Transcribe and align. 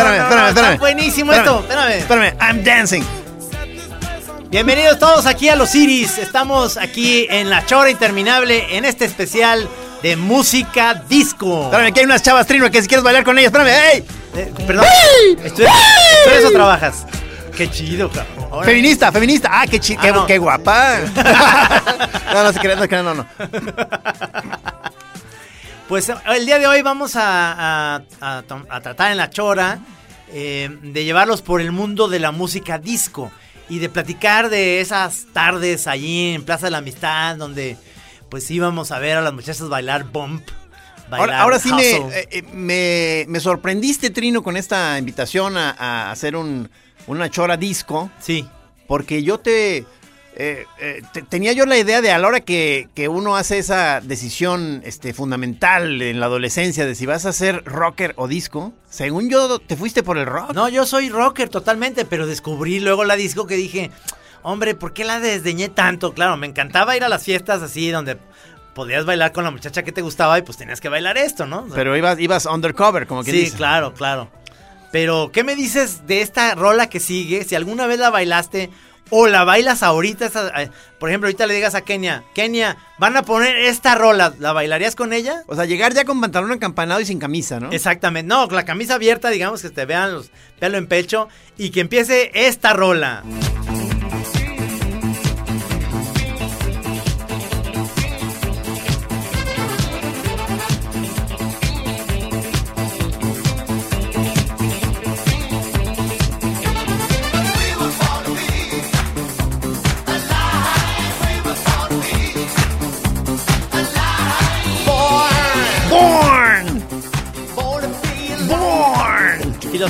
Espérame, 0.00 0.22
espérame, 0.22 0.48
espérame. 0.48 0.78
Buenísimo 0.78 1.32
esto. 1.32 1.60
Espérame. 1.60 1.90
Espérame, 1.98 2.34
I'm 2.40 2.64
dancing. 2.64 3.02
Bienvenidos 4.50 4.98
todos 4.98 5.26
aquí 5.26 5.48
a 5.48 5.54
los 5.56 5.74
Iris. 5.74 6.18
Estamos 6.18 6.76
aquí 6.76 7.26
en 7.30 7.50
la 7.50 7.64
chora 7.66 7.90
interminable 7.90 8.76
en 8.76 8.84
este 8.84 9.04
especial 9.04 9.68
de 10.02 10.16
música 10.16 10.94
disco. 11.08 11.64
Espérame, 11.64 11.92
que 11.92 12.00
hay 12.00 12.06
unas 12.06 12.22
chavas 12.22 12.46
trino 12.46 12.70
que 12.70 12.82
si 12.82 12.88
quieres 12.88 13.04
bailar 13.04 13.22
con 13.24 13.38
ellas, 13.38 13.52
espérame, 13.52 13.68
¡ey! 13.92 14.04
Eh, 14.34 14.52
perdón. 14.66 14.86
Estoy, 15.44 15.66
¿Tú 15.66 16.30
eso 16.30 16.50
trabajas? 16.50 17.06
Qué 17.56 17.70
chido, 17.70 18.08
cabrón. 18.08 18.48
Ahora- 18.50 18.66
Feminista, 18.66 19.12
feminista. 19.12 19.48
Ah, 19.52 19.66
qué 19.68 19.78
chi 19.78 19.94
Ah, 19.98 20.02
qué, 20.02 20.12
no. 20.12 20.26
qué 20.26 20.38
guapa. 20.38 20.96
no, 22.32 22.42
no 22.42 22.52
se 22.52 22.58
crean, 22.58 22.76
no 22.78 22.82
se 22.82 22.88
crean, 22.88 23.04
no, 23.04 23.14
no. 23.14 23.26
Pues 25.90 26.08
el 26.08 26.46
día 26.46 26.58
de 26.60 26.66
hoy 26.68 26.82
vamos 26.82 27.16
a, 27.16 27.96
a- 27.96 28.02
a 28.20 28.42
tom- 28.42 28.64
a 28.70 28.80
tratar 28.80 29.10
en 29.10 29.16
la 29.18 29.28
chora 29.28 29.80
eh, 30.32 30.70
de 30.82 31.04
llevarlos 31.04 31.42
por 31.42 31.60
el 31.60 31.72
mundo 31.72 32.06
de 32.08 32.20
la 32.20 32.30
música 32.30 32.78
disco 32.78 33.30
y 33.68 33.80
de 33.80 33.88
platicar 33.88 34.50
de 34.50 34.80
esas 34.80 35.26
tardes 35.32 35.86
allí 35.88 36.32
en 36.34 36.44
Plaza 36.44 36.66
de 36.66 36.70
la 36.70 36.78
Amistad 36.78 37.36
donde 37.36 37.76
pues 38.28 38.48
íbamos 38.52 38.92
a 38.92 39.00
ver 39.00 39.16
a 39.16 39.20
las 39.20 39.32
muchachas 39.32 39.68
bailar 39.68 40.04
bump. 40.04 40.48
Bailar 41.10 41.30
Ahora, 41.30 41.42
ahora 41.42 41.58
sí 41.58 41.72
me, 41.72 41.90
eh, 41.90 42.28
eh, 42.30 42.42
me, 42.52 43.24
me 43.28 43.40
sorprendiste, 43.40 44.10
Trino, 44.10 44.44
con 44.44 44.56
esta 44.56 44.96
invitación 44.96 45.56
a, 45.56 45.70
a 45.72 46.12
hacer 46.12 46.36
un, 46.36 46.70
una 47.08 47.28
chora 47.28 47.56
disco. 47.56 48.08
Sí. 48.20 48.48
Porque 48.86 49.24
yo 49.24 49.38
te, 49.38 49.84
eh, 50.42 50.66
eh, 50.80 51.02
te- 51.12 51.22
Tenía 51.22 51.52
yo 51.52 51.66
la 51.66 51.76
idea 51.76 52.00
de 52.00 52.10
a 52.10 52.18
la 52.18 52.26
hora 52.28 52.40
que, 52.40 52.88
que 52.94 53.08
uno 53.08 53.36
hace 53.36 53.58
esa 53.58 54.00
decisión 54.00 54.80
este, 54.84 55.12
fundamental 55.14 56.00
en 56.02 56.18
la 56.20 56.26
adolescencia 56.26 56.86
de 56.86 56.94
si 56.94 57.04
vas 57.06 57.26
a 57.26 57.32
ser 57.32 57.62
rocker 57.64 58.14
o 58.16 58.26
disco, 58.28 58.72
según 58.88 59.28
yo 59.28 59.58
te 59.58 59.76
fuiste 59.76 60.02
por 60.02 60.16
el 60.18 60.26
rock. 60.26 60.52
No, 60.54 60.68
yo 60.68 60.86
soy 60.86 61.10
rocker 61.10 61.48
totalmente, 61.48 62.04
pero 62.04 62.26
descubrí 62.26 62.80
luego 62.80 63.04
la 63.04 63.16
disco 63.16 63.46
que 63.46 63.56
dije, 63.56 63.90
hombre, 64.42 64.74
¿por 64.74 64.92
qué 64.92 65.04
la 65.04 65.20
desdeñé 65.20 65.68
tanto? 65.68 66.14
Claro, 66.14 66.36
me 66.36 66.46
encantaba 66.46 66.96
ir 66.96 67.04
a 67.04 67.08
las 67.08 67.22
fiestas 67.24 67.62
así 67.62 67.90
donde 67.90 68.16
podías 68.74 69.04
bailar 69.04 69.32
con 69.32 69.44
la 69.44 69.50
muchacha 69.50 69.82
que 69.82 69.92
te 69.92 70.00
gustaba 70.00 70.38
y 70.38 70.42
pues 70.42 70.56
tenías 70.56 70.80
que 70.80 70.88
bailar 70.88 71.18
esto, 71.18 71.44
¿no? 71.46 71.66
Pero 71.74 71.96
ibas, 71.96 72.18
ibas 72.18 72.46
undercover, 72.46 73.06
como 73.06 73.24
que 73.24 73.30
sí, 73.32 73.40
dice. 73.40 73.56
claro, 73.56 73.92
claro. 73.94 74.30
Pero, 74.92 75.30
¿qué 75.32 75.44
me 75.44 75.54
dices 75.54 76.06
de 76.08 76.20
esta 76.20 76.54
rola 76.56 76.88
que 76.88 76.98
sigue? 76.98 77.44
Si 77.44 77.54
alguna 77.54 77.86
vez 77.86 77.98
la 78.00 78.10
bailaste 78.10 78.70
o 79.10 79.26
la 79.26 79.44
bailas 79.44 79.82
ahorita, 79.82 80.26
esa- 80.26 80.62
eh, 80.62 80.70
por 80.98 81.08
ejemplo, 81.08 81.26
ahorita 81.28 81.46
le 81.46 81.54
digas 81.54 81.74
a 81.74 81.82
Kenia, 81.82 82.24
Kenia, 82.34 82.76
van 82.98 83.16
a 83.16 83.22
poner 83.22 83.56
esta 83.56 83.94
rola, 83.94 84.34
¿la 84.38 84.52
bailarías 84.52 84.94
con 84.96 85.12
ella? 85.12 85.42
O 85.46 85.54
sea, 85.56 85.64
llegar 85.64 85.92
ya 85.94 86.04
con 86.04 86.20
pantalón 86.20 86.52
acampanado 86.52 87.00
y 87.00 87.06
sin 87.06 87.18
camisa, 87.18 87.58
¿no? 87.60 87.70
Exactamente, 87.72 88.28
no, 88.28 88.46
con 88.48 88.56
la 88.56 88.64
camisa 88.64 88.94
abierta, 88.94 89.30
digamos 89.30 89.62
que 89.62 89.70
te 89.70 89.84
vean 89.84 90.12
los 90.14 90.30
pelo 90.58 90.78
en 90.78 90.86
pecho 90.86 91.28
y 91.58 91.70
que 91.70 91.80
empiece 91.80 92.30
esta 92.34 92.72
rola. 92.72 93.22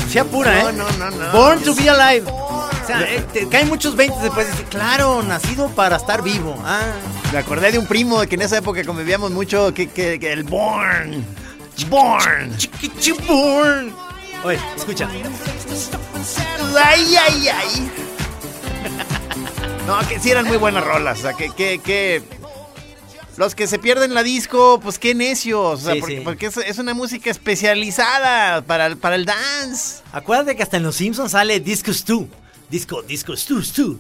¡Born! 0.00 0.08
Filosofía 0.08 0.24
pura, 0.24 0.60
¿eh? 0.60 0.72
No, 0.72 0.90
no, 0.92 1.10
no, 1.10 1.16
no. 1.16 1.32
Born 1.32 1.62
to 1.62 1.74
be 1.74 1.88
alive. 1.88 2.24
O 2.30 2.86
sea, 2.86 3.02
eh, 3.02 3.24
te 3.32 3.48
caen 3.48 3.68
muchos 3.68 3.94
20 3.94 4.18
después 4.20 4.46
y 4.48 4.50
dices, 4.50 4.66
claro, 4.70 5.22
nacido 5.22 5.68
para 5.68 5.96
estar 5.96 6.22
vivo. 6.22 6.56
Ah, 6.64 6.80
Me 7.32 7.38
acordé 7.38 7.70
de 7.72 7.78
un 7.78 7.86
primo 7.86 8.20
que 8.22 8.34
en 8.34 8.42
esa 8.42 8.58
época 8.58 8.82
convivíamos 8.84 9.30
mucho, 9.30 9.72
que, 9.74 9.88
que- 9.88 10.18
que 10.18 10.32
el 10.32 10.42
Born. 10.44 11.24
Born. 11.88 12.56
born. 13.28 13.94
Oye, 14.44 14.58
escucha. 14.76 15.08
Ay, 16.84 17.16
ay, 17.16 17.48
ay. 17.48 17.90
No, 19.86 19.98
que 20.06 20.20
sí 20.20 20.30
eran 20.30 20.46
muy 20.46 20.56
buenas 20.56 20.84
rolas. 20.84 21.18
O 21.18 21.22
sea, 21.22 21.32
que, 21.32 21.50
que, 21.50 21.80
que 21.80 22.22
los 23.40 23.54
que 23.54 23.66
se 23.66 23.78
pierden 23.78 24.12
la 24.14 24.22
disco, 24.22 24.78
pues 24.80 24.98
qué 24.98 25.14
necios. 25.14 25.80
O 25.80 25.82
sea, 25.84 25.94
Sí, 25.94 26.00
porque, 26.00 26.16
sí. 26.18 26.22
porque 26.22 26.46
es, 26.46 26.56
es 26.58 26.78
una 26.78 26.92
música 26.94 27.30
especializada 27.30 28.62
para, 28.62 28.86
el- 28.86 28.96
para 28.98 29.16
el 29.16 29.24
dance. 29.24 30.02
Acuérdate 30.12 30.54
que 30.56 30.62
hasta 30.62 30.76
en 30.76 30.82
Los 30.84 30.96
Simpsons 30.96 31.32
sale 31.32 31.58
Disco 31.58 31.92
Stu. 31.92 32.28
Disco, 32.68 33.02
Disco 33.02 33.36
Stu, 33.36 33.62
Stu. 33.62 33.98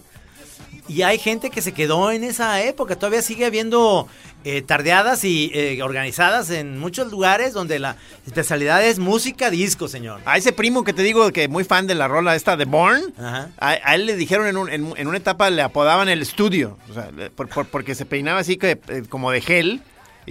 Y 0.88 1.02
hay 1.02 1.18
gente 1.18 1.50
que 1.50 1.62
se 1.62 1.72
quedó 1.72 2.10
en 2.10 2.22
esa 2.24 2.60
época. 2.62 2.96
Todavía 2.96 3.22
sigue 3.22 3.46
habiendo 3.46 4.08
eh, 4.44 4.62
tardeadas 4.62 5.24
y 5.24 5.50
eh, 5.54 5.82
organizadas 5.82 6.50
en 6.50 6.78
muchos 6.78 7.10
lugares 7.10 7.52
donde 7.52 7.78
la 7.78 7.96
especialidad 8.26 8.84
es 8.84 8.98
música 8.98 9.50
disco, 9.50 9.88
señor. 9.88 10.20
A 10.24 10.36
ese 10.38 10.52
primo 10.52 10.84
que 10.84 10.92
te 10.92 11.02
digo 11.02 11.30
que 11.32 11.48
muy 11.48 11.64
fan 11.64 11.86
de 11.86 11.94
la 11.94 12.08
rola 12.08 12.34
esta 12.34 12.56
de 12.56 12.64
Born, 12.64 13.02
Ajá. 13.18 13.50
a, 13.58 13.68
a 13.84 13.94
él 13.94 14.06
le 14.06 14.16
dijeron 14.16 14.46
en, 14.46 14.56
un- 14.56 14.70
en- 14.70 14.94
en 14.96 15.06
una 15.08 15.16
etapa, 15.18 15.50
le 15.50 15.62
apodaban 15.62 16.08
el 16.08 16.22
estudio, 16.22 16.78
o 16.90 16.94
sea, 16.94 17.10
por- 17.34 17.48
por- 17.48 17.66
porque 17.66 17.94
se 17.94 18.06
peinaba 18.06 18.40
así 18.40 18.56
que, 18.56 18.78
eh, 18.88 19.02
como 19.08 19.30
de 19.30 19.40
gel. 19.40 19.82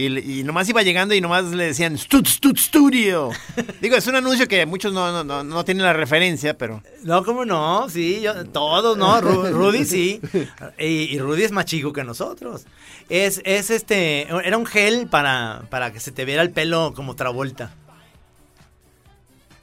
Y, 0.02 0.44
nomás 0.44 0.70
iba 0.70 0.82
llegando 0.82 1.14
y 1.14 1.20
nomás 1.20 1.44
le 1.46 1.66
decían 1.66 1.98
Stud 1.98 2.26
Stud 2.26 2.58
Studio. 2.58 3.32
Digo, 3.82 3.98
es 3.98 4.08
un 4.08 4.16
anuncio 4.16 4.48
que 4.48 4.66
muchos 4.66 4.94
no, 4.94 5.12
no, 5.12 5.26
no, 5.26 5.44
no 5.44 5.66
tienen 5.66 5.84
la 5.84 5.92
referencia, 5.92 6.58
pero. 6.58 6.82
No, 7.04 7.26
¿cómo 7.26 7.44
no? 7.44 7.90
Sí, 7.90 8.22
yo- 8.22 8.46
todos, 8.46 8.98
¿no? 8.98 9.20
Ru- 9.22 9.52
Rudy 9.52 9.84
sí. 9.84 10.22
Y, 10.80 10.86
y 11.14 11.20
Rudy 11.20 11.44
es 11.44 11.52
más 11.52 11.66
chico 11.66 11.92
que 11.92 12.06
nosotros. 12.06 12.66
Es, 13.10 13.42
es 13.44 13.70
este, 13.72 14.22
era 14.30 14.58
un 14.58 14.66
gel 14.66 15.08
para, 15.08 15.64
para 15.70 15.92
que 15.92 16.00
se 16.00 16.14
te 16.14 16.24
viera 16.24 16.44
el 16.44 16.52
pelo 16.52 16.94
como 16.96 17.16
Travolta. 17.18 17.74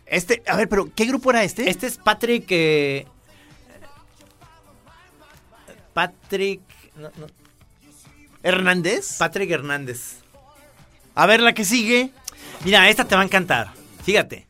Este, 0.04 0.42
a 0.46 0.56
ver, 0.56 0.68
pero 0.68 0.90
¿qué 0.94 1.06
grupo 1.06 1.30
era 1.30 1.44
este? 1.44 1.70
Este 1.70 1.86
es 1.86 1.96
Patrick. 1.96 2.44
eh, 2.50 3.06
Patrick. 5.94 6.60
Hernández. 8.42 9.16
Patrick 9.18 9.50
Hernández. 9.50 10.18
A 11.16 11.26
ver 11.26 11.40
la 11.40 11.54
que 11.54 11.64
sigue. 11.64 12.10
Mira, 12.64 12.88
esta 12.88 13.04
te 13.04 13.14
va 13.16 13.22
a 13.22 13.24
encantar. 13.24 13.72
Fíjate. 14.04 14.46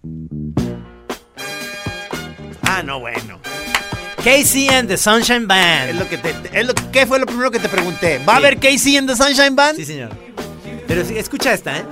Ah, 2.62 2.82
no, 2.84 2.98
bueno. 3.00 3.40
Casey 4.22 4.68
and 4.68 4.88
the 4.88 4.96
Sunshine 4.96 5.42
Es 5.42 5.48
Band. 5.48 6.00
lo 6.00 6.08
que 6.08 6.18
te, 6.18 6.34
es 6.52 6.66
lo, 6.66 6.74
¿Qué 6.92 7.06
fue 7.06 7.20
lo 7.20 7.26
primero 7.26 7.50
que 7.52 7.60
te 7.60 7.68
pregunté? 7.68 8.18
¿Va 8.28 8.34
a 8.34 8.36
haber 8.38 8.58
Casey 8.58 8.96
en 8.96 9.06
The 9.06 9.14
Sunshine 9.14 9.54
Band? 9.54 9.76
Sí, 9.76 9.84
señor. 9.84 10.10
Pero 10.88 11.02
escucha 11.02 11.54
esta, 11.54 11.78
¿eh? 11.78 11.84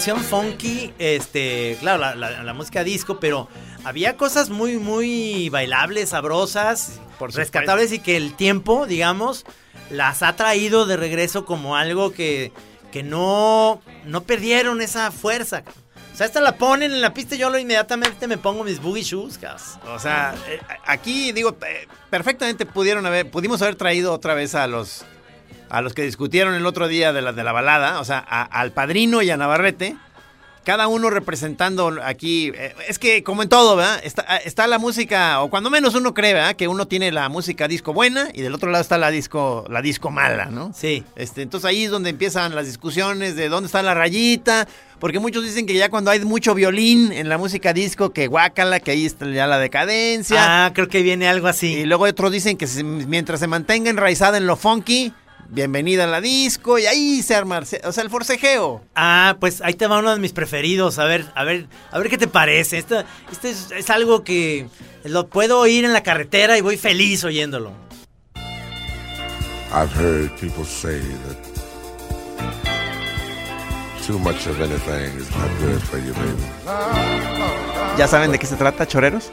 Combinación 0.00 0.24
funky, 0.24 0.94
este, 0.98 1.76
claro, 1.80 1.98
la, 1.98 2.14
la- 2.14 2.42
la 2.42 2.54
música 2.54 2.82
disco, 2.84 3.20
pero 3.20 3.48
había 3.84 4.16
cosas 4.16 4.48
muy, 4.48 4.78
muy 4.78 5.50
bailables, 5.50 6.08
sabrosas, 6.10 7.00
Por 7.18 7.34
rescatables 7.34 7.92
y 7.92 7.98
que 7.98 8.16
el 8.16 8.32
tiempo, 8.34 8.86
digamos, 8.86 9.44
las 9.90 10.22
ha 10.22 10.36
traído 10.36 10.86
de 10.86 10.96
regreso 10.96 11.44
como 11.44 11.76
algo 11.76 12.12
que, 12.12 12.50
que 12.90 13.02
no, 13.02 13.82
no 14.06 14.22
perdieron 14.22 14.80
esa 14.80 15.10
fuerza. 15.10 15.64
O 16.14 16.16
sea, 16.16 16.24
esta 16.26 16.40
la 16.40 16.56
ponen 16.56 16.92
en 16.92 17.02
la 17.02 17.12
pista 17.12 17.34
y 17.34 17.38
yo 17.38 17.50
lo 17.50 17.58
inmediatamente 17.58 18.26
me 18.26 18.38
pongo 18.38 18.64
mis 18.64 18.80
boogie 18.80 19.02
shoes. 19.02 19.38
O 19.86 19.98
sea, 19.98 20.34
eh, 20.48 20.60
aquí 20.86 21.32
digo, 21.32 21.54
eh, 21.66 21.86
perfectamente 22.08 22.64
pudieron 22.64 23.04
haber, 23.04 23.30
pudimos 23.30 23.60
haber 23.60 23.74
traído 23.76 24.14
otra 24.14 24.32
vez 24.32 24.54
a 24.54 24.66
los 24.66 25.04
a 25.70 25.80
los 25.82 25.94
que 25.94 26.02
discutieron 26.02 26.54
el 26.54 26.66
otro 26.66 26.88
día 26.88 27.12
de 27.12 27.22
la, 27.22 27.32
de 27.32 27.44
la 27.44 27.52
balada, 27.52 28.00
o 28.00 28.04
sea, 28.04 28.18
a- 28.28 28.42
al 28.42 28.72
padrino 28.72 29.22
y 29.22 29.30
a 29.30 29.36
Navarrete, 29.36 29.96
cada 30.62 30.88
uno 30.88 31.08
representando 31.08 31.96
aquí, 32.04 32.52
eh, 32.54 32.74
es 32.86 32.98
que 32.98 33.22
como 33.22 33.42
en 33.42 33.48
todo, 33.48 33.76
¿verdad? 33.76 33.98
Está, 34.04 34.36
está 34.36 34.66
la 34.66 34.78
música, 34.78 35.40
o 35.40 35.48
cuando 35.48 35.70
menos 35.70 35.94
uno 35.94 36.12
cree, 36.12 36.34
¿verdad? 36.34 36.54
Que 36.54 36.68
uno 36.68 36.86
tiene 36.86 37.10
la 37.12 37.30
música 37.30 37.66
disco 37.66 37.94
buena 37.94 38.28
y 38.34 38.42
del 38.42 38.54
otro 38.54 38.70
lado 38.70 38.82
está 38.82 38.98
la 38.98 39.10
disco, 39.10 39.64
la 39.70 39.80
disco 39.80 40.10
mala, 40.10 40.46
¿no? 40.46 40.70
Sí. 40.74 41.02
Este, 41.16 41.40
entonces 41.40 41.66
ahí 41.66 41.84
es 41.84 41.90
donde 41.90 42.10
empiezan 42.10 42.54
las 42.54 42.66
discusiones 42.66 43.36
de 43.36 43.48
dónde 43.48 43.68
está 43.68 43.82
la 43.82 43.94
rayita, 43.94 44.68
porque 44.98 45.18
muchos 45.18 45.44
dicen 45.44 45.64
que 45.64 45.72
ya 45.74 45.88
cuando 45.88 46.10
hay 46.10 46.20
mucho 46.26 46.54
violín 46.54 47.10
en 47.10 47.30
la 47.30 47.38
música 47.38 47.72
disco, 47.72 48.10
que 48.10 48.26
guácala, 48.26 48.80
que 48.80 48.90
ahí 48.90 49.06
está 49.06 49.26
ya 49.30 49.46
la 49.46 49.58
decadencia. 49.58 50.66
Ah, 50.66 50.72
creo 50.74 50.88
que 50.88 51.00
viene 51.00 51.26
algo 51.26 51.46
Y 51.46 51.50
así. 51.50 51.84
luego 51.86 52.04
otros 52.04 52.30
dicen 52.32 52.58
que 52.58 52.66
mientras 52.84 53.40
se 53.40 53.46
mantenga 53.46 53.88
enraizada 53.88 54.36
en 54.36 54.46
lo 54.46 54.56
funky, 54.56 55.14
bienvenida 55.50 56.04
a 56.04 56.06
la 56.06 56.20
disco, 56.20 56.78
y 56.78 56.86
ahí 56.86 57.22
se 57.22 57.34
arma, 57.34 57.60
o 57.60 57.92
sea, 57.92 58.02
el 58.02 58.10
forcejeo. 58.10 58.82
Ah, 58.94 59.36
pues 59.40 59.60
ahí 59.62 59.74
te 59.74 59.86
va 59.86 59.98
uno 59.98 60.12
de 60.12 60.20
mis 60.20 60.32
preferidos. 60.32 60.98
A 60.98 61.04
ver, 61.04 61.26
a 61.34 61.44
ver, 61.44 61.66
a 61.90 61.98
ver 61.98 62.08
qué 62.08 62.18
te 62.18 62.28
parece. 62.28 62.78
Esto, 62.78 63.02
esto 63.30 63.48
es, 63.48 63.70
es 63.72 63.90
algo 63.90 64.24
que 64.24 64.68
lo 65.04 65.26
puedo 65.28 65.58
oír 65.58 65.84
en 65.84 65.92
la 65.92 66.02
carretera 66.02 66.56
y 66.56 66.60
voy 66.60 66.76
feliz 66.76 67.24
oyéndolo. 67.24 67.72
I've 69.72 69.92
heard 69.94 70.30
people 70.40 70.64
say 70.64 70.98
that 71.28 71.36
too 74.04 74.18
much 74.18 74.46
of 74.48 74.60
anything 74.60 75.16
is 75.16 75.30
not 75.30 75.48
good 75.60 75.80
for 75.80 75.98
you, 75.98 76.12
baby. 76.14 76.42
¿Ya 77.96 78.08
saben 78.08 78.32
de 78.32 78.38
qué 78.38 78.46
se 78.46 78.56
trata, 78.56 78.86
choreros? 78.86 79.30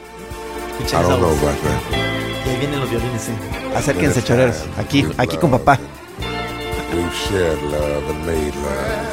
Escuchen 0.78 1.00
I 1.00 1.02
don't 1.02 1.20
know 1.20 1.30
about 1.30 1.60
that. 1.62 2.46
Y 2.46 2.50
ahí 2.50 2.56
vienen 2.58 2.80
los 2.80 2.88
violines. 2.90 3.22
sí. 3.22 3.32
Acérquense, 3.74 4.22
choreros. 4.22 4.62
Aquí, 4.78 5.04
aquí 5.16 5.36
con 5.38 5.50
papá. 5.50 5.78
Shared 7.26 7.62
love 7.62 8.04
and 8.10 8.26
made 8.26 8.54
love. 8.54 9.06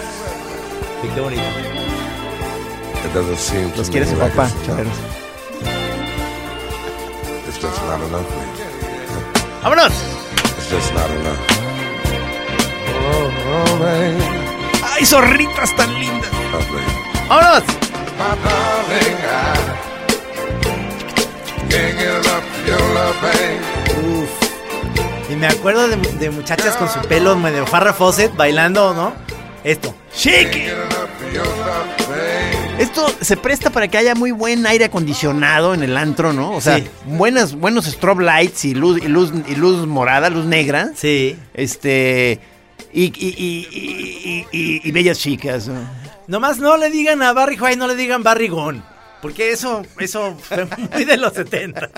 Sí, 1.01 1.07
qué 1.13 1.21
bonito. 1.21 1.41
It 3.03 3.13
doesn't 3.13 3.37
seem 3.37 3.71
to 3.71 3.77
Los 3.79 3.89
quiere 3.89 4.05
su 4.05 4.15
papá, 4.15 4.49
choreros. 4.65 4.99
It's 7.47 7.59
just 7.61 7.81
not 7.83 8.01
enough, 8.07 8.27
baby. 8.29 8.51
¡Vámonos! 9.63 9.93
It's 10.57 10.69
just 10.69 10.93
not 10.93 11.09
enough. 11.09 11.39
Oh, 12.87 13.29
oh, 13.51 13.79
baby. 13.79 14.23
¡Ay, 14.83 15.05
zorritas 15.05 15.75
tan 15.75 15.93
lindas! 15.99 16.31
Oh, 16.53 16.59
baby. 16.71 16.91
¡Vámonos! 17.27 17.63
My 18.17 18.35
darling, 18.45 19.19
I 19.27 19.55
can't 21.69 21.95
get 21.99 22.13
enough 22.25 22.47
your 22.65 22.83
love, 22.93 23.17
baby. 23.21 23.59
Uf. 24.23 24.44
Y 25.29 25.35
me 25.35 25.47
acuerdo 25.47 25.87
de, 25.87 25.95
de 25.97 26.29
muchachas 26.29 26.75
con 26.77 26.87
su 26.89 26.99
pelo 27.07 27.35
medio 27.35 27.65
Farrah 27.65 27.93
Fawcett 27.93 28.35
bailando, 28.35 28.93
¿no? 28.93 29.13
Esto. 29.63 29.95
¡Shake! 30.15 30.71
Esto 32.77 33.07
se 33.21 33.37
presta 33.37 33.69
para 33.69 33.87
que 33.87 33.97
haya 33.97 34.13
muy 34.15 34.31
buen 34.31 34.65
aire 34.67 34.85
acondicionado 34.85 35.73
en 35.73 35.81
el 35.81 35.95
antro, 35.97 36.33
¿no? 36.33 36.51
O 36.51 36.61
sea, 36.61 36.77
Sí. 36.77 36.87
buenas, 37.05 37.55
buenos 37.55 37.85
strobe 37.85 38.23
lights 38.25 38.65
y 38.65 38.75
luz, 38.75 39.01
y 39.01 39.07
luz, 39.07 39.31
y 39.47 39.55
luz 39.55 39.87
morada, 39.87 40.29
luz 40.29 40.45
negra. 40.45 40.89
Sí. 40.95 41.37
Este. 41.53 42.39
Y, 42.93 43.05
y, 43.05 43.35
y, 43.37 43.67
y- 43.71 44.47
y- 44.51 44.81
y 44.83 44.91
bellas 44.91 45.17
chicas. 45.19 45.67
¿no? 45.67 45.79
Nomás 46.27 46.59
no 46.59 46.77
le 46.77 46.89
digan 46.89 47.21
a 47.21 47.33
Barry 47.33 47.57
White, 47.59 47.77
no 47.77 47.87
le 47.87 47.95
digan 47.95 48.23
Barry 48.23 48.47
Gone. 48.49 48.81
Porque 49.25 49.49
eso, 49.49 49.81
eso 49.97 50.37
fue 50.39 50.67
muy 50.93 51.03
de 51.03 51.17
los 51.17 51.33
70. 51.33 51.89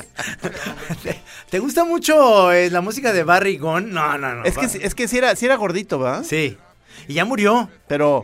¿Te, 1.04 1.22
te 1.50 1.60
gusta 1.60 1.84
mucho 1.84 2.54
eh, 2.54 2.70
la 2.70 2.80
música 2.80 3.12
de 3.12 3.24
Barry 3.24 3.58
Gone? 3.58 3.88
No, 3.88 4.18
no, 4.18 4.34
no. 4.34 4.46
Es 4.46 4.58
que, 4.58 4.66
es 4.66 4.96
que 4.96 5.10
sí 5.10 5.18
era, 5.18 5.36
sí 5.36 5.46
era 5.46 5.58
gordito, 5.58 6.00
¿verdad? 6.00 6.24
Sí. 6.24 6.58
Y 7.06 7.16
ya 7.16 7.26
murió. 7.26 7.70
Pero. 7.90 8.24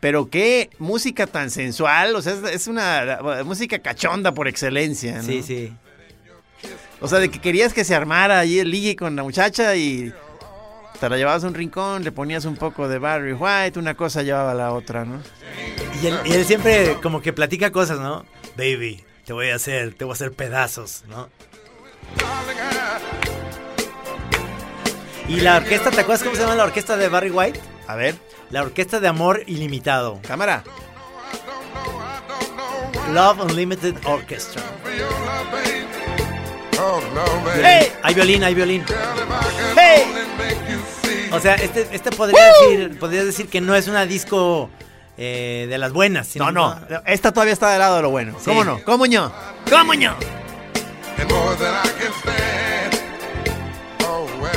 Pero 0.00 0.30
qué 0.30 0.70
música 0.78 1.26
tan 1.26 1.50
sensual. 1.50 2.16
O 2.16 2.22
sea, 2.22 2.32
es, 2.32 2.42
es 2.54 2.66
una 2.68 3.18
música 3.44 3.80
cachonda 3.80 4.32
por 4.32 4.48
excelencia. 4.48 5.16
¿no? 5.16 5.24
Sí, 5.24 5.42
sí. 5.42 5.70
O 7.02 7.08
sea, 7.08 7.18
de 7.18 7.30
que 7.30 7.38
querías 7.38 7.74
que 7.74 7.84
se 7.84 7.94
armara 7.94 8.38
ahí 8.38 8.60
el 8.60 8.70
ligue 8.70 8.96
con 8.96 9.14
la 9.14 9.24
muchacha 9.24 9.76
y 9.76 10.10
la 11.08 11.16
llevabas 11.16 11.44
a 11.44 11.48
un 11.48 11.54
rincón, 11.54 12.04
le 12.04 12.12
ponías 12.12 12.44
un 12.44 12.56
poco 12.56 12.88
de 12.88 12.98
Barry 12.98 13.32
White, 13.32 13.78
una 13.78 13.94
cosa 13.94 14.22
llevaba 14.22 14.52
a 14.52 14.54
la 14.54 14.72
otra, 14.72 15.04
¿no? 15.04 15.20
Y 16.02 16.06
él, 16.06 16.18
y 16.24 16.32
él 16.32 16.44
siempre 16.44 16.96
como 17.02 17.20
que 17.20 17.32
platica 17.32 17.70
cosas, 17.70 17.98
¿no? 17.98 18.24
Baby, 18.56 19.04
te 19.24 19.32
voy 19.32 19.50
a 19.50 19.56
hacer, 19.56 19.94
te 19.94 20.04
voy 20.04 20.12
a 20.12 20.14
hacer 20.14 20.32
pedazos, 20.32 21.04
¿no? 21.08 21.28
Y 25.28 25.40
la 25.40 25.56
orquesta, 25.56 25.90
¿te 25.90 26.00
acuerdas 26.00 26.22
cómo 26.22 26.34
se 26.34 26.42
llama 26.42 26.56
la 26.56 26.64
orquesta 26.64 26.96
de 26.96 27.08
Barry 27.08 27.30
White? 27.30 27.60
A 27.86 27.96
ver, 27.96 28.16
La 28.50 28.62
Orquesta 28.62 29.00
de 29.00 29.08
Amor 29.08 29.42
Ilimitado. 29.46 30.20
cámara. 30.26 30.62
Love 33.12 33.40
Unlimited 33.40 33.96
Orchestra. 34.04 34.62
¡Hey! 37.62 37.92
Hay 38.02 38.14
violín, 38.14 38.44
hay 38.44 38.54
violín. 38.54 38.84
O 41.34 41.40
sea, 41.40 41.54
este, 41.54 41.88
este 41.92 42.10
podría, 42.10 42.40
decir, 42.60 42.98
podría 42.98 43.24
decir 43.24 43.48
que 43.48 43.60
no 43.60 43.74
es 43.74 43.88
una 43.88 44.04
disco 44.06 44.68
eh, 45.16 45.66
de 45.68 45.78
las 45.78 45.92
buenas. 45.92 46.26
sino- 46.28 46.50
No, 46.52 46.74
no, 46.74 47.02
esta 47.06 47.32
todavía 47.32 47.52
está 47.54 47.70
del 47.70 47.78
lado 47.80 47.96
de 47.96 48.02
lo 48.02 48.10
bueno. 48.10 48.34
Sí. 48.38 48.46
¿Cómo 48.46 48.64
no? 48.64 48.82
¿Cómo 48.84 49.06
no? 49.06 49.32
¿Cómo 49.70 49.94
no? 49.94 50.14
And 51.18 51.30
more 51.30 51.56
than 51.56 51.74
I 51.74 51.88
can 52.00 52.12
stand. 52.20 53.00
Oh, 54.06 54.26
well. 54.40 54.52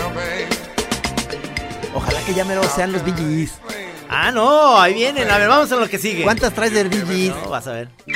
Ojalá 1.94 2.20
que 2.26 2.34
ya 2.34 2.44
me 2.46 2.56
lo 2.56 2.64
sean 2.64 2.92
los 2.92 3.04
BGs. 3.04 3.54
Ah, 4.10 4.32
no, 4.32 4.80
ahí 4.80 4.94
vienen. 4.94 5.30
A 5.32 5.38
ver, 5.38 5.48
vamos 5.48 5.72
a 5.72 5.76
lo 5.78 5.88
que 5.90 5.98
sigue. 5.98 6.24
¿Cuántas 6.24 6.54
traes 6.54 6.74
de 6.74 6.84
BGs? 6.84 7.36
No, 7.44 7.50
vas 7.50 7.68
a 7.68 7.72
ver. 7.74 7.90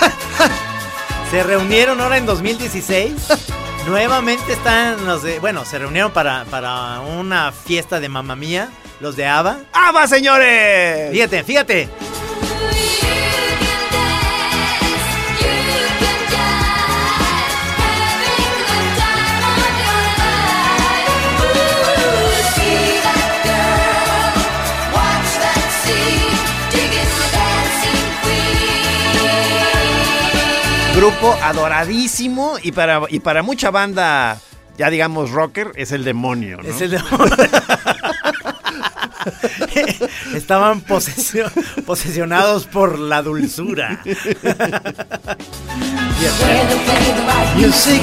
Se 1.30 1.42
reunieron 1.42 2.00
ahora 2.00 2.18
en 2.18 2.26
2016 2.26 3.12
Nuevamente 3.86 4.52
están 4.52 5.06
los 5.06 5.22
de. 5.22 5.40
Bueno, 5.40 5.64
se 5.64 5.78
reunieron 5.78 6.12
para, 6.12 6.44
para 6.44 7.00
una 7.00 7.50
fiesta 7.50 7.98
de 7.98 8.08
mamá 8.08 8.36
mía, 8.36 8.68
los 9.00 9.16
de 9.16 9.26
ABBA. 9.26 9.60
¡Ava, 9.72 10.06
señores! 10.06 11.10
Fíjate, 11.12 11.42
fíjate. 11.44 11.88
Grupo 31.00 31.34
adoradísimo 31.42 32.56
y 32.62 32.72
para, 32.72 33.00
y 33.08 33.20
para 33.20 33.42
mucha 33.42 33.70
banda, 33.70 34.38
ya 34.76 34.90
digamos 34.90 35.30
rocker, 35.30 35.72
es 35.76 35.92
el 35.92 36.04
demonio, 36.04 36.58
¿no? 36.58 36.68
Es 36.68 36.78
el 36.82 36.90
de- 36.90 37.00
Estaban 40.34 40.82
posesio- 40.84 41.50
posesionados 41.86 42.66
por 42.66 42.98
la 42.98 43.22
dulzura. 43.22 44.02
Music. 47.56 48.02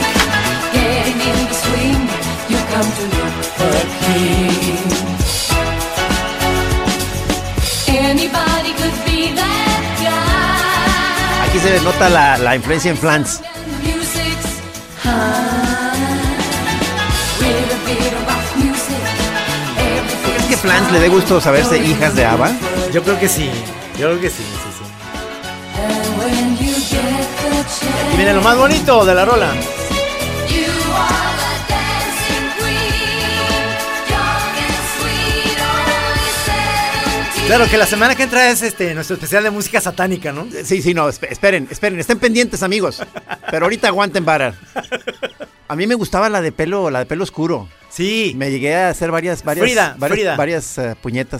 Getting 0.73 1.21
in 1.21 1.47
Aquí 11.57 11.67
se 11.67 11.81
nota 11.81 12.07
la, 12.07 12.37
la 12.37 12.55
influencia 12.55 12.91
en 12.91 12.97
Flans. 12.97 13.41
Music's 13.81 14.61
high. 15.01 15.97
With 17.39 17.73
a 17.73 17.77
bit 17.83 18.13
of 18.13 18.27
rock 18.27 18.55
music, 18.57 18.95
¿Es 20.37 20.45
que 20.45 20.57
Flans 20.57 20.91
le 20.91 20.99
dé 20.99 21.09
gusto 21.09 21.41
saberse 21.41 21.79
hijas 21.79 22.15
de 22.15 22.25
Ava? 22.25 22.51
Yo 22.93 23.01
creo 23.01 23.19
que 23.19 23.27
sí. 23.27 23.49
Yo 23.97 24.09
creo 24.09 24.21
que 24.21 24.29
sí, 24.29 24.43
sí, 24.43 24.83
Y 28.13 28.17
viene 28.17 28.33
lo 28.33 28.41
más 28.43 28.55
bonito 28.55 29.03
de 29.03 29.15
la 29.15 29.25
rola. 29.25 29.51
Claro 37.47 37.65
que 37.69 37.77
la 37.77 37.85
semana 37.85 38.13
que 38.13 38.23
entra 38.23 38.49
es 38.49 38.61
este 38.61 38.93
nuestro 38.93 39.15
especial 39.15 39.41
de 39.43 39.51
música 39.51 39.79
satánica, 39.79 40.33
¿no? 40.33 40.47
Sí, 40.65 40.81
sí, 40.81 40.93
no, 40.93 41.07
esp- 41.07 41.27
esperen, 41.29 41.65
esperen, 41.71 41.97
estén 41.97 42.19
pendientes, 42.19 42.61
amigos. 42.61 43.01
Pero 43.49 43.65
ahorita 43.65 43.87
aguanten 43.87 44.25
vara. 44.25 44.53
A 45.69 45.75
mí 45.77 45.87
me 45.87 45.95
gustaba 45.95 46.27
la 46.27 46.41
de 46.41 46.51
pelo, 46.51 46.89
la 46.89 46.99
de 46.99 47.05
pelo 47.05 47.23
oscuro. 47.23 47.69
Sí. 47.89 48.33
Me 48.35 48.51
llegué 48.51 48.75
a 48.75 48.89
hacer 48.89 49.11
varias, 49.11 49.43
varias, 49.45 49.65
Frida, 49.65 49.95
varias, 49.97 50.17
Frida. 50.19 50.35
varias, 50.35 50.77
eh, 50.77 50.95
puñetas. 51.01 51.39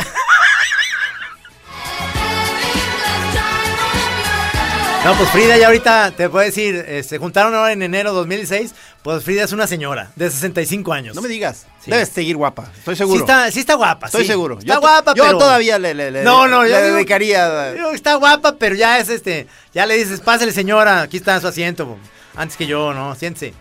No, 5.04 5.14
pues 5.16 5.30
Frida 5.30 5.58
ya 5.58 5.68
ahorita 5.68 6.12
te 6.12 6.30
puedo 6.30 6.44
decir, 6.46 6.84
eh, 6.88 7.02
se 7.04 7.18
juntaron 7.18 7.54
ahora 7.54 7.72
en 7.72 7.82
enero 7.82 8.12
2016, 8.14 8.74
pues 9.08 9.24
Frida 9.24 9.46
es 9.46 9.54
una 9.54 9.68
señora 9.68 10.12
de 10.18 10.30
65 10.30 10.92
años. 10.92 11.16
No 11.16 11.22
me 11.22 11.30
digas. 11.30 11.66
Sí. 11.82 11.92
Debes 11.92 12.10
seguir 12.10 12.36
guapa. 12.36 12.70
Estoy 12.78 12.94
Sí 12.96 12.98
seguro. 12.98 13.20
está, 13.22 13.50
sí 13.52 13.62
está 13.62 13.76
guapa, 13.76 14.08
Estoy 14.08 14.24
sí. 14.24 14.28
seguro. 14.28 14.60
Está 14.60 14.74
yo, 14.74 14.82
guapa, 14.82 15.14
yo 15.16 15.24
pero... 15.24 15.38
todavía 15.38 15.80
le, 15.80 15.94
le, 15.94 16.12
le- 16.12 16.24
No, 16.24 16.46
no, 16.46 16.66
le 16.66 16.72
yo 16.72 16.82
digo- 16.84 16.96
dedicaría. 16.96 17.72
Digo, 17.72 17.92
Está 17.92 18.16
guapa, 18.16 18.58
pero 18.60 18.76
ya 18.76 19.00
es 19.00 19.08
este, 19.08 19.48
ya 19.74 19.86
le 19.86 19.96
dices, 19.96 20.20
pásale 20.20 20.52
señora, 20.52 21.04
aquí 21.04 21.16
está 21.16 21.40
su 21.40 21.48
asiento, 21.48 21.98
antes 22.36 22.58
que 22.58 22.68
yo, 22.68 22.94
¿no? 22.94 23.16
Siéntese. 23.16 23.54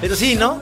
Pero 0.00 0.16
sí, 0.16 0.34
¿no? 0.34 0.60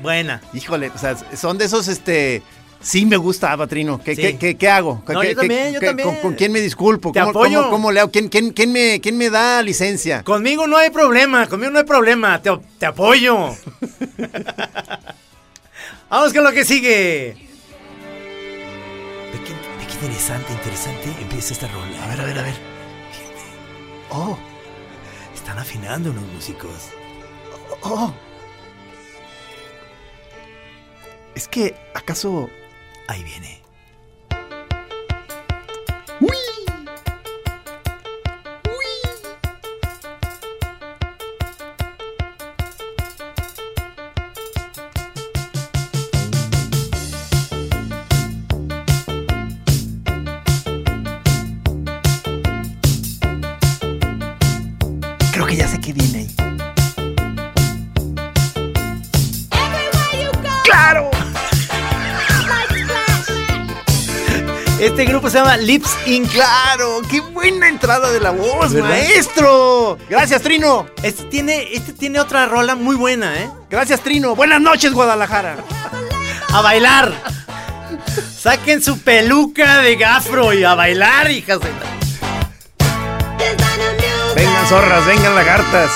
Buena. 0.00 0.40
Híjole, 0.54 0.92
o 0.94 0.98
sea, 0.98 1.16
son 1.36 1.58
de 1.58 1.64
esos, 1.64 1.88
este. 1.88 2.42
Sí 2.82 3.06
me 3.06 3.16
gusta 3.16 3.52
Ava 3.52 3.66
Trino. 3.68 4.00
¿Qué, 4.02 4.16
Sí. 4.16 4.22
qué, 4.22 4.36
qué- 4.38 4.56
qué 4.56 4.68
hago? 4.68 5.02
No, 5.08 5.20
¿Qué- 5.20 5.24
yo 5.28 5.30
qué- 5.30 5.34
también, 5.36 5.72
yo 5.72 5.80
qué- 5.80 5.86
también. 5.86 6.08
Con, 6.08 6.16
con 6.18 6.34
quién 6.34 6.50
me 6.52 6.60
disculpo? 6.60 7.12
Te 7.12 7.20
¿Cómo, 7.20 7.30
apoyo. 7.30 7.58
cómo- 7.60 7.70
cómo 7.70 7.92
le 7.92 8.00
hago? 8.00 8.10
¿Quién, 8.10 8.28
quién, 8.28 8.50
quién 8.50 8.72
me, 8.72 9.00
¿Quién 9.00 9.16
me 9.16 9.30
da 9.30 9.62
licencia? 9.62 10.22
Conmigo 10.24 10.66
no 10.66 10.76
hay 10.76 10.90
problema, 10.90 11.46
conmigo 11.46 11.70
no 11.70 11.78
hay 11.78 11.84
problema, 11.84 12.42
te, 12.42 12.50
te 12.78 12.86
apoyo. 12.86 13.54
Vamos 16.10 16.32
con 16.34 16.44
lo 16.44 16.52
que 16.52 16.64
sigue. 16.64 17.36
Ve 19.32 19.38
qué, 19.46 19.52
ve 19.52 19.86
qué 19.86 19.94
interesante, 19.94 20.52
interesante 20.52 21.08
empieza 21.22 21.52
esta 21.54 21.68
rola. 21.68 22.04
A 22.04 22.08
ver, 22.08 22.20
a 22.20 22.24
ver, 22.24 22.38
a 22.38 22.42
ver. 22.42 22.54
Oh, 24.10 24.36
Están 25.34 25.58
afinando 25.58 26.10
unos 26.10 26.24
músicos. 26.34 26.90
oh. 27.82 28.12
Es 31.34 31.48
que, 31.48 31.74
¿acaso. 31.94 32.50
Ahí 33.08 33.22
viene. 33.24 33.62
Creo 36.18 36.61
Este 64.82 65.04
grupo 65.04 65.30
se 65.30 65.38
llama 65.38 65.56
Lips 65.56 65.96
Inc. 66.06 66.28
¡Claro! 66.32 67.02
¡Qué 67.08 67.20
buena 67.20 67.68
entrada 67.68 68.10
de 68.10 68.18
la 68.18 68.30
voz, 68.30 68.72
¿Verdad? 68.72 68.88
maestro! 68.88 69.96
Gracias, 70.10 70.42
Trino. 70.42 70.86
Este 71.04 71.22
tiene, 71.24 71.68
este 71.72 71.92
tiene 71.92 72.18
otra 72.18 72.46
rola 72.46 72.74
muy 72.74 72.96
buena, 72.96 73.32
¿eh? 73.40 73.48
Gracias, 73.70 74.00
Trino. 74.00 74.34
Buenas 74.34 74.60
noches, 74.60 74.92
Guadalajara. 74.92 75.56
A 76.52 76.60
bailar. 76.62 77.12
Saquen 78.36 78.82
su 78.82 78.98
peluca 78.98 79.78
de 79.78 79.94
gafro 79.94 80.52
y 80.52 80.64
a 80.64 80.74
bailar, 80.74 81.30
hijas 81.30 81.60
de... 81.60 81.68
la- 81.70 81.92
Vengan, 84.34 84.66
zorras, 84.66 85.06
vengan, 85.06 85.34
lagartas. 85.36 85.90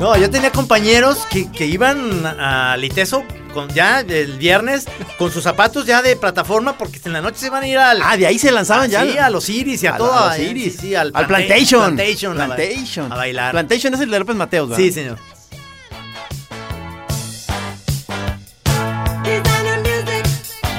No, 0.00 0.16
yo 0.16 0.30
tenía 0.30 0.50
compañeros 0.50 1.18
que, 1.30 1.50
que 1.52 1.66
iban 1.66 2.24
a 2.24 2.74
Liteso 2.78 3.22
con, 3.52 3.68
ya 3.68 4.00
el 4.00 4.38
viernes 4.38 4.86
con 5.18 5.30
sus 5.30 5.42
zapatos 5.44 5.84
ya 5.84 6.00
de 6.00 6.16
plataforma 6.16 6.78
porque 6.78 6.98
en 7.04 7.12
la 7.12 7.20
noche 7.20 7.36
se 7.38 7.50
van 7.50 7.64
a 7.64 7.66
ir 7.68 7.76
al... 7.76 8.00
Ah, 8.02 8.16
de 8.16 8.26
ahí 8.26 8.38
se 8.38 8.50
lanzaban 8.50 8.88
ya. 8.88 9.02
Sí, 9.02 9.18
a 9.18 9.28
los 9.28 9.46
Iris 9.50 9.82
y 9.82 9.86
a, 9.88 9.94
A 9.94 9.98
todo. 9.98 10.14
a 10.18 10.28
los 10.30 10.38
Iris. 10.38 10.72
sí, 10.76 10.78
sí, 10.80 10.94
al, 10.94 11.08
Al 11.08 11.26
Planta- 11.26 11.46
Plantation. 11.46 11.96
Plantation. 11.96 12.40
a 12.40 12.46
ba- 12.46 12.54
Plantation. 12.56 13.12
A 13.12 13.16
bailar. 13.16 13.50
Plantation 13.52 13.94
es 13.94 14.00
el 14.00 14.10
de 14.10 14.18
López 14.20 14.36
Mateos, 14.36 14.68
¿verdad? 14.70 14.82
Sí, 14.82 14.90
señor. 14.90 15.18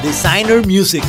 Designer 0.03 0.65
Music. 0.65 1.03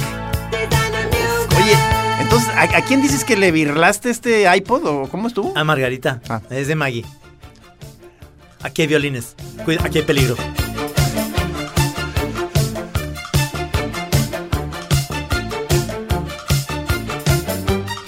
Oye, 1.57 1.75
entonces, 2.21 2.49
¿a, 2.51 2.63
a 2.63 2.83
quién 2.83 3.01
dices 3.03 3.25
que 3.25 3.37
le 3.37 3.51
virlaste 3.51 4.11
este 4.11 4.55
iPod 4.57 4.87
o 4.87 5.09
cómo 5.09 5.29
estuvo? 5.29 5.53
A 5.57 5.65
Margarita. 5.65 6.21
Ah. 6.29 6.41
Es 6.51 6.69
de 6.69 6.75
Maggie. 6.75 7.05
Aquí 8.63 8.83
hay 8.83 8.89
violines. 8.89 9.35
Aquí 9.83 9.99
hay 9.99 10.05
peligro. 10.05 10.37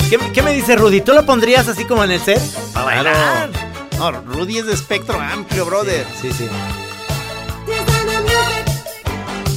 ¿Qué, 0.08 0.18
qué 0.32 0.42
me 0.42 0.52
dice 0.52 0.76
Rudy? 0.76 1.00
¿Tú 1.00 1.12
lo 1.12 1.26
pondrías 1.26 1.66
así 1.68 1.84
como 1.84 2.04
en 2.04 2.12
el 2.12 2.20
set? 2.20 2.40
Para 2.73 2.87
bailar. 2.87 3.50
No, 3.99 4.12
Rudy 4.12 4.58
es 4.58 4.66
de 4.66 4.75
espectro 4.75 5.20
amplio, 5.20 5.66
brother. 5.66 6.06
Sí, 6.20 6.32
sí. 6.32 6.49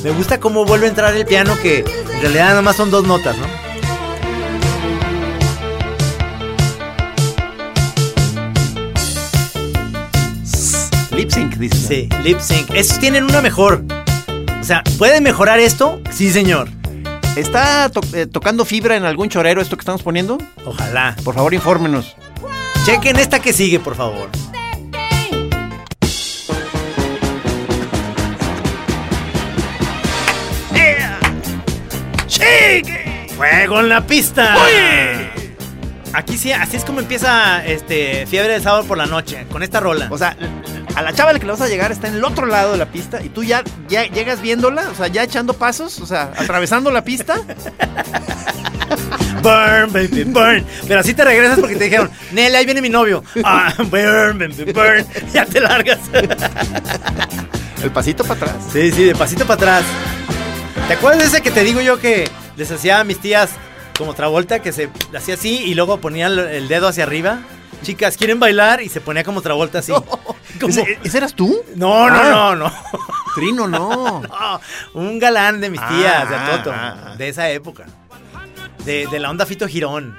Me 0.03 0.11
gusta 0.11 0.39
cómo 0.39 0.65
vuelve 0.65 0.85
a 0.85 0.89
entrar 0.89 1.15
el 1.15 1.25
piano 1.25 1.57
que 1.61 1.79
en 1.79 2.21
realidad 2.21 2.49
nada 2.49 2.61
más 2.61 2.75
son 2.75 2.89
dos 2.91 3.05
notas, 3.05 3.35
¿no? 3.37 3.66
Lip 11.17 11.31
sync, 11.31 11.55
dices. 11.55 11.79
Sí, 11.87 12.07
lip 12.23 12.39
sync. 12.39 12.69
Esos 12.75 12.99
tienen 12.99 13.23
una 13.23 13.41
mejor. 13.41 13.83
O 14.61 14.63
sea, 14.63 14.83
¿pueden 14.99 15.23
mejorar 15.23 15.59
esto? 15.59 15.99
Sí, 16.11 16.31
señor. 16.31 16.69
¿Está 17.35 17.89
to- 17.89 18.01
eh, 18.13 18.27
tocando 18.27 18.65
fibra 18.65 18.95
en 18.95 19.03
algún 19.03 19.27
chorero 19.29 19.59
esto 19.61 19.75
que 19.77 19.81
estamos 19.81 20.03
poniendo? 20.03 20.37
Ojalá. 20.63 21.15
Por 21.23 21.33
favor, 21.35 21.53
infórmenos. 21.55 22.15
Chequen 22.85 23.17
esta 23.17 23.39
que 23.39 23.51
sigue, 23.51 23.79
por 23.79 23.95
favor. 23.95 24.29
Fuego 33.35 33.79
en 33.81 33.89
la 33.89 34.05
pista. 34.05 34.55
Aquí 36.13 36.37
sí, 36.37 36.51
así 36.51 36.77
es 36.77 36.83
como 36.85 36.99
empieza 36.99 37.63
este 37.65 38.25
Fiebre 38.25 38.53
de 38.53 38.61
sábado 38.61 38.85
por 38.85 38.97
la 38.97 39.05
noche, 39.05 39.45
con 39.51 39.61
esta 39.61 39.79
rola. 39.79 40.07
O 40.09 40.17
sea, 40.17 40.35
a 40.97 41.01
la 41.03 41.13
chava 41.13 41.29
a 41.29 41.33
la 41.33 41.39
que 41.39 41.45
le 41.45 41.51
vas 41.51 41.61
a 41.61 41.67
llegar 41.67 41.91
está 41.91 42.07
en 42.07 42.15
el 42.15 42.25
otro 42.25 42.45
lado 42.47 42.71
de 42.71 42.77
la 42.79 42.87
pista 42.87 43.21
y 43.23 43.29
tú 43.29 43.43
ya, 43.43 43.63
ya 43.87 44.03
llegas 44.07 44.41
viéndola, 44.41 44.89
o 44.89 44.95
sea, 44.95 45.07
ya 45.07 45.23
echando 45.23 45.53
pasos, 45.53 45.99
o 45.99 46.05
sea, 46.07 46.31
atravesando 46.37 46.89
la 46.91 47.03
pista. 47.03 47.35
Burn, 49.41 49.91
baby, 49.93 50.23
burn. 50.25 50.65
Pero 50.87 50.99
así 51.01 51.13
te 51.13 51.23
regresas 51.23 51.59
porque 51.59 51.75
te 51.75 51.85
dijeron, 51.85 52.09
Nelly, 52.31 52.55
ahí 52.55 52.65
viene 52.65 52.81
mi 52.81 52.89
novio. 52.89 53.23
Ah, 53.43 53.73
burn, 53.77 54.39
baby, 54.39 54.71
burn. 54.73 55.05
Ya 55.33 55.45
te 55.45 55.59
largas. 55.61 55.99
El 57.83 57.91
pasito 57.91 58.23
para 58.23 58.41
atrás. 58.41 58.55
Sí, 58.73 58.91
sí, 58.91 59.03
de 59.03 59.15
pasito 59.15 59.45
para 59.45 59.53
atrás. 59.55 59.83
¿Te 60.87 60.93
acuerdas 60.95 61.19
de 61.21 61.27
ese 61.27 61.41
que 61.41 61.51
te 61.51 61.63
digo 61.63 61.81
yo 61.81 61.99
que 61.99 62.29
les 62.55 62.71
hacía 62.71 62.99
a 62.99 63.03
mis 63.03 63.19
tías 63.19 63.51
como 63.97 64.13
Travolta, 64.13 64.59
que 64.59 64.71
se 64.71 64.89
hacía 65.15 65.35
así 65.35 65.61
y 65.63 65.75
luego 65.75 65.99
ponía 65.99 66.27
el- 66.27 66.39
el 66.39 66.67
dedo 66.67 66.87
hacia 66.87 67.03
arriba? 67.03 67.39
Chicas, 67.83 68.17
¿quieren 68.17 68.39
bailar? 68.39 68.81
Y 68.81 68.89
se 68.89 69.01
ponía 69.01 69.23
como 69.23 69.41
Travolta 69.41 69.79
así. 69.79 69.91
Como- 70.59 70.69
¿Ese, 70.69 70.97
ese 71.03 71.17
eras 71.19 71.33
tú? 71.35 71.55
No, 71.75 72.09
no, 72.09 72.15
Ah. 72.15 72.29
no, 72.31 72.55
no. 72.55 72.73
Trino, 73.35 73.67
no. 73.67 74.21
No, 74.21 74.61
un 74.93 75.19
galán 75.19 75.61
de 75.61 75.69
mis 75.69 75.79
tías, 75.79 76.27
de 76.29 76.35
Ah, 76.35 76.51
Toto, 76.57 76.71
ah, 76.73 76.95
ah. 77.09 77.15
de 77.15 77.29
esa 77.29 77.49
época. 77.51 77.85
De, 78.85 79.05
de 79.07 79.19
la 79.19 79.29
onda 79.29 79.45
Fito 79.45 79.67
Girón. 79.67 80.15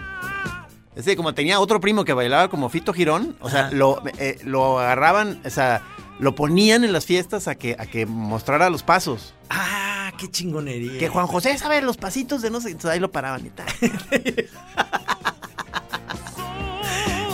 Ese 0.95 1.17
como 1.17 1.35
tenía 1.35 1.59
otro 1.61 1.81
primo 1.81 2.05
que 2.05 2.13
bailaba 2.13 2.49
como 2.49 2.69
Fito 2.69 2.93
Girón, 2.93 3.37
o 3.41 3.49
sea, 3.51 3.71
lo, 3.73 4.03
eh, 4.19 4.39
lo 4.45 4.79
agarraban, 4.81 5.41
o 5.45 5.51
sea, 5.51 5.83
lo 6.19 6.35
ponían 6.35 6.83
en 6.85 6.93
las 6.93 7.07
fiestas 7.07 7.47
a 7.49 7.55
que, 7.55 7.77
a 7.79 7.87
que 7.87 8.05
mostrara 8.07 8.69
los 8.69 8.83
pasos. 8.83 9.33
Ah, 9.49 10.11
qué 10.19 10.29
chingonería. 10.31 10.99
Que 10.99 11.09
Juan 11.09 11.27
José 11.29 11.57
sabe 11.57 11.81
los 11.83 11.97
pasitos 11.97 12.43
de 12.43 12.51
no 12.51 12.61
sé, 12.61 12.69
entonces 12.71 12.91
ahí 12.91 13.01
lo 13.01 13.11
paraban 13.13 13.47
y 13.47 13.51
tal. 13.51 13.67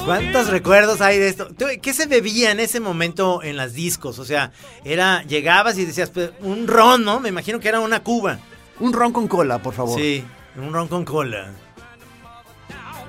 ¿Cuántos 0.04 0.48
recuerdos 0.48 1.00
hay 1.00 1.18
de 1.18 1.28
esto? 1.28 1.48
¿Tú- 1.56 1.64
¿Qué 1.80 1.94
se 1.94 2.06
bebía 2.06 2.50
en 2.50 2.60
ese 2.60 2.78
momento 2.78 3.42
en 3.42 3.56
las 3.56 3.72
discos? 3.72 4.18
O 4.18 4.24
sea, 4.24 4.52
era, 4.84 5.22
llegabas 5.22 5.78
y 5.78 5.86
decías, 5.86 6.10
pues, 6.10 6.30
un 6.40 6.66
ron, 6.68 7.04
¿no? 7.04 7.20
Me 7.20 7.30
imagino 7.30 7.58
que 7.58 7.68
era 7.68 7.80
una 7.80 8.00
cuba. 8.02 8.38
Un 8.80 8.92
ron 8.92 9.12
con 9.12 9.28
cola, 9.28 9.58
por 9.60 9.72
favor. 9.72 9.98
Sí, 9.98 10.22
un 10.56 10.72
ron 10.74 10.88
con 10.88 11.04
cola. 11.06 11.52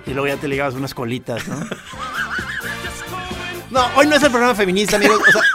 Y 0.07 0.11
luego 0.11 0.27
ya 0.27 0.37
te 0.37 0.47
ligabas 0.47 0.75
unas 0.75 0.93
colitas, 0.93 1.45
¿no? 1.47 1.67
No, 3.71 3.87
hoy 3.97 4.07
no 4.07 4.15
es 4.15 4.23
el 4.23 4.29
programa 4.29 4.55
feminista, 4.55 4.95
amigos. 4.95 5.19
O 5.27 5.31
sea, 5.31 5.41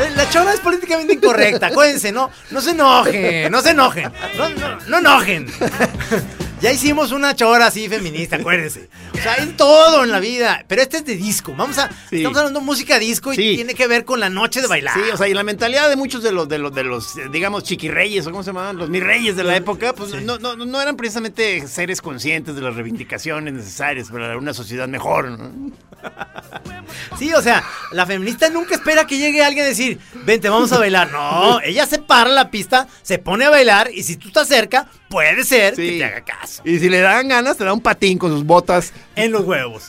Eh, 0.00 0.12
La 0.14 0.30
chora 0.30 0.54
es 0.54 0.60
políticamente 0.60 1.12
incorrecta, 1.14 1.66
acuérdense, 1.66 2.12
no, 2.12 2.30
no 2.52 2.60
se 2.60 2.70
enojen, 2.70 3.50
no 3.50 3.60
se 3.60 3.70
enojen, 3.70 4.12
no, 4.36 4.48
no, 4.50 4.78
no 4.86 4.98
enojen. 4.98 5.46
Ya 6.60 6.72
hicimos 6.72 7.12
una 7.12 7.36
chora 7.36 7.66
así 7.66 7.88
feminista, 7.88 8.34
acuérdense. 8.36 8.88
O 9.14 9.18
sea, 9.18 9.36
en 9.36 9.56
todo 9.56 10.02
en 10.02 10.10
la 10.10 10.18
vida, 10.18 10.64
pero 10.66 10.82
este 10.82 10.96
es 10.98 11.04
de 11.04 11.14
disco. 11.14 11.54
Vamos 11.56 11.78
a, 11.78 11.88
Sí. 12.10 12.16
estamos 12.16 12.36
hablando 12.36 12.58
de 12.58 12.66
música 12.66 12.98
disco 12.98 13.32
y 13.32 13.36
Sí. 13.36 13.54
tiene 13.54 13.74
que 13.74 13.86
ver 13.86 14.04
con 14.04 14.18
la 14.18 14.28
noche 14.28 14.60
de 14.60 14.66
bailar. 14.66 14.94
sí, 14.94 15.00
o 15.12 15.16
sea, 15.16 15.28
y 15.28 15.34
la 15.34 15.44
mentalidad 15.44 15.88
de 15.88 15.94
muchos 15.94 16.20
de 16.22 16.32
los, 16.32 16.48
de 16.48 16.58
los, 16.58 16.74
de 16.74 16.82
los 16.82 17.14
digamos, 17.30 17.62
chiquirreyes, 17.62 18.26
o 18.26 18.30
cómo 18.32 18.42
se 18.42 18.48
llamaban, 18.48 18.76
los 18.76 18.88
mirreyes 18.90 19.36
de 19.36 19.44
la 19.44 19.54
época, 19.56 19.92
pues 19.92 20.20
no, 20.22 20.38
no, 20.38 20.56
no 20.56 20.82
eran 20.82 20.96
precisamente 20.96 21.64
seres 21.68 22.02
conscientes 22.02 22.56
de 22.56 22.60
las 22.60 22.74
reivindicaciones 22.74 23.54
necesarias 23.54 24.08
para 24.10 24.36
una 24.36 24.52
sociedad 24.52 24.88
mejor, 24.88 25.30
¿no? 25.30 25.70
Sí, 27.18 27.32
o 27.32 27.42
sea, 27.42 27.64
la 27.92 28.06
feminista 28.06 28.48
nunca 28.48 28.74
espera 28.74 29.06
que 29.06 29.18
llegue 29.18 29.42
alguien 29.42 29.64
a 29.64 29.68
decir, 29.68 29.98
vente, 30.24 30.48
vamos 30.48 30.72
a 30.72 30.78
bailar. 30.78 31.10
No, 31.10 31.60
ella 31.64 31.86
se 31.86 31.98
para 31.98 32.30
la 32.30 32.50
pista, 32.50 32.86
se 33.02 33.18
pone 33.18 33.44
a 33.44 33.50
bailar 33.50 33.90
y 33.92 34.02
si 34.02 34.16
tú 34.16 34.28
estás 34.28 34.48
cerca, 34.48 34.88
puede 35.08 35.44
ser 35.44 35.74
que 35.74 35.98
te 35.98 36.04
haga 36.04 36.24
caso. 36.24 36.62
Y 36.64 36.78
si 36.78 36.88
le 36.88 37.00
dan 37.00 37.28
ganas, 37.28 37.56
te 37.56 37.64
da 37.64 37.72
un 37.72 37.80
patín 37.80 38.18
con 38.18 38.30
sus 38.30 38.44
botas. 38.44 38.92
En 39.16 39.32
los 39.32 39.44
huevos. 39.44 39.84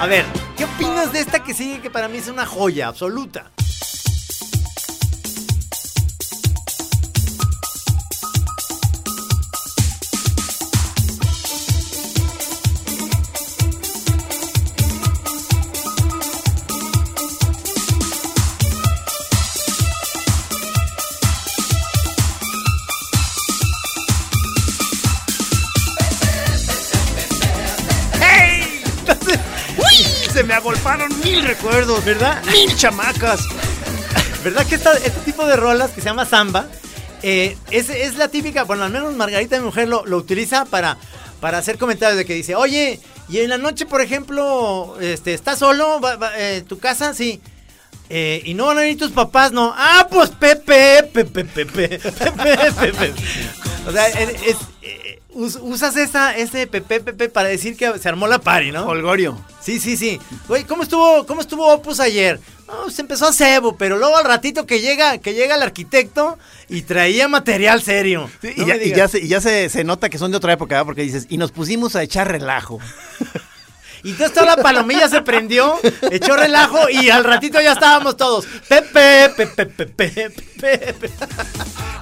A 0.00 0.06
ver, 0.06 0.24
¿qué 0.56 0.64
opinas 0.64 1.12
de 1.12 1.20
esta 1.20 1.44
que 1.44 1.52
sigue 1.52 1.80
que 1.80 1.90
para 1.90 2.08
mí 2.08 2.18
es 2.18 2.28
una 2.28 2.46
joya 2.46 2.88
absoluta? 2.88 3.50
Me 30.50 30.56
agolparon 30.56 31.16
mil 31.20 31.44
recuerdos, 31.44 32.04
¿verdad? 32.04 32.42
Mil 32.50 32.74
chamacas. 32.76 33.40
¿Verdad 34.42 34.66
que 34.66 34.74
esta- 34.74 34.94
este 34.96 35.20
tipo 35.24 35.46
de 35.46 35.54
rolas 35.54 35.92
que 35.92 36.00
se 36.00 36.06
llama 36.08 36.26
samba 36.26 36.66
eh, 37.22 37.56
es, 37.70 37.88
es 37.88 38.16
la 38.16 38.26
típica, 38.26 38.64
bueno, 38.64 38.82
al 38.82 38.90
menos 38.90 39.14
Margarita 39.14 39.56
mi 39.60 39.66
mujer 39.66 39.86
lo, 39.86 40.04
lo 40.06 40.16
utiliza 40.16 40.64
para, 40.64 40.96
para 41.40 41.58
hacer 41.58 41.78
comentarios 41.78 42.16
de 42.18 42.24
que 42.24 42.34
dice, 42.34 42.56
oye, 42.56 42.98
y 43.28 43.38
en 43.38 43.48
la 43.50 43.58
noche, 43.58 43.86
por 43.86 44.00
ejemplo, 44.00 44.96
este, 45.00 45.34
¿estás 45.34 45.60
solo? 45.60 46.00
¿Va- 46.00 46.16
va- 46.16 46.32
eh, 46.36 46.64
¿Tu 46.66 46.80
casa? 46.80 47.14
Sí. 47.14 47.40
Eh, 48.08 48.42
y 48.44 48.54
no 48.54 48.66
van 48.66 48.78
a 48.78 48.80
venir 48.80 48.98
tus 48.98 49.12
papás, 49.12 49.52
no. 49.52 49.72
Ah, 49.76 50.08
pues 50.10 50.30
Pepe, 50.30 51.04
Pepe, 51.12 51.44
Pepe, 51.44 51.64
Pepe, 52.00 52.72
Pepe. 52.72 53.12
O 53.86 53.92
sea, 53.92 54.08
es- 54.08 54.56
us- 55.32 55.58
usas 55.60 55.96
esa, 55.96 56.36
ese 56.36 56.66
Pepe, 56.66 57.00
Pepe 57.00 57.28
para 57.28 57.48
decir 57.48 57.76
que 57.76 57.98
se 57.98 58.08
armó 58.08 58.26
la 58.26 58.40
party, 58.40 58.72
¿no? 58.72 58.86
Holgorio. 58.86 59.38
Sí, 59.60 59.78
sí, 59.80 59.96
sí. 59.96 60.20
Güey, 60.48 60.64
¿cómo 60.64 60.82
estuvo, 60.82 61.26
cómo 61.26 61.40
estuvo 61.40 61.72
Opus 61.72 62.00
ayer? 62.00 62.40
Se 62.88 63.02
empezó 63.02 63.26
a 63.26 63.32
cebo, 63.32 63.76
pero 63.76 63.98
luego 63.98 64.16
al 64.16 64.24
ratito 64.24 64.64
que 64.64 64.80
llega, 64.80 65.18
que 65.18 65.34
llega 65.34 65.56
el 65.56 65.62
arquitecto 65.62 66.38
y 66.68 66.82
traía 66.82 67.26
material 67.26 67.82
serio. 67.82 68.30
Sí, 68.40 68.52
No 68.56 68.62
y, 68.64 68.66
ya, 68.68 68.76
y 68.76 68.90
ya 68.94 69.08
se, 69.08 69.18
y 69.18 69.26
ya 69.26 69.40
se, 69.40 69.68
se 69.68 69.82
nota 69.82 70.08
que 70.08 70.18
son 70.18 70.30
de 70.30 70.36
otra 70.36 70.52
época, 70.52 70.76
¿verdad? 70.76 70.86
Porque 70.86 71.02
dices, 71.02 71.26
y 71.28 71.36
nos 71.36 71.50
pusimos 71.50 71.96
a 71.96 72.02
echar 72.04 72.30
relajo. 72.30 72.78
Y 74.02 74.10
entonces 74.12 74.32
toda 74.34 74.56
la 74.56 74.62
palomilla 74.62 75.08
se 75.08 75.20
prendió, 75.22 75.78
echó 76.10 76.36
relajo 76.36 76.88
y 76.88 77.10
al 77.10 77.24
ratito 77.24 77.60
ya 77.60 77.72
estábamos 77.72 78.16
todos. 78.16 78.46
Pepe, 78.68 79.28
Pepe, 79.36 79.66
Pepe, 79.66 80.30
Pepe. 80.60 81.10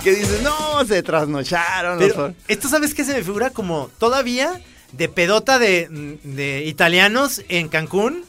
Que 0.03 0.13
dices, 0.15 0.43
no, 0.43 0.85
se 0.87 1.03
trasnocharon. 1.03 1.99
Pero 1.99 2.29
los- 2.29 2.33
esto, 2.47 2.69
¿sabes 2.69 2.95
qué 2.95 3.05
se 3.05 3.15
me 3.15 3.23
figura? 3.23 3.51
Como 3.51 3.91
todavía 3.99 4.61
de 4.93 5.09
pedota 5.09 5.59
de, 5.59 6.19
de 6.23 6.65
italianos 6.65 7.43
en 7.49 7.69
Cancún 7.69 8.25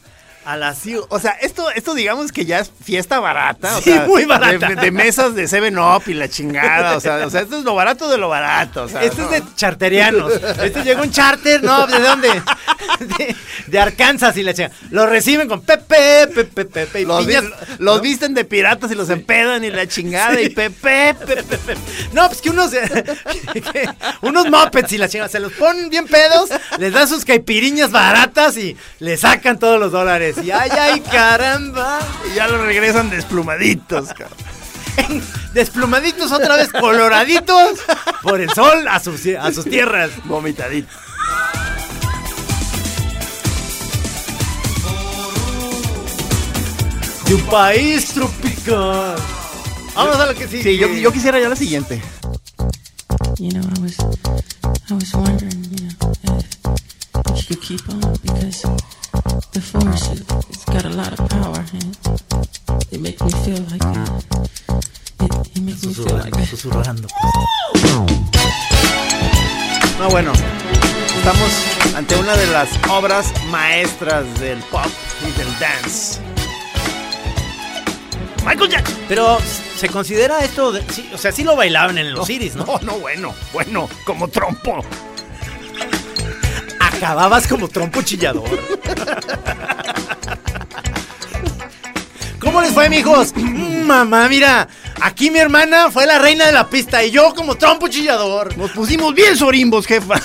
a 0.52 0.58
las... 0.58 0.80
Sí, 0.80 0.96
o 1.10 1.20
sea, 1.20 1.32
esto, 1.42 1.70
esto 1.72 1.94
digamos 1.94 2.32
que 2.32 2.46
ya 2.46 2.60
es 2.60 2.72
fiesta 2.84 3.20
barata. 3.20 3.78
o 3.78 3.82
Sí, 3.82 3.92
sea, 3.92 4.06
muy 4.06 4.26
barata. 4.26 4.68
De, 4.70 4.76
de 4.76 4.92
mesas 4.92 5.36
de 5.36 5.48
Seven 5.48 5.78
Up 5.78 6.04
y 6.08 6.14
la 6.14 6.28
chingada. 6.28 6.98
O 6.98 7.00
sea, 7.00 7.26
o 7.26 7.30
sea, 7.30 7.42
esto 7.42 7.60
es 7.60 7.64
lo 7.64 7.76
barato 7.76 8.10
de 8.10 8.18
lo 8.18 8.30
barato. 8.30 8.84
O 8.84 8.88
sea, 8.90 9.02
no. 9.02 9.06
es 9.08 9.16
de 9.30 9.44
charterianos. 9.56 10.32
Este 10.64 10.84
llegó 10.84 11.04
un 11.04 11.12
charter, 11.12 11.62
¿no? 11.64 11.86
¿De 11.88 12.00
dónde? 12.00 12.30
De, 13.00 13.36
de 13.68 13.80
Arkansas 13.80 14.36
y 14.38 14.44
la 14.44 14.54
chica. 14.54 14.72
Lo 14.90 15.06
reciben 15.06 15.48
con 15.48 15.62
Pepe, 15.62 16.28
Pepe, 16.34 16.66
Pepe. 16.66 17.02
y 17.02 17.06
Los, 17.06 17.26
vi- 17.26 17.36
piñas, 17.36 17.44
los 17.78 17.98
¿no? 17.98 18.02
visten 18.02 18.34
de 18.34 18.44
piratas 18.46 18.92
y 18.92 18.96
los 18.96 19.10
empedan 19.10 19.64
y 19.64 19.70
la 19.70 19.88
chingada 19.88 20.40
y 20.42 20.50
pepe, 20.50 21.14
pepe. 21.14 21.76
No, 22.14 22.28
pues 22.28 22.42
que 22.42 22.50
unos. 22.50 22.72
que 23.54 23.90
unos 24.22 24.50
mopeds 24.50 24.92
y 24.94 24.98
la 24.98 25.08
chingada. 25.08 25.30
Se 25.30 25.40
los 25.40 25.54
ponen 25.54 25.90
bien 25.90 26.08
pedos, 26.08 26.50
les 26.78 26.92
dan 26.94 27.08
sus 27.08 27.24
caipiriñas 27.26 27.92
baratas 27.92 28.58
y 28.58 28.76
le 29.00 29.18
sacan 29.18 29.60
todos 29.60 29.80
los 29.80 29.92
dólares. 29.92 30.38
Y 30.44 30.52
ay, 30.52 30.70
ay, 30.72 31.00
caramba. 31.02 32.00
Y 32.32 32.36
ya 32.36 32.48
los 32.48 32.62
regresan 32.62 33.10
desplumaditos, 33.10 34.10
cabrón. 34.18 34.38
Desplumaditos 35.54 36.32
otra 36.32 36.58
vez, 36.58 36.70
coloraditos 36.72 37.80
por 38.22 38.42
el 38.42 38.50
sol 38.52 38.88
a 38.88 39.00
sus, 39.00 39.26
a 39.40 39.52
sus 39.52 39.66
tierras. 39.66 40.12
Vomitaditos. 40.26 40.94
De 47.28 47.36
un 47.36 47.42
país 47.44 48.08
tropical. 48.14 49.16
Vamos 49.96 50.16
a 50.18 50.26
lo 50.26 50.36
que 50.36 50.48
sigue. 50.48 50.64
Sí, 50.64 50.78
yo, 50.78 50.88
yo 50.88 51.12
quisiera 51.12 51.40
ya 51.40 51.50
la 51.50 51.56
siguiente. 51.56 52.02
You 53.38 53.52
know, 53.52 53.62
I 53.62 53.80
was, 53.82 53.98
I 54.90 54.94
was 54.94 55.14
wondering, 55.14 55.64
you 55.72 55.88
know, 55.88 56.12
if, 56.24 56.58
if 57.32 57.38
you 57.38 57.56
could 57.56 57.62
keep 57.62 57.90
on 57.90 58.02
because 58.22 58.66
the 59.54 59.62
force, 59.62 60.12
it, 60.14 60.24
it's 60.50 60.66
got 60.66 60.86
a 60.86 60.90
lot 60.90 61.12
of 61.20 61.28
power 61.30 61.64
and 61.74 61.98
it 62.92 63.00
makes 63.02 63.22
me 63.22 63.32
feel 63.44 63.60
like, 63.72 63.84
it, 65.22 65.58
it 65.58 65.62
makes 65.62 65.86
me 65.86 65.94
feel 65.94 66.18
like. 66.18 66.34
Susurrando. 66.46 67.08
No, 70.00 70.10
bueno. 70.10 70.32
Estamos 71.18 71.52
ante 71.96 72.16
una 72.16 72.34
de 72.38 72.48
las 72.48 72.70
obras 72.90 73.34
maestras 73.50 74.24
del 74.40 74.60
pop 74.72 74.86
y 75.28 75.32
del 75.38 75.48
dance. 75.60 76.20
Michael 78.46 78.70
Jackson. 78.72 78.96
Pero 79.10 79.38
se 79.78 79.90
considera 79.90 80.40
esto, 80.40 80.72
de- 80.72 80.84
sí, 80.94 81.10
o 81.14 81.18
sea, 81.18 81.32
sí 81.34 81.44
lo 81.44 81.56
bailaban 81.58 81.98
en 81.98 82.14
los 82.14 82.30
Iris, 82.30 82.56
¿no? 82.56 82.66
No, 82.66 82.80
no, 82.84 83.00
bueno, 83.00 83.34
bueno, 83.52 83.90
como 84.06 84.30
trompo. 84.30 84.82
Acababas 87.00 87.48
como 87.48 87.68
trompo 87.70 88.02
chillador. 88.02 88.50
¿Cómo 92.40 92.62
les 92.62 92.72
fue, 92.74 92.90
mijos? 92.90 93.34
Mm, 93.36 93.84
Mamá, 93.86 94.28
mira, 94.30 94.68
aquí 95.02 95.32
mi 95.32 95.40
hermana 95.40 95.90
fue 95.92 96.06
la 96.06 96.20
reina 96.20 96.46
de 96.46 96.52
la 96.52 96.70
pista 96.70 97.04
y 97.04 97.12
yo 97.12 97.34
como 97.34 97.56
trompo 97.56 97.88
chillador. 97.88 98.56
Nos 98.58 98.72
pusimos 98.72 99.14
bien 99.14 99.36
sorimbos, 99.38 99.86
jefa. 99.88 100.16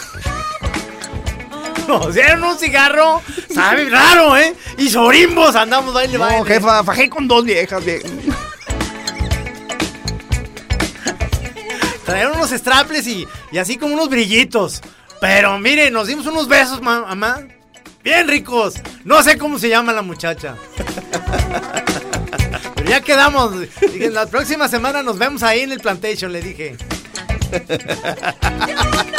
Nos 1.88 2.14
dieron 2.14 2.42
un 2.44 2.58
cigarro, 2.58 3.20
sabe 3.52 3.88
raro, 3.90 4.36
¿eh? 4.36 4.54
Y 4.78 4.88
sorimbos 4.88 5.54
andamos 5.54 5.92
baile, 5.94 6.16
baile. 6.18 6.38
No, 6.38 6.44
jefa, 6.44 6.82
fajé 6.82 7.08
con 7.10 7.28
dos 7.28 7.44
viejas. 7.44 7.84
vie- 7.84 8.02
Trajeron 12.04 12.36
unos 12.36 12.50
straples 12.50 13.06
y, 13.06 13.26
y 13.52 13.58
así 13.58 13.76
como 13.76 13.94
unos 13.94 14.08
brillitos. 14.08 14.80
Pero 15.24 15.58
mire, 15.58 15.90
nos 15.90 16.06
dimos 16.06 16.26
unos 16.26 16.48
besos, 16.48 16.82
ma- 16.82 17.00
mamá. 17.00 17.40
Bien 18.02 18.28
ricos. 18.28 18.74
No 19.04 19.22
sé 19.22 19.38
cómo 19.38 19.58
se 19.58 19.70
llama 19.70 19.90
la 19.94 20.02
muchacha. 20.02 20.54
Pero 22.74 22.90
ya 22.90 23.00
quedamos. 23.00 23.58
Dije, 23.58 24.10
la 24.10 24.26
próxima 24.26 24.68
semana 24.68 25.02
nos 25.02 25.16
vemos 25.16 25.42
ahí 25.42 25.60
en 25.60 25.72
el 25.72 25.80
plantation, 25.80 26.30
le 26.30 26.42
dije. 26.42 26.76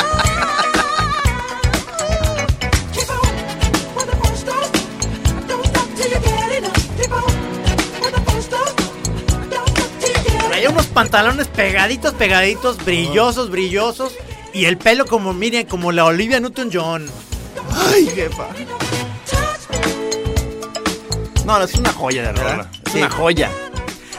Traía 10.47 10.69
unos 10.69 10.85
pantalones 10.87 11.47
pegaditos, 11.47 12.13
pegaditos, 12.13 12.83
brillosos, 12.83 13.49
brillosos. 13.49 14.13
Y 14.55 14.65
el 14.65 14.77
pelo 14.77 15.05
como, 15.05 15.33
miren, 15.33 15.67
como 15.67 15.91
la 15.91 16.05
Olivia 16.05 16.39
Newton-John. 16.39 17.05
Ay, 17.91 18.07
jefa. 18.07 18.47
No, 21.45 21.61
es 21.61 21.75
una 21.75 21.91
joya 21.91 22.23
de 22.23 22.31
rola. 22.31 22.71
Es 22.85 22.91
Sí. 22.93 22.97
una 22.99 23.09
joya. 23.09 23.51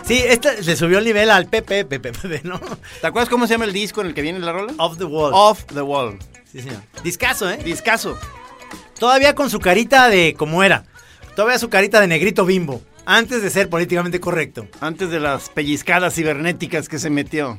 Sí, 0.05 0.23
esta 0.25 0.53
le 0.53 0.77
subió 0.77 0.99
el 0.99 1.05
nivel 1.05 1.31
al 1.31 1.47
Pepe, 1.47 1.85
Pepe, 1.85 2.13
Pepe, 2.13 2.43
¿no? 2.45 2.61
¿Te 3.01 3.07
acuerdas 3.07 3.29
cómo 3.29 3.47
se 3.47 3.55
llama 3.55 3.65
el 3.65 3.73
disco 3.73 4.03
en 4.03 4.09
el 4.09 4.15
que 4.15 4.23
viene 4.23 4.39
la 4.39 4.53
rola? 4.53 4.73
Off 4.79 4.99
the 4.99 5.05
wall. 5.05 5.33
Off 5.35 5.65
the 5.73 5.81
Wall. 5.81 6.19
Sí, 6.53 6.61
señor. 6.61 6.83
Discaso, 7.03 7.51
¿eh? 7.51 7.59
Discaso. 7.65 8.17
Todavía 9.01 9.35
con 9.35 9.51
su 9.51 9.59
carita 9.59 10.09
de 10.09 10.35
como 10.39 10.63
era. 10.63 10.85
Todavía 11.35 11.59
su 11.59 11.69
carita 11.69 12.01
de 12.01 12.07
negrito 12.07 12.45
bimbo. 12.45 12.81
Antes 13.05 13.43
de 13.43 13.51
ser 13.51 13.69
políticamente 13.69 14.21
correcto. 14.21 14.67
Antes 14.81 15.11
de 15.11 15.19
las 15.19 15.49
pellizcadas 15.49 16.15
cibernéticas 16.15 16.89
que 16.89 16.99
se 16.99 17.11
metió. 17.11 17.59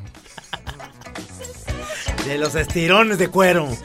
De 2.27 2.37
los 2.37 2.53
estirones 2.55 3.17
de 3.19 3.29
cuero. 3.29 3.69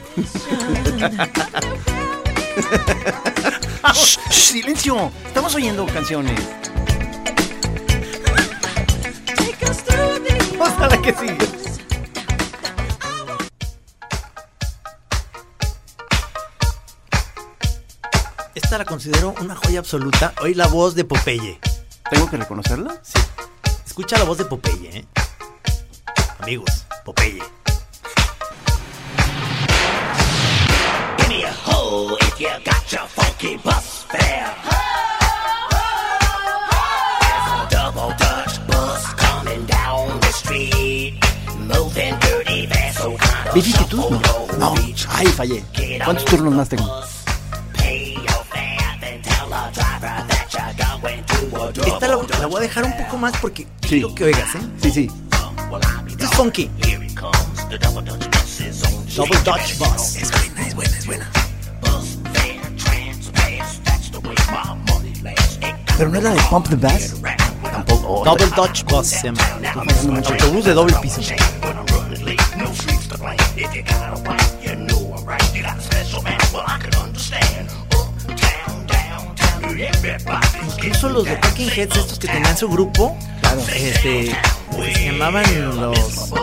Shh, 3.93 4.19
shh, 4.29 4.33
silencio. 4.33 5.13
Estamos 5.25 5.55
oyendo 5.55 5.85
canciones. 5.85 6.37
Vamos 10.59 10.77
a 10.77 10.87
la 10.87 11.01
que 11.01 11.13
sigue. 11.13 11.37
Esta 18.53 18.77
la 18.77 18.83
considero 18.83 19.33
una 19.39 19.55
joya 19.55 19.79
absoluta. 19.79 20.33
Hoy 20.41 20.53
la 20.53 20.67
voz 20.67 20.95
de 20.95 21.05
Popeye. 21.05 21.61
¿Tengo 22.09 22.29
que 22.29 22.35
reconocerla? 22.35 22.99
Sí. 23.03 23.21
Escucha 23.85 24.17
la 24.17 24.25
voz 24.25 24.37
de 24.37 24.43
Popeye, 24.43 24.97
¿eh? 24.97 25.05
Amigos, 26.39 26.85
Popeye. 27.05 27.41
¿Viste 43.53 43.83
tú? 43.85 43.97
No. 44.09 44.57
No. 44.57 44.75
Ay, 45.09 45.27
fallé. 45.27 45.63
¿Cuántos 46.03 46.25
turnos 46.25 46.53
más 46.53 46.69
tengo? 46.69 47.01
Esta 51.85 52.07
la, 52.07 52.17
la 52.39 52.47
voy 52.47 52.57
a 52.57 52.61
dejar 52.61 52.83
un 52.85 52.97
poco 52.97 53.17
más 53.17 53.33
porque 53.41 53.63
Sí. 53.81 53.89
quiero 53.89 54.15
que 54.15 54.23
oigas, 54.25 54.55
¿eh? 54.55 54.59
Sí, 54.81 54.91
sí. 54.91 55.11
Esto 56.07 56.25
es 56.25 56.31
funky. 56.31 56.69
Double 59.15 59.37
Dutch 59.43 59.77
Bus. 59.77 60.17
Pero 66.03 66.11
no 66.11 66.17
es 66.17 66.23
la 66.25 66.31
de 66.31 66.41
Pump 66.49 66.67
the 66.67 66.75
Bass. 66.75 67.13
Tampoco. 67.63 68.25
Double 68.25 68.47
Dutch 68.57 68.83
Bus 68.83 69.07
se 69.07 69.23
llama. 69.27 69.39
Autobús 70.27 70.65
de 70.65 70.73
doble 70.73 70.93
piso. 71.01 71.21
Incluso 80.75 81.07
los 81.07 81.23
de 81.23 81.35
Talking 81.37 81.69
Heads, 81.69 81.95
estos 81.95 82.19
que 82.19 82.27
tenían 82.27 82.57
su 82.57 82.67
grupo, 82.67 83.17
este, 83.73 84.35
se 84.83 85.05
llamaban 85.05 85.45
los. 85.79 86.33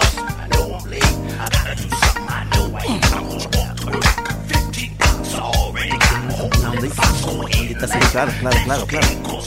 Claro, 8.10 8.32
claro, 8.40 8.56
claro, 8.64 8.86
claro. 8.86 9.39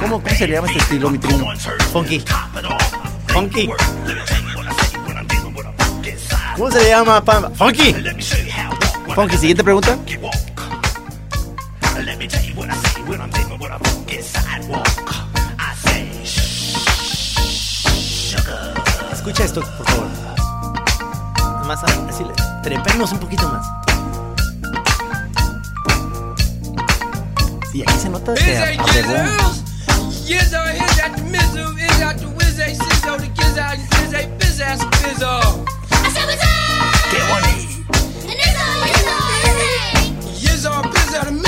¿Cómo, 0.00 0.22
¿Cómo 0.22 0.34
se 0.36 0.46
le 0.46 0.54
llama 0.54 0.68
este 0.68 0.78
estilo, 0.78 1.10
mi 1.10 1.18
trino? 1.18 1.46
Funky. 1.92 2.22
Funky. 3.28 3.70
¿Cómo 6.56 6.70
se 6.70 6.82
le 6.82 6.88
llama, 6.90 7.24
Pamba? 7.24 7.50
Funky. 7.50 7.94
Funky, 9.14 9.36
siguiente 9.36 9.64
pregunta. 9.64 9.96
Escucha 19.12 19.44
esto, 19.44 19.60
por 19.60 19.86
favor. 19.90 20.08
Más 21.66 21.82
así, 21.84 22.24
le- 22.24 22.32
trepemos 22.62 23.12
un 23.12 23.18
poquito 23.18 23.48
más. 23.48 23.66
Sí, 27.78 27.84
aquí 27.86 27.98
se 28.00 28.08
nota 28.08 28.34
que 28.34 28.56
abregó. 28.76 29.14
Yes, 30.26 30.52
I 30.52 30.72
hear 30.72 30.88
that 30.96 31.14
the 31.14 31.22
mizzle 31.22 31.78
is 31.78 32.02
out 32.02 32.18
the 32.18 32.26
whiz, 32.26 32.58
a 32.58 32.74
sizzo, 32.74 33.16
the 33.16 33.28
kids 33.28 33.56
out 33.56 33.78
and 33.78 33.88
kids, 33.90 34.14
a 34.14 34.26
biz 34.36 34.60
ass 34.60 34.80
bizzo. 35.00 35.64
¡Qué 37.08 37.20
bonito! 37.30 37.86
Yes, 40.40 40.66
I 40.66 40.82
biz 40.90 41.14
out 41.14 41.26
the 41.26 41.30
mizzle. 41.30 41.38
Shills, 41.38 41.47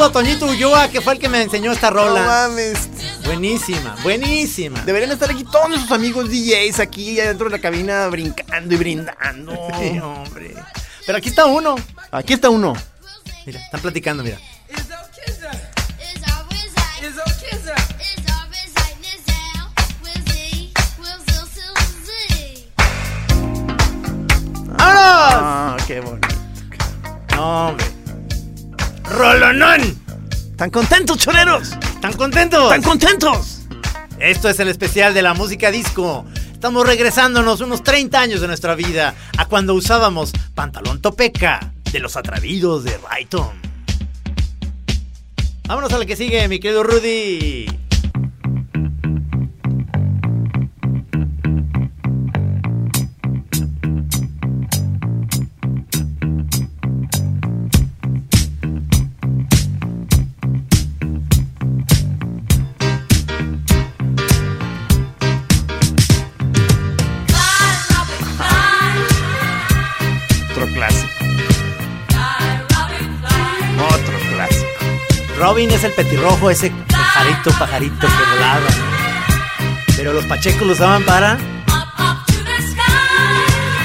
saludo 0.00 0.06
a 0.06 0.12
Toñito 0.12 0.46
Ulloa, 0.46 0.88
que 0.88 1.02
fue 1.02 1.12
el 1.12 1.18
que 1.18 1.28
me 1.28 1.42
enseñó 1.42 1.72
esta 1.72 1.90
No 1.90 1.96
rola. 1.96 2.22
mames. 2.22 2.88
buenísima, 3.24 3.96
buenísima. 4.02 4.80
Deberían 4.82 5.10
estar 5.12 5.30
aquí 5.30 5.44
todos 5.44 5.68
nuestros 5.68 5.92
amigos 5.92 6.30
DJs 6.30 6.80
aquí 6.80 7.20
adentro 7.20 7.50
de 7.50 7.56
la 7.56 7.60
cabina 7.60 8.06
brincando 8.08 8.74
y 8.74 8.78
brindando. 8.78 9.52
Sí, 9.78 9.98
hombre. 9.98 10.54
Pero 11.06 11.18
aquí 11.18 11.28
está 11.28 11.44
uno. 11.46 11.74
Aquí 12.10 12.32
está 12.32 12.48
uno. 12.48 12.72
Mira, 13.44 13.60
están 13.60 13.80
platicando, 13.80 14.22
mira. 14.22 14.38
¡Vámonos! 24.66 24.78
Ah, 24.78 25.76
qué 25.86 26.00
bonito. 26.00 26.28
No, 27.36 27.68
hombre. 27.68 27.99
¡Rolonón! 29.10 29.98
¿Están 30.52 30.70
contentos, 30.70 31.18
choreros? 31.18 31.72
¿Están 31.94 32.12
contentos? 32.12 32.64
¿Están 32.64 32.82
contentos? 32.82 33.62
Esto 34.20 34.48
es 34.48 34.60
el 34.60 34.68
especial 34.68 35.14
de 35.14 35.22
la 35.22 35.34
música 35.34 35.70
disco. 35.72 36.24
Estamos 36.52 36.86
regresándonos 36.86 37.60
unos 37.60 37.82
30 37.82 38.20
años 38.20 38.40
de 38.40 38.46
nuestra 38.46 38.76
vida 38.76 39.14
a 39.36 39.46
cuando 39.46 39.74
usábamos 39.74 40.32
pantalón 40.54 41.02
topeca 41.02 41.72
de 41.90 41.98
los 41.98 42.16
atrevidos 42.16 42.84
de 42.84 42.96
Rayton. 42.98 43.50
Vámonos 45.66 45.92
a 45.92 45.98
la 45.98 46.06
que 46.06 46.14
sigue, 46.14 46.46
mi 46.46 46.60
querido 46.60 46.84
Rudy. 46.84 47.66
Es 75.80 75.84
el 75.84 75.92
petirrojo, 75.92 76.50
ese 76.50 76.70
pajarito, 76.88 77.50
pajarito 77.52 78.06
que 78.06 78.34
volaba. 78.34 78.66
Pero 79.96 80.12
los 80.12 80.26
pachecos 80.26 80.66
lo 80.66 80.74
usaban 80.74 81.02
para. 81.04 81.38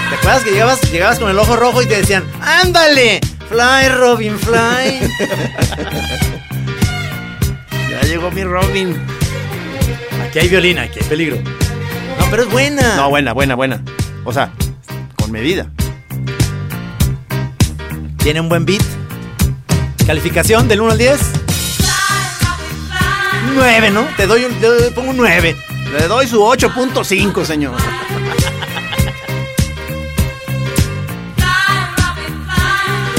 ¿Te 0.10 0.16
acuerdas 0.16 0.44
que 0.44 0.52
llegabas, 0.52 0.82
llegabas 0.92 1.20
con 1.20 1.30
el 1.30 1.40
ojo 1.40 1.56
rojo 1.56 1.82
y 1.82 1.86
te 1.86 1.96
decían, 1.98 2.26
¡ándale! 2.42 3.22
Fly, 3.50 3.90
Robin, 3.98 4.38
fly. 4.38 5.10
Ya 7.90 8.02
llegó 8.02 8.30
mi 8.30 8.44
Robin. 8.44 9.02
Aquí 10.28 10.40
hay 10.40 10.50
violín, 10.50 10.80
aquí 10.80 11.00
hay 11.02 11.08
peligro. 11.08 11.38
No, 11.38 12.26
pero 12.30 12.44
es 12.44 12.52
buena. 12.52 12.98
No, 12.98 13.10
buena, 13.10 13.32
buena, 13.32 13.56
buena. 13.56 13.82
O 14.26 14.34
sea, 14.34 14.52
con 15.16 15.32
medida. 15.32 15.68
Tiene 18.18 18.42
un 18.42 18.50
buen 18.50 18.66
beat. 18.66 18.84
Calificación 20.06 20.68
del 20.68 20.82
1 20.82 20.92
al 20.92 20.98
10. 20.98 21.45
9, 23.56 23.92
¿no? 23.92 24.08
Te 24.18 24.28
doy 24.28 24.44
un, 24.46 24.54
pongo 24.94 25.12
un 25.12 25.18
9. 25.18 25.56
Le 25.92 26.08
doy 26.08 26.28
su 26.28 26.40
8.5, 26.40 27.46
señor. 27.46 27.76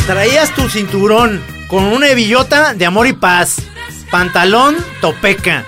Traías 0.07 0.55
tu 0.55 0.69
cinturón 0.69 1.43
con 1.69 1.85
una 1.85 2.09
hebillota 2.09 2.75
de 2.75 2.87
amor 2.87 3.09
y 3.09 3.13
paz, 3.13 3.57
pantalón 4.11 4.77
topeca, 5.01 5.65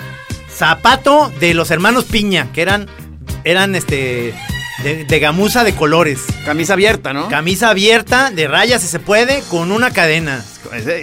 zapato 0.48 1.32
de 1.40 1.54
los 1.54 1.72
hermanos 1.72 2.04
Piña, 2.04 2.52
que 2.52 2.62
eran, 2.62 2.88
eran 3.42 3.74
este, 3.74 4.32
de, 4.84 5.04
de 5.04 5.18
gamuza 5.18 5.64
de 5.64 5.74
colores, 5.74 6.20
Camisa 6.44 6.74
abierta, 6.74 7.12
¿no? 7.12 7.28
camisa 7.28 7.70
abierta, 7.70 8.30
de 8.30 8.46
rayas 8.46 8.82
si 8.82 8.88
se 8.88 9.00
puede, 9.00 9.42
con 9.50 9.72
una 9.72 9.90
cadena. 9.90 10.44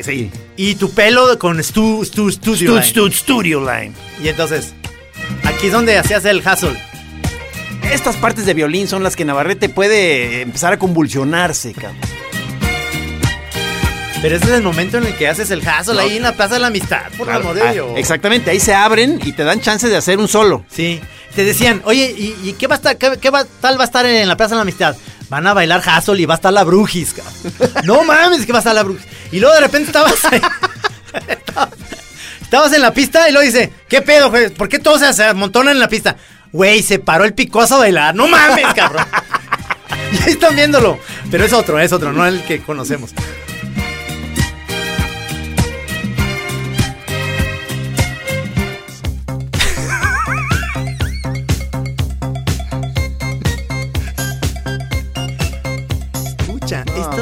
Sí. 0.03 0.31
Y 0.57 0.75
tu 0.75 0.91
pelo 0.91 1.37
con 1.37 1.61
stu, 1.63 2.05
stu, 2.05 2.31
studio 2.31 2.55
Stud, 2.55 2.69
line. 2.75 2.83
stud, 2.85 3.11
Studio 3.13 3.59
Line. 3.59 3.93
Y 4.23 4.29
entonces, 4.29 4.73
aquí 5.43 5.67
es 5.67 5.71
donde 5.73 5.97
hacías 5.97 6.23
el 6.25 6.37
hustle. 6.39 6.81
Estas 7.91 8.15
partes 8.15 8.45
de 8.45 8.53
violín 8.53 8.87
son 8.87 9.03
las 9.03 9.15
que 9.15 9.25
Navarrete 9.25 9.69
puede 9.69 10.41
empezar 10.41 10.73
a 10.73 10.79
convulsionarse, 10.79 11.73
cabrón. 11.73 11.97
Pero 14.21 14.37
ese 14.37 14.45
es 14.45 14.51
el 14.53 14.63
momento 14.63 14.97
en 14.97 15.05
el 15.05 15.15
que 15.17 15.27
haces 15.27 15.51
el 15.51 15.59
hustle 15.59 16.01
ahí 16.01 16.17
en 16.17 16.23
la 16.23 16.31
Plaza 16.35 16.55
de 16.55 16.61
la 16.61 16.67
Amistad, 16.67 17.11
por 17.17 17.29
el 17.29 17.35
amor 17.35 17.53
de 17.53 17.61
Ah, 17.61 17.73
exactamente, 17.97 18.49
ahí 18.49 18.59
se 18.59 18.73
abren 18.73 19.19
y 19.23 19.33
te 19.33 19.43
dan 19.43 19.61
chance 19.61 19.87
de 19.87 19.95
hacer 19.97 20.17
un 20.17 20.27
solo. 20.27 20.65
Sí, 20.71 20.99
te 21.35 21.43
decían, 21.43 21.81
oye, 21.85 22.15
¿y, 22.17 22.35
y 22.43 22.53
qué 22.53 22.65
va 22.67 22.75
a 22.75 22.77
estar, 22.77 22.97
qué, 22.97 23.17
qué 23.21 23.29
va- 23.29 23.45
tal 23.61 23.77
va 23.77 23.83
a 23.83 23.85
estar 23.85 24.05
en 24.05 24.27
la 24.27 24.35
Plaza 24.37 24.51
de 24.51 24.55
la 24.55 24.61
Amistad? 24.63 24.95
Van 25.29 25.45
a 25.45 25.53
bailar 25.53 25.83
hustle 25.85 26.19
y 26.21 26.25
va 26.25 26.35
a 26.35 26.37
estar 26.37 26.53
la 26.53 26.63
Brujis, 26.63 27.13
cabrón. 27.13 27.33
No 27.85 28.03
mames, 28.03 28.45
que 28.45 28.51
va 28.51 28.59
a 28.59 28.61
estar 28.61 28.73
la 28.73 28.83
Brujis. 28.83 29.05
Y 29.35 29.39
luego 29.41 29.53
de 29.55 29.61
repente 29.61 29.87
estabas 29.87 30.13
ahí- 30.31 30.41
estabas 32.41 32.71
en 32.73 32.81
la 32.81 32.93
pista 32.93 33.27
y 33.27 33.33
luego 33.33 33.45
dice, 33.45 33.73
¿qué 33.89 34.01
pedo, 34.01 34.29
güey? 34.29 34.49
¿Por 34.49 34.69
qué 34.69 34.79
todos 34.79 35.01
se- 35.13 35.23
amontonan 35.25 35.73
en 35.73 35.79
la 35.79 35.89
pista? 35.89 36.15
Güey, 36.53 36.81
se 36.81 36.99
paró 36.99 37.25
el 37.25 37.33
picoso 37.33 37.75
a 37.75 37.79
bailar. 37.79 38.15
No 38.15 38.27
mames, 38.27 38.65
cabrón. 38.73 39.05
Y 40.11 40.17
ahí 40.23 40.31
están 40.31 40.55
viéndolo. 40.55 40.99
Pero 41.31 41.43
es 41.43 41.51
otro, 41.51 41.79
es 41.79 41.91
otro, 41.91 42.13
no 42.13 42.25
el 42.25 42.43
que 42.45 42.61
conocemos. 42.61 43.11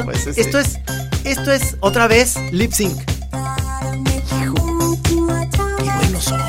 Pues 0.04 0.26
esto 0.26 0.58
es 0.58 0.78
esto 1.24 1.52
es 1.52 1.76
otra 1.80 2.06
vez 2.06 2.36
lip 2.52 2.72
sync. 2.72 2.96
¡Qué 5.78 5.90
buenos 5.96 6.24
son! 6.24 6.40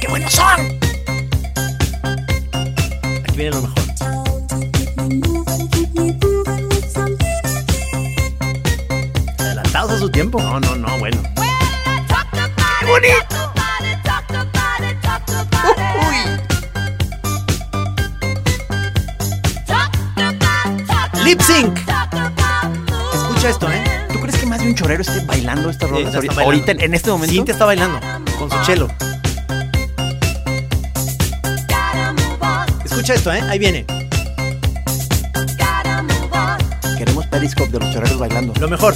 ¡Qué 0.00 0.08
buenos 0.08 0.32
son! 0.32 0.78
Aquí 3.24 3.36
viene 3.36 3.50
lo 3.50 3.62
mejor. 3.62 3.87
Chorero 24.88 25.02
esté 25.02 25.20
bailando 25.26 25.68
estas 25.68 25.90
Sí, 25.90 25.94
rolas 25.94 26.36
la 26.36 26.42
ahorita, 26.44 26.72
en 26.72 26.94
este 26.94 27.10
momento? 27.10 27.34
Cintia 27.34 27.52
está 27.52 27.66
bailando 27.66 28.00
con 28.38 28.50
su 28.50 28.56
chelo. 28.62 28.88
Escucha 32.84 33.14
esto, 33.14 33.30
¿eh? 33.30 33.42
Ahí 33.50 33.58
viene. 33.58 33.84
Queremos 36.96 37.26
Periscope 37.26 37.70
de 37.70 37.80
los 37.80 37.92
choreros 37.92 38.18
bailando. 38.18 38.54
Lo 38.58 38.68
mejor. 38.68 38.94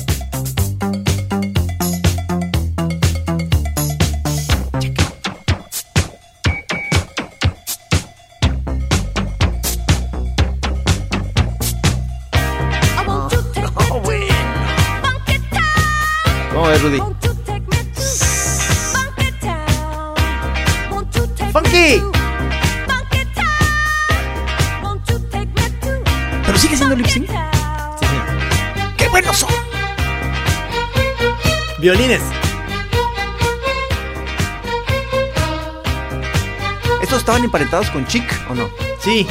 Emparentados 37.52 37.90
con 37.90 38.06
Chic 38.06 38.24
o 38.48 38.54
no? 38.54 38.70
Sí. 39.00 39.26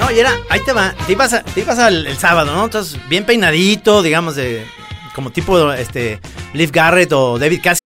No, 0.00 0.10
y 0.10 0.18
era, 0.18 0.32
ahí 0.48 0.58
te 0.64 0.72
va, 0.72 0.92
te 1.06 1.12
ibas, 1.12 1.32
a- 1.34 1.44
te 1.44 1.60
ibas 1.60 1.78
al 1.78 2.04
el 2.06 2.16
sábado, 2.18 2.52
¿no? 2.52 2.64
Entonces, 2.64 2.98
bien 3.08 3.24
peinadito, 3.24 4.02
digamos, 4.02 4.34
de 4.34 4.66
como 5.14 5.30
tipo 5.30 5.72
este 5.72 6.20
Leif 6.52 6.72
Garrett 6.72 7.12
o 7.12 7.38
David 7.38 7.60
Cassidy. 7.62 7.78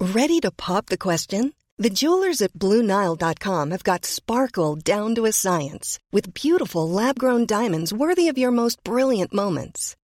Ready 0.00 0.40
to 0.40 0.50
pop 0.50 0.86
the 0.86 0.98
question? 0.98 1.52
The 1.78 1.90
jewelers 1.90 2.40
at 2.42 2.52
BlueNile.com 2.54 3.70
have 3.70 3.84
got 3.84 4.04
sparkle 4.06 4.74
down 4.76 5.14
to 5.14 5.26
a 5.26 5.32
science 5.32 5.98
with 6.10 6.32
beautiful 6.34 6.88
lab 6.88 7.18
grown 7.18 7.46
diamonds 7.46 7.92
worthy 7.92 8.28
of 8.28 8.36
your 8.38 8.50
most 8.50 8.82
brilliant 8.82 9.32
moments. 9.32 9.94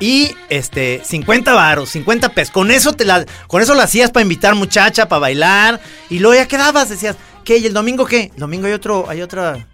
Y 0.00 0.30
este, 0.48 1.02
50 1.04 1.52
varos, 1.54 1.90
50 1.90 2.28
pesos. 2.30 2.52
Con 2.52 2.70
eso 2.70 2.92
te 2.92 3.04
la, 3.04 3.24
con 3.48 3.62
eso 3.62 3.74
la 3.74 3.84
hacías 3.84 4.10
para 4.10 4.22
invitar 4.22 4.54
muchacha, 4.54 5.08
para 5.08 5.20
bailar. 5.20 5.80
Y 6.08 6.20
luego 6.20 6.36
ya 6.36 6.46
quedabas, 6.46 6.88
decías, 6.88 7.16
¿qué? 7.44 7.58
¿Y 7.58 7.66
el 7.66 7.72
domingo 7.72 8.06
qué? 8.06 8.30
El 8.34 8.40
domingo 8.40 8.66
hay 8.66 8.74
otro, 8.74 9.06
hay 9.08 9.22
otra, 9.22 9.66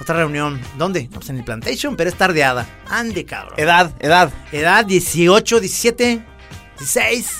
otra 0.00 0.16
reunión. 0.16 0.60
¿Dónde? 0.76 1.04
No, 1.04 1.20
pues 1.20 1.30
en 1.30 1.36
el 1.36 1.44
plantation, 1.44 1.96
pero 1.96 2.10
es 2.10 2.16
tardeada. 2.16 2.66
Ande, 2.88 3.24
cabrón. 3.24 3.54
Edad, 3.56 3.92
edad. 4.00 4.32
Edad 4.50 4.84
18, 4.84 5.60
17, 5.60 6.24
16. 6.78 7.30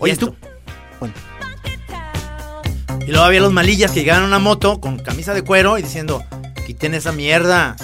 Oye, 0.00 0.16
tú. 0.16 0.34
Bueno, 0.98 1.14
Y 3.06 3.10
luego 3.10 3.24
había 3.24 3.40
los 3.40 3.52
malillas 3.52 3.92
que 3.92 4.00
llegaban 4.00 4.24
a 4.24 4.26
una 4.26 4.40
moto 4.40 4.80
con 4.80 4.98
camisa 4.98 5.32
de 5.32 5.42
cuero 5.42 5.78
y 5.78 5.82
diciendo, 5.82 6.24
quiten 6.66 6.94
esa 6.94 7.12
mierda. 7.12 7.76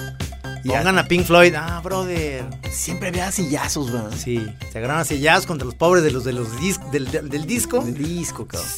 Y 0.62 0.68
Pongan 0.68 0.98
a 0.98 1.04
Pink 1.08 1.24
Floyd. 1.24 1.54
Ah, 1.56 1.80
brother. 1.82 2.44
Siempre 2.70 3.08
había 3.08 3.32
sillazos, 3.32 3.90
¿verdad? 3.90 4.12
Sí, 4.16 4.44
se 4.70 4.78
agarraron 4.78 5.00
jazz 5.20 5.46
contra 5.46 5.64
los 5.64 5.74
pobres 5.74 6.02
de 6.04 6.10
los, 6.10 6.24
de 6.24 6.32
los 6.32 6.48
dis- 6.60 6.78
del, 6.90 7.10
del- 7.10 7.28
del 7.28 7.46
disco. 7.46 7.82
De 7.82 7.92
disco, 7.92 8.46
cabrón. 8.46 8.68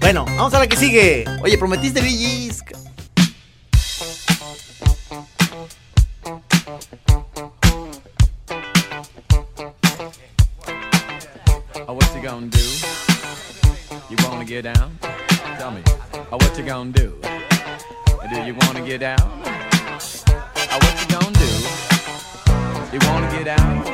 Bueno, 0.00 0.24
vamos 0.24 0.54
a 0.54 0.60
la 0.60 0.66
que 0.68 0.76
sigue. 0.76 1.24
Oye, 1.42 1.58
prometiste 1.58 2.00
ca- 2.62 2.78
Oh, 11.88 11.92
what 11.94 12.14
you 12.14 12.22
gonna 12.22 12.46
do? 12.48 12.58
You 14.10 14.16
wanna 14.24 14.44
get 14.44 14.62
down? 14.62 14.98
Tell 15.58 15.70
me. 15.70 15.82
Oh, 16.32 16.36
what 16.38 16.56
you 16.56 16.64
gonna 16.64 16.90
do? 16.92 17.18
Do 18.30 18.40
you 18.46 18.54
wanna 18.60 18.80
get 18.82 19.00
down? 19.00 19.16
Oh, 19.20 20.78
what 20.82 20.94
you 21.00 21.06
gonna 21.14 21.32
do? 21.32 21.48
You 22.92 22.98
wanna 23.08 23.28
get 23.30 23.44
down? 23.44 23.84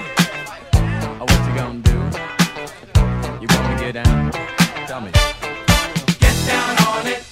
Oh, 1.20 1.24
what 1.28 1.40
you 1.46 1.54
gonna 1.54 1.80
do? 1.80 1.96
You 3.42 3.48
wanna 3.54 3.76
get 3.80 3.92
down? 3.94 4.30
Tell 4.86 5.00
me. 5.00 5.10
Get 6.20 6.36
down 6.46 6.74
on 6.88 7.06
it. 7.06 7.22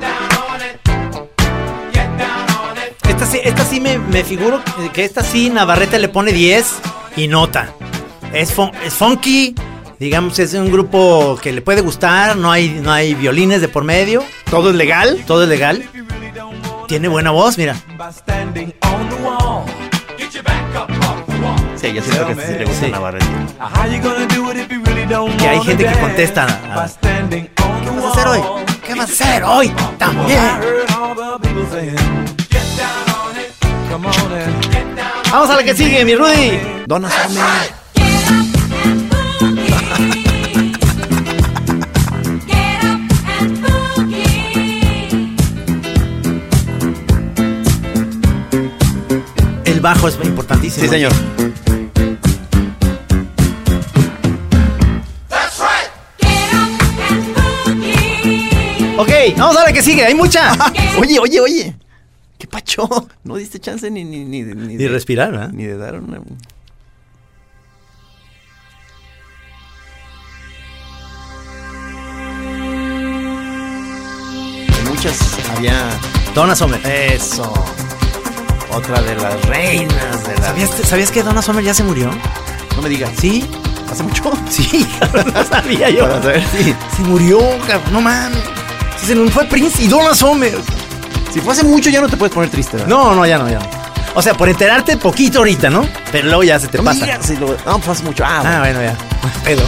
Down 0.00 0.30
on 0.50 0.60
it. 0.62 0.80
Get 1.92 2.10
down 2.18 2.50
on 2.60 2.78
it. 2.78 2.96
Esta 3.08 3.26
sí, 3.26 3.40
esta 3.42 3.64
sí 3.64 3.80
me, 3.80 3.98
me 3.98 4.22
figuro 4.24 4.60
que 4.92 5.04
esta 5.04 5.22
sí 5.22 5.50
Navarrete 5.50 5.98
le 5.98 6.08
pone 6.08 6.32
10 6.32 6.78
y 7.16 7.28
nota. 7.28 7.68
Es, 8.32 8.52
fun- 8.52 8.72
es 8.84 8.94
funky, 8.94 9.54
digamos, 9.98 10.38
es 10.38 10.54
un 10.54 10.70
grupo 10.70 11.38
que 11.40 11.52
le 11.52 11.62
puede 11.62 11.80
gustar, 11.80 12.36
no 12.36 12.50
hay, 12.52 12.68
no 12.82 12.92
hay 12.92 13.14
violines 13.14 13.60
de 13.60 13.68
por 13.68 13.84
medio, 13.84 14.22
¿Todo 14.50 14.70
es 14.70 14.76
legal? 14.76 15.22
todo 15.26 15.42
es 15.44 15.48
legal. 15.48 15.84
Tiene 16.88 17.08
buena 17.08 17.30
voz, 17.32 17.58
mira. 17.58 17.74
Sí, 21.76 21.92
yo 21.92 22.02
siento 22.02 22.26
que 22.28 22.34
sí 22.34 22.52
le 22.58 22.64
gusta 22.64 22.86
Sí. 22.86 22.90
Navarrete. 22.92 23.26
Que 25.38 25.48
hay 25.48 25.60
gente 25.60 25.84
que 25.86 25.92
contesta 26.00 26.44
a- 26.44 26.76
By 26.76 26.88
standing 26.88 27.48
on 27.62 27.80
the 27.84 27.90
¿Qué 27.90 27.94
vas 28.00 28.04
a 28.04 28.10
hacer 28.12 28.28
hoy? 28.28 28.40
¿Qué 28.86 28.94
vas 28.94 29.08
a 29.08 29.12
hacer 29.12 29.44
hoy? 29.44 29.72
También. 29.98 30.40
Vamos 35.30 35.50
a 35.50 35.56
la 35.56 35.62
que 35.64 35.74
sigue, 35.74 36.04
mi 36.04 36.14
Rudy. 36.14 36.84
Donna 36.86 37.10
Summer. 37.10 37.85
Bajo 49.86 50.08
es 50.08 50.18
importantísimo. 50.24 50.82
Sí, 50.84 50.88
señor. 50.88 51.12
Ok, 58.98 59.10
vamos 59.36 59.56
a 59.56 59.64
la 59.64 59.72
que 59.72 59.82
sigue, 59.82 60.04
hay 60.04 60.14
mucha. 60.14 60.52
Oye, 61.00 61.20
oye, 61.20 61.40
oye. 61.40 61.76
¿Qué 62.36 62.48
pacho? 62.48 62.88
No 63.22 63.36
diste 63.36 63.60
chance 63.60 63.88
ni, 63.88 64.02
ni, 64.02 64.24
ni, 64.24 64.42
ni, 64.42 64.76
de, 64.76 64.88
respirar, 64.88 65.30
¿verdad? 65.30 65.50
ni 65.52 65.64
de 65.64 65.76
dar 65.76 66.00
una. 66.00 66.20
Muchas 74.88 75.38
había. 75.54 75.88
Donna 76.34 76.56
Summer. 76.56 76.80
Eso. 76.84 77.52
Otra 78.76 79.00
de 79.02 79.14
las 79.16 79.40
reinas 79.46 80.26
de 80.26 80.34
la. 80.36 80.42
¿Sabías, 80.48 80.70
¿Sabías 80.84 81.10
que 81.10 81.22
Donna 81.22 81.42
Summer 81.42 81.64
ya 81.64 81.74
se 81.74 81.82
murió? 81.82 82.10
No 82.76 82.82
me 82.82 82.88
digas. 82.88 83.10
Sí, 83.18 83.48
¿Hace 83.90 84.02
mucho? 84.02 84.22
sí, 84.50 84.86
no 85.34 85.44
sabía 85.44 85.90
yo. 85.90 86.00
Para 86.02 86.22
saber 86.22 86.44
si. 86.52 86.74
Se 86.96 87.02
murió, 87.02 87.38
cabrón, 87.66 87.92
no 87.92 88.00
mames. 88.00 88.38
Se 89.04 89.14
nos 89.14 89.32
fue 89.32 89.44
Prince 89.46 89.82
y 89.82 89.88
Donna 89.88 90.14
Summer. 90.14 90.54
Si 91.32 91.40
fue 91.40 91.52
hace 91.52 91.64
mucho, 91.64 91.90
ya 91.90 92.00
no 92.00 92.08
te 92.08 92.16
puedes 92.16 92.34
poner 92.34 92.50
triste, 92.50 92.72
¿verdad? 92.76 92.88
No, 92.88 93.14
no, 93.14 93.26
ya 93.26 93.38
no, 93.38 93.48
ya 93.48 93.58
no. 93.58 93.66
O 94.14 94.22
sea, 94.22 94.34
por 94.34 94.48
enterarte 94.48 94.96
poquito 94.96 95.38
ahorita, 95.40 95.68
¿no? 95.70 95.86
Pero 96.10 96.26
luego 96.28 96.42
ya 96.42 96.58
se 96.58 96.68
te 96.68 96.78
No 96.78 96.84
pasa. 96.84 97.04
digas, 97.04 97.26
si 97.26 97.36
lo- 97.36 97.56
No, 97.66 97.78
pues 97.78 97.88
hace 97.88 98.02
mucho. 98.02 98.24
Ah, 98.26 98.42
Ah, 98.44 98.58
bueno. 98.60 98.82
ya. 98.82 98.96
Pedo. 99.44 99.62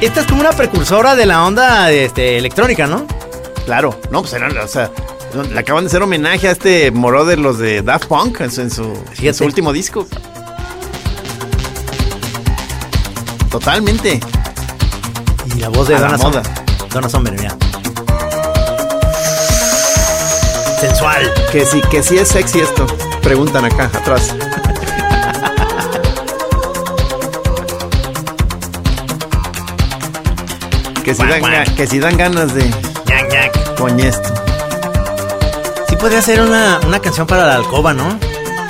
Esta 0.00 0.20
es 0.20 0.26
como 0.26 0.40
una 0.40 0.50
precursora 0.52 1.14
de 1.14 1.26
la 1.26 1.44
onda 1.44 1.90
este, 1.90 2.36
electrónica, 2.38 2.86
¿no? 2.86 3.06
Claro. 3.64 3.98
No, 4.10 4.20
pues 4.22 4.32
eran, 4.34 4.56
o 4.58 4.68
sea, 4.68 4.90
le 5.34 5.58
acaban 5.58 5.84
de 5.84 5.88
hacer 5.88 6.02
homenaje 6.02 6.48
a 6.48 6.52
este 6.52 6.90
moro 6.90 7.24
de 7.24 7.36
los 7.36 7.58
de 7.58 7.82
Daft 7.82 8.06
Punk 8.06 8.40
en 8.40 8.50
su, 8.50 8.60
en 8.60 8.70
su, 8.70 8.94
en 9.18 9.34
su 9.34 9.44
último 9.44 9.72
disco. 9.72 10.06
Totalmente. 13.50 14.20
Y 15.54 15.60
la 15.60 15.68
voz 15.68 15.88
de 15.88 15.96
A 15.96 16.00
Donna. 16.00 16.18
Summer. 16.18 16.42
Donna 16.90 17.08
Summer, 17.08 17.32
mira. 17.32 17.56
Sensual. 20.80 21.32
Que 21.52 21.64
sí, 21.64 21.80
que 21.90 22.02
sí 22.02 22.18
es 22.18 22.28
sexy 22.28 22.60
esto. 22.60 22.86
Preguntan 23.22 23.64
acá, 23.64 23.84
atrás. 23.84 24.34
que, 31.04 31.14
si 31.14 31.22
dan, 31.26 31.74
que 31.76 31.86
si 31.86 31.98
dan 31.98 32.16
ganas 32.16 32.54
de 32.54 32.64
Ñac, 33.06 33.30
ñac. 33.30 33.74
con 33.78 34.00
esto. 34.00 34.31
Podría 36.02 36.20
ser 36.20 36.40
una, 36.42 36.80
una 36.84 36.98
canción 36.98 37.26
para 37.28 37.46
la 37.46 37.54
alcoba, 37.54 37.94
¿no? 37.94 38.18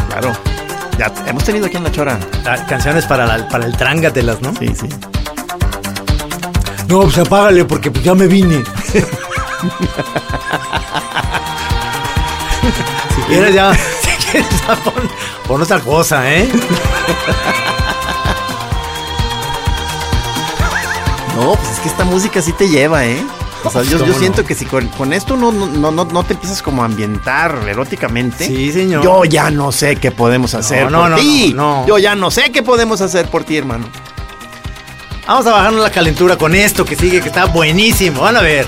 Claro. 0.09 0.33
Ya 0.99 1.11
hemos 1.27 1.43
tenido 1.45 1.65
aquí 1.67 1.79
en 1.79 1.85
la 1.85 1.91
chora. 1.91 2.19
Ah, 2.45 2.57
Canciones 2.69 3.07
para, 3.07 3.25
la- 3.27 3.49
para 3.49 3.65
el 3.65 3.75
trángatelas, 3.77 4.41
¿no? 4.43 4.53
Sí, 4.59 4.69
sí. 4.79 4.89
No, 6.89 7.01
pues 7.03 7.17
apágale 7.19 7.65
porque 7.65 7.91
pues 7.91 8.05
ya 8.05 8.15
me 8.15 8.27
vine. 8.27 8.63
si 13.15 13.23
quieres 13.29 13.55
ya, 13.55 13.73
si 14.03 14.11
quieres 14.31 14.51
ya 14.69 14.75
pon, 14.77 14.95
pon 15.49 15.63
otra 15.63 15.81
cosa, 15.81 16.31
¿eh? 16.31 16.51
No, 21.37 21.55
pues 21.55 21.71
es 21.71 21.79
que 21.81 21.89
esta 21.89 22.05
música 22.05 22.43
sí 22.43 22.53
te 22.53 22.69
lleva, 22.69 23.07
¿eh? 23.07 23.25
O 23.65 23.71
sea, 23.71 23.83
yo, 23.83 23.99
¿Cómo 23.99 24.07
yo 24.07 24.13
no? 24.15 24.19
siento 24.19 24.45
que 24.45 24.55
si 24.55 24.65
con, 24.65 24.89
con 24.89 25.13
esto 25.13 25.37
no, 25.37 25.53
no, 25.53 25.67
no, 25.91 26.05
no 26.05 26.25
te 26.25 26.35
empiezas 26.35 26.63
como 26.63 26.83
a 26.83 26.87
ambientar 26.87 27.57
eróticamente. 27.69 28.47
Sí, 28.47 28.73
señor. 28.73 29.05
Yo 29.05 29.25
ya 29.25 29.51
no 29.51 29.71
sé 29.71 29.97
qué 29.97 30.11
podemos 30.11 30.55
hacer 30.55 30.91
no, 30.91 31.03
por 31.03 31.11
no, 31.11 31.17
ti. 31.17 31.53
no, 31.55 31.81
no. 31.83 31.87
Yo 31.87 31.99
ya 31.99 32.15
no 32.17 32.31
sé 32.31 32.51
qué 32.51 32.63
podemos 32.63 33.01
hacer 33.01 33.29
por 33.29 33.45
ti, 33.45 33.57
hermano. 33.57 33.87
Vamos 35.27 35.47
a 35.47 35.53
bajarnos 35.53 35.81
la 35.83 35.91
calentura 35.91 36.37
con 36.37 36.55
esto 36.55 36.85
que 36.85 36.97
sigue, 36.97 37.21
que 37.21 37.29
está 37.29 37.45
buenísimo. 37.45 38.23
Van 38.23 38.37
a 38.37 38.43
ver. 38.43 38.67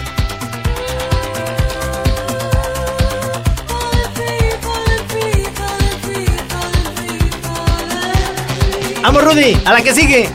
Vamos, 9.02 9.22
Rudy, 9.24 9.56
a 9.64 9.72
la 9.72 9.82
que 9.82 9.92
sigue. 9.92 10.28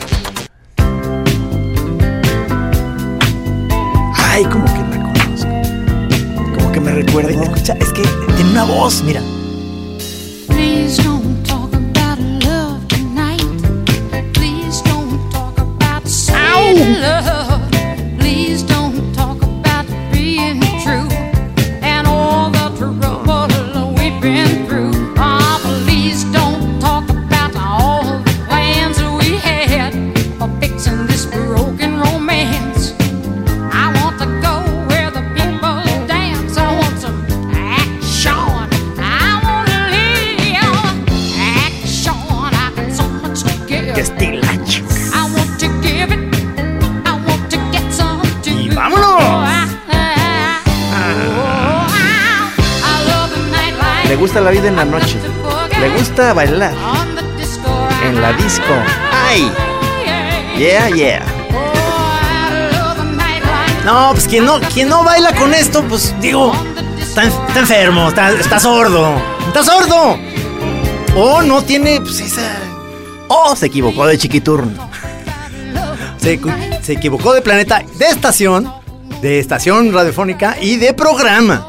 Es 7.22 7.92
que 7.92 8.02
tiene 8.36 8.52
una 8.52 8.64
voz, 8.64 9.04
mira. 9.04 9.22
Le 54.10 54.16
gusta 54.16 54.42
la 54.42 54.52
vida 54.52 54.68
en 54.68 54.76
la 54.76 54.86
noche. 54.86 55.18
Le 55.80 55.90
gusta 55.98 56.34
bailar 56.34 56.74
en 58.04 58.22
la 58.22 58.34
disco. 58.34 58.64
Ay, 59.12 59.50
yeah, 60.58 60.90
yeah. 60.90 61.24
No, 63.86 64.10
pues 64.14 64.28
quien 64.28 64.46
no, 64.46 64.60
quien 64.74 64.90
no 64.90 65.04
baila 65.04 65.34
con 65.36 65.54
esto, 65.54 65.84
pues 65.84 66.14
digo, 66.20 66.52
está, 67.00 67.24
en- 67.24 67.30
está 67.48 67.60
enfermo, 67.60 68.10
está, 68.10 68.60
sordo. 68.60 69.14
Está 69.48 69.64
sordo. 69.64 70.18
O 71.16 71.42
no 71.42 71.64
tiene, 71.64 72.02
pues 72.02 72.20
esa. 72.20 72.42
Oh, 73.30 73.56
se 73.56 73.68
equivocó 73.68 74.06
de 74.06 74.18
chiquiturno. 74.18 74.90
Se, 76.18 76.40
se 76.82 76.94
equivocó 76.94 77.34
de 77.34 77.42
planeta, 77.42 77.82
de 77.98 78.06
estación, 78.08 78.72
de 79.22 79.40
estación 79.40 79.94
radiofónica 79.94 80.58
y 80.62 80.76
de 80.76 80.94
programa. 80.94 81.69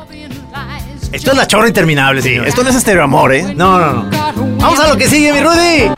Esto 1.12 1.32
es 1.32 1.36
la 1.36 1.46
chorra 1.46 1.66
interminable, 1.66 2.22
señor. 2.22 2.46
Esto 2.46 2.62
no 2.62 2.70
es 2.70 2.76
estéreo 2.76 3.02
amor, 3.02 3.34
¿eh? 3.34 3.42
No, 3.54 3.78
no, 3.80 3.92
no. 4.04 4.10
Vamos 4.58 4.78
a 4.78 4.88
lo 4.88 4.96
que 4.96 5.08
sigue, 5.08 5.32
mi 5.32 5.40
Rudy. 5.40 5.88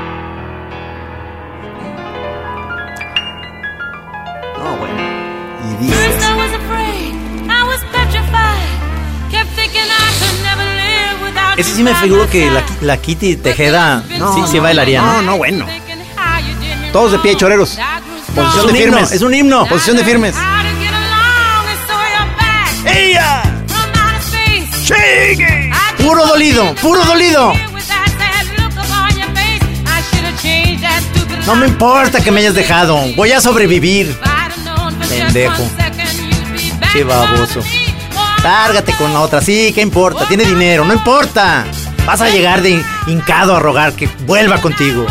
No, 4.58 4.76
bueno. 4.78 4.94
Y 5.70 5.84
dice. 5.84 5.96
Ese 11.54 11.74
sí 11.76 11.82
me 11.82 11.94
figuro 11.94 12.28
que 12.30 12.50
la, 12.50 12.64
la 12.80 12.96
Kitty 12.96 13.36
Tejeda 13.36 14.02
No, 14.18 14.34
sí, 14.34 14.40
sí 14.50 14.56
no, 14.56 14.62
bailaría, 14.62 15.02
¿no? 15.02 15.12
No, 15.16 15.22
no, 15.22 15.36
bueno. 15.36 15.66
Todos 16.92 17.12
de 17.12 17.18
pie, 17.18 17.36
choreros. 17.36 17.78
Posición 18.34 18.72
de 18.72 18.80
himno, 18.80 18.96
firmes. 18.96 19.12
es 19.12 19.20
un 19.20 19.34
himno. 19.34 19.66
Posición 19.66 19.98
de 19.98 20.04
firmes. 20.04 20.34
How 23.14 23.41
¡Sigue! 24.82 25.70
Puro 25.98 26.26
dolido, 26.26 26.74
puro 26.76 27.04
dolido. 27.04 27.52
No 31.46 31.56
me 31.56 31.66
importa 31.66 32.20
que 32.22 32.30
me 32.30 32.40
hayas 32.40 32.54
dejado. 32.54 32.98
Voy 33.16 33.32
a 33.32 33.40
sobrevivir. 33.40 34.16
Pendejo. 35.08 35.68
Qué 36.92 37.04
baboso. 37.04 37.60
Lárgate 38.42 38.92
con 38.94 39.12
la 39.12 39.20
otra. 39.20 39.40
Sí, 39.40 39.72
¿qué 39.74 39.80
importa? 39.80 40.26
Tiene 40.26 40.44
dinero, 40.44 40.84
no 40.84 40.92
importa. 40.94 41.64
Vas 42.06 42.20
a 42.20 42.28
llegar 42.28 42.62
de 42.62 42.82
hincado 43.06 43.56
a 43.56 43.60
rogar 43.60 43.94
que 43.94 44.08
vuelva 44.26 44.60
contigo. 44.60 45.06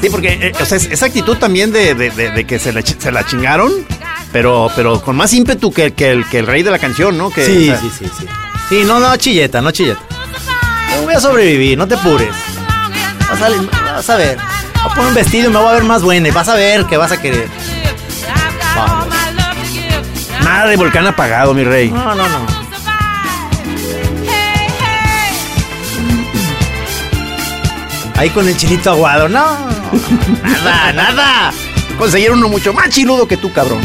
Sí, 0.00 0.08
porque 0.10 0.28
eh, 0.40 0.52
o 0.60 0.64
sea, 0.66 0.76
es- 0.76 0.84
esa 0.90 1.06
actitud 1.06 1.36
también 1.38 1.72
de, 1.72 1.94
de- 1.94 2.10
de- 2.10 2.44
que 2.46 2.58
se 2.58 2.72
la, 2.72 2.82
se 2.82 3.10
la 3.10 3.24
chingaron, 3.26 3.72
pero, 4.36 4.70
pero 4.76 5.00
con 5.00 5.16
más 5.16 5.32
ímpetu 5.32 5.72
que, 5.72 5.94
que 5.94 6.10
el, 6.10 6.28
que 6.28 6.40
el 6.40 6.46
rey 6.46 6.62
de 6.62 6.70
la 6.70 6.78
canción, 6.78 7.16
¿no? 7.16 7.30
Que, 7.30 7.46
Sí, 7.46 7.70
o 7.70 7.72
sea, 7.72 7.80
sí, 7.80 7.90
sí, 7.98 8.10
sí. 8.18 8.26
Sí, 8.68 8.82
no, 8.84 9.00
no, 9.00 9.16
chilleta, 9.16 9.62
no 9.62 9.70
chilleta. 9.70 10.02
Yo 10.94 11.04
voy 11.04 11.14
a 11.14 11.20
sobrevivir, 11.20 11.78
no 11.78 11.88
te 11.88 11.94
apures. 11.94 12.34
Vas 13.30 13.40
a, 13.40 13.92
vas 13.94 14.10
a 14.10 14.16
ver. 14.16 14.36
Voy 14.36 14.92
a 14.92 14.94
poner 14.94 15.08
un 15.08 15.14
vestido 15.14 15.48
y 15.48 15.52
me 15.54 15.58
voy 15.58 15.68
a 15.68 15.72
ver 15.72 15.84
más 15.84 16.02
buena 16.02 16.28
y 16.28 16.32
vas 16.32 16.50
a 16.50 16.54
ver 16.54 16.84
que 16.84 16.98
vas 16.98 17.12
a 17.12 17.22
querer. 17.22 17.48
Vamos. 18.76 19.06
Nada 20.44 20.66
de 20.66 20.76
volcán 20.76 21.06
apagado, 21.06 21.54
mi 21.54 21.64
rey. 21.64 21.88
No, 21.90 22.14
no, 22.14 22.28
no. 22.28 22.46
Ahí 28.16 28.28
con 28.28 28.46
el 28.46 28.54
chilito 28.54 28.90
aguado. 28.90 29.30
No. 29.30 29.46
Nada, 30.42 30.92
nada. 30.92 31.52
Conseguir 31.96 32.32
uno 32.32 32.50
mucho 32.50 32.74
más 32.74 32.90
chiludo 32.90 33.26
que 33.26 33.38
tú, 33.38 33.50
cabrón. 33.50 33.80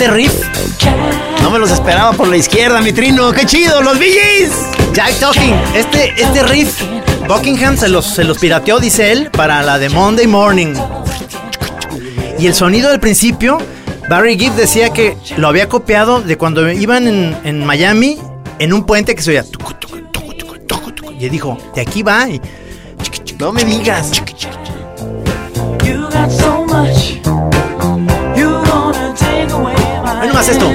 Este 0.00 0.14
riff, 0.14 0.32
No 1.42 1.50
me 1.50 1.58
los 1.58 1.70
esperaba 1.70 2.12
por 2.12 2.26
la 2.26 2.38
izquierda, 2.38 2.80
mi 2.80 2.90
trino. 2.90 3.32
¡Qué 3.32 3.44
chido! 3.44 3.82
¡Los 3.82 3.98
BGs! 3.98 4.94
Jack 4.94 5.12
Talking, 5.20 5.54
este, 5.74 6.14
este 6.16 6.42
riff, 6.44 6.80
Buckingham 7.28 7.76
se 7.76 7.90
los, 7.90 8.06
se 8.06 8.24
los 8.24 8.38
pirateó, 8.38 8.80
dice 8.80 9.12
él, 9.12 9.30
para 9.30 9.62
la 9.62 9.78
de 9.78 9.90
Monday 9.90 10.26
Morning. 10.26 10.72
Y 12.38 12.46
el 12.46 12.54
sonido 12.54 12.88
del 12.88 12.98
principio, 12.98 13.58
Barry 14.08 14.38
Gibb 14.38 14.54
decía 14.54 14.88
que 14.88 15.18
lo 15.36 15.48
había 15.48 15.68
copiado 15.68 16.22
de 16.22 16.38
cuando 16.38 16.72
iban 16.72 17.06
en, 17.06 17.66
Miami 17.66 18.18
en 18.58 18.72
un 18.72 18.86
puente 18.86 19.14
que 19.14 19.20
se 19.20 19.32
oía. 19.32 19.44
Y 21.18 21.28
dijo, 21.28 21.58
de 21.74 21.82
aquí 21.82 22.02
va. 22.02 22.26
Y 22.26 22.40
No 23.38 23.52
me 23.52 23.66
digas. 23.66 24.12
Nomás 30.40 30.48
esto. 30.48 30.72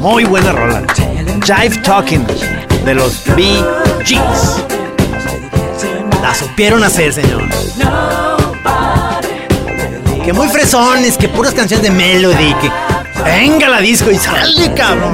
Muy 0.00 0.24
buena 0.24 0.52
rola. 0.52 0.82
Jive 1.44 1.76
Talking 1.82 2.26
de 2.84 2.94
los 2.94 3.24
BGs. 3.26 4.64
la 6.22 6.34
supieron 6.34 6.82
hacer, 6.82 7.12
señor. 7.12 7.42
Que 10.24 10.32
muy 10.32 10.48
fresones, 10.48 11.16
que 11.18 11.28
puras 11.28 11.54
canciones 11.54 11.84
de 11.84 11.90
melody, 11.90 12.54
que 12.54 12.70
venga 13.22 13.68
la 13.68 13.80
disco 13.80 14.10
y 14.10 14.16
sale, 14.16 14.72
cabrón. 14.74 15.12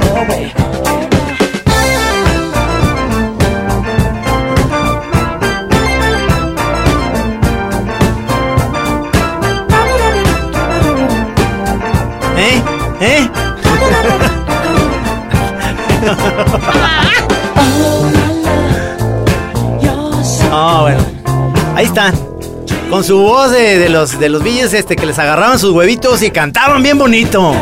¿Eh? 12.43 12.61
¿Eh? 12.99 13.29
Ah, 20.55 20.81
bueno. 20.81 20.99
Ahí 21.75 21.85
están. 21.85 22.13
Con 22.89 23.03
su 23.03 23.17
voz 23.17 23.49
de, 23.49 23.79
de 23.79 23.89
los 23.89 24.19
de 24.19 24.29
los 24.29 24.43
billes 24.43 24.71
este 24.73 24.95
que 24.95 25.07
les 25.07 25.17
agarraban 25.17 25.57
sus 25.57 25.71
huevitos 25.71 26.21
y 26.21 26.29
cantaban 26.29 26.83
bien 26.83 26.99
bonito. 26.99 27.55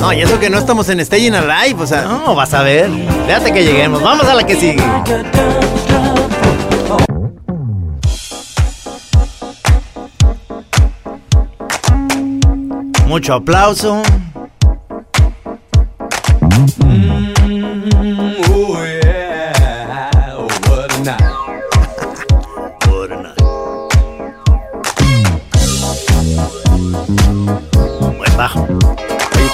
No, 0.00 0.12
y 0.12 0.22
eso 0.22 0.40
que 0.40 0.50
no 0.50 0.58
estamos 0.58 0.88
en 0.88 1.04
Staying 1.04 1.36
Alive, 1.36 1.80
o 1.80 1.86
sea. 1.86 2.02
No, 2.02 2.34
vas 2.34 2.52
a 2.54 2.62
ver. 2.62 2.90
Fíjate 3.26 3.52
que 3.52 3.62
lleguemos. 3.64 4.02
Vamos 4.02 4.26
a 4.26 4.34
la 4.34 4.44
que 4.44 4.56
sigue. 4.56 4.82
Mucho 13.06 13.34
aplauso. 13.34 14.02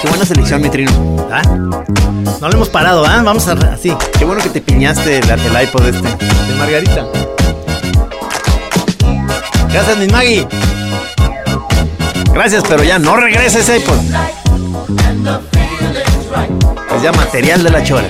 Qué 0.01 0.07
buena 0.07 0.25
selección, 0.25 0.61
mi 0.61 0.69
trino. 0.69 0.91
¿Ah? 1.31 1.41
No 1.43 2.47
lo 2.47 2.53
hemos 2.53 2.69
parado, 2.69 3.05
¿ah? 3.05 3.21
Vamos 3.23 3.47
a 3.47 3.53
así. 3.53 3.93
Qué 4.17 4.25
bueno 4.25 4.41
que 4.41 4.49
te 4.49 4.61
piñaste 4.61 5.19
el, 5.19 5.29
el 5.29 5.63
iPod 5.63 5.87
este. 5.87 6.07
De 6.07 6.55
Margarita. 6.57 7.05
Gracias, 9.71 9.97
mi 9.97 10.07
Maggie. 10.07 10.47
Gracias, 12.33 12.63
pero 12.67 12.83
ya 12.83 12.97
no 12.99 13.15
regreses 13.17 13.67
ese 13.67 13.77
iPod. 13.77 13.97
Es 16.95 17.01
ya 17.01 17.11
material 17.11 17.63
de 17.63 17.69
la 17.69 17.83
chora. 17.83 18.07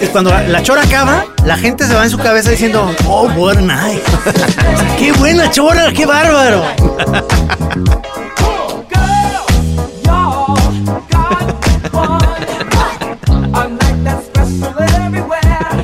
Es 0.00 0.08
cuando 0.10 0.30
la, 0.30 0.62
chora 0.62 0.82
acaba, 0.82 1.24
la 1.44 1.56
gente 1.56 1.86
se 1.86 1.94
va 1.94 2.04
en 2.04 2.10
su 2.10 2.18
cabeza 2.18 2.50
diciendo, 2.50 2.94
oh, 3.06 3.28
what 3.36 3.56
a 3.56 3.60
night. 3.60 4.02
qué 4.98 5.12
buena 5.12 5.50
chora, 5.50 5.92
qué 5.92 6.06
bárbaro. 6.06 6.62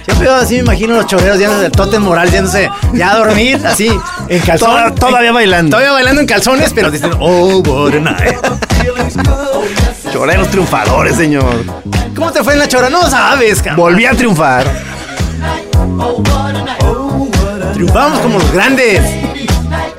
Siempre 0.04 0.28
así 0.30 0.54
me 0.54 0.60
imagino 0.60 0.94
los 0.94 1.06
choreros 1.06 1.38
yéndose 1.38 1.62
del 1.62 1.72
Totem 1.72 2.02
Moral, 2.02 2.30
yéndose 2.30 2.68
ya 2.92 3.12
a 3.12 3.18
dormir, 3.18 3.60
así, 3.64 3.88
en 4.28 4.40
calzón. 4.40 4.70
Toda- 4.70 4.94
todavía 4.94 5.32
bailando. 5.32 5.70
Todavía 5.70 5.92
bailando 5.92 6.20
en 6.20 6.26
calzones, 6.26 6.72
pero 6.74 6.90
diciendo, 6.90 7.16
oh, 7.20 7.58
what 7.60 7.94
a 7.94 8.00
night. 8.00 8.36
Choreros 10.12 10.48
triunfadores, 10.48 11.16
señor. 11.16 11.64
¿Cómo 12.14 12.30
te 12.30 12.44
fue 12.44 12.52
en 12.54 12.58
la 12.60 12.68
chora? 12.68 12.90
No 12.90 13.08
sabes, 13.08 13.62
cabrón. 13.62 13.76
Volví 13.76 14.06
a 14.06 14.12
triunfar. 14.12 14.66
Triunfamos 17.72 18.18
como 18.20 18.38
los 18.38 18.52
grandes. 18.52 19.02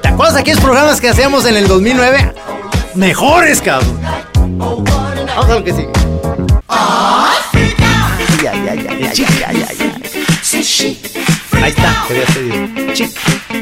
¿Te 0.02 0.08
acuerdas 0.08 0.36
de 0.36 0.42
aquellos 0.42 0.60
programas 0.62 1.02
que 1.02 1.10
hacíamos 1.10 1.46
en 1.46 1.56
el 1.56 1.68
2009? 1.68 2.34
mejores, 2.96 3.62
cabrón. 3.62 4.00
Vamos 4.36 5.50
a 5.50 5.56
lo 5.56 5.64
que 5.64 5.74
sigue. 5.74 5.90
Ahí 11.62 11.70
está, 11.70 12.06
te 12.08 12.14
había 12.14 12.26
pedido. 12.26 12.94
Chic. 12.94 13.10
Have 13.16 13.53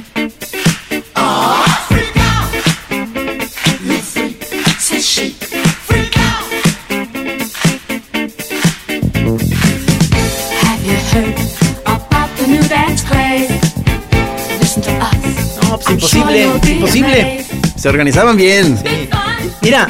Se 17.81 17.89
organizaban 17.89 18.37
bien. 18.37 18.77
Mira, 19.61 19.87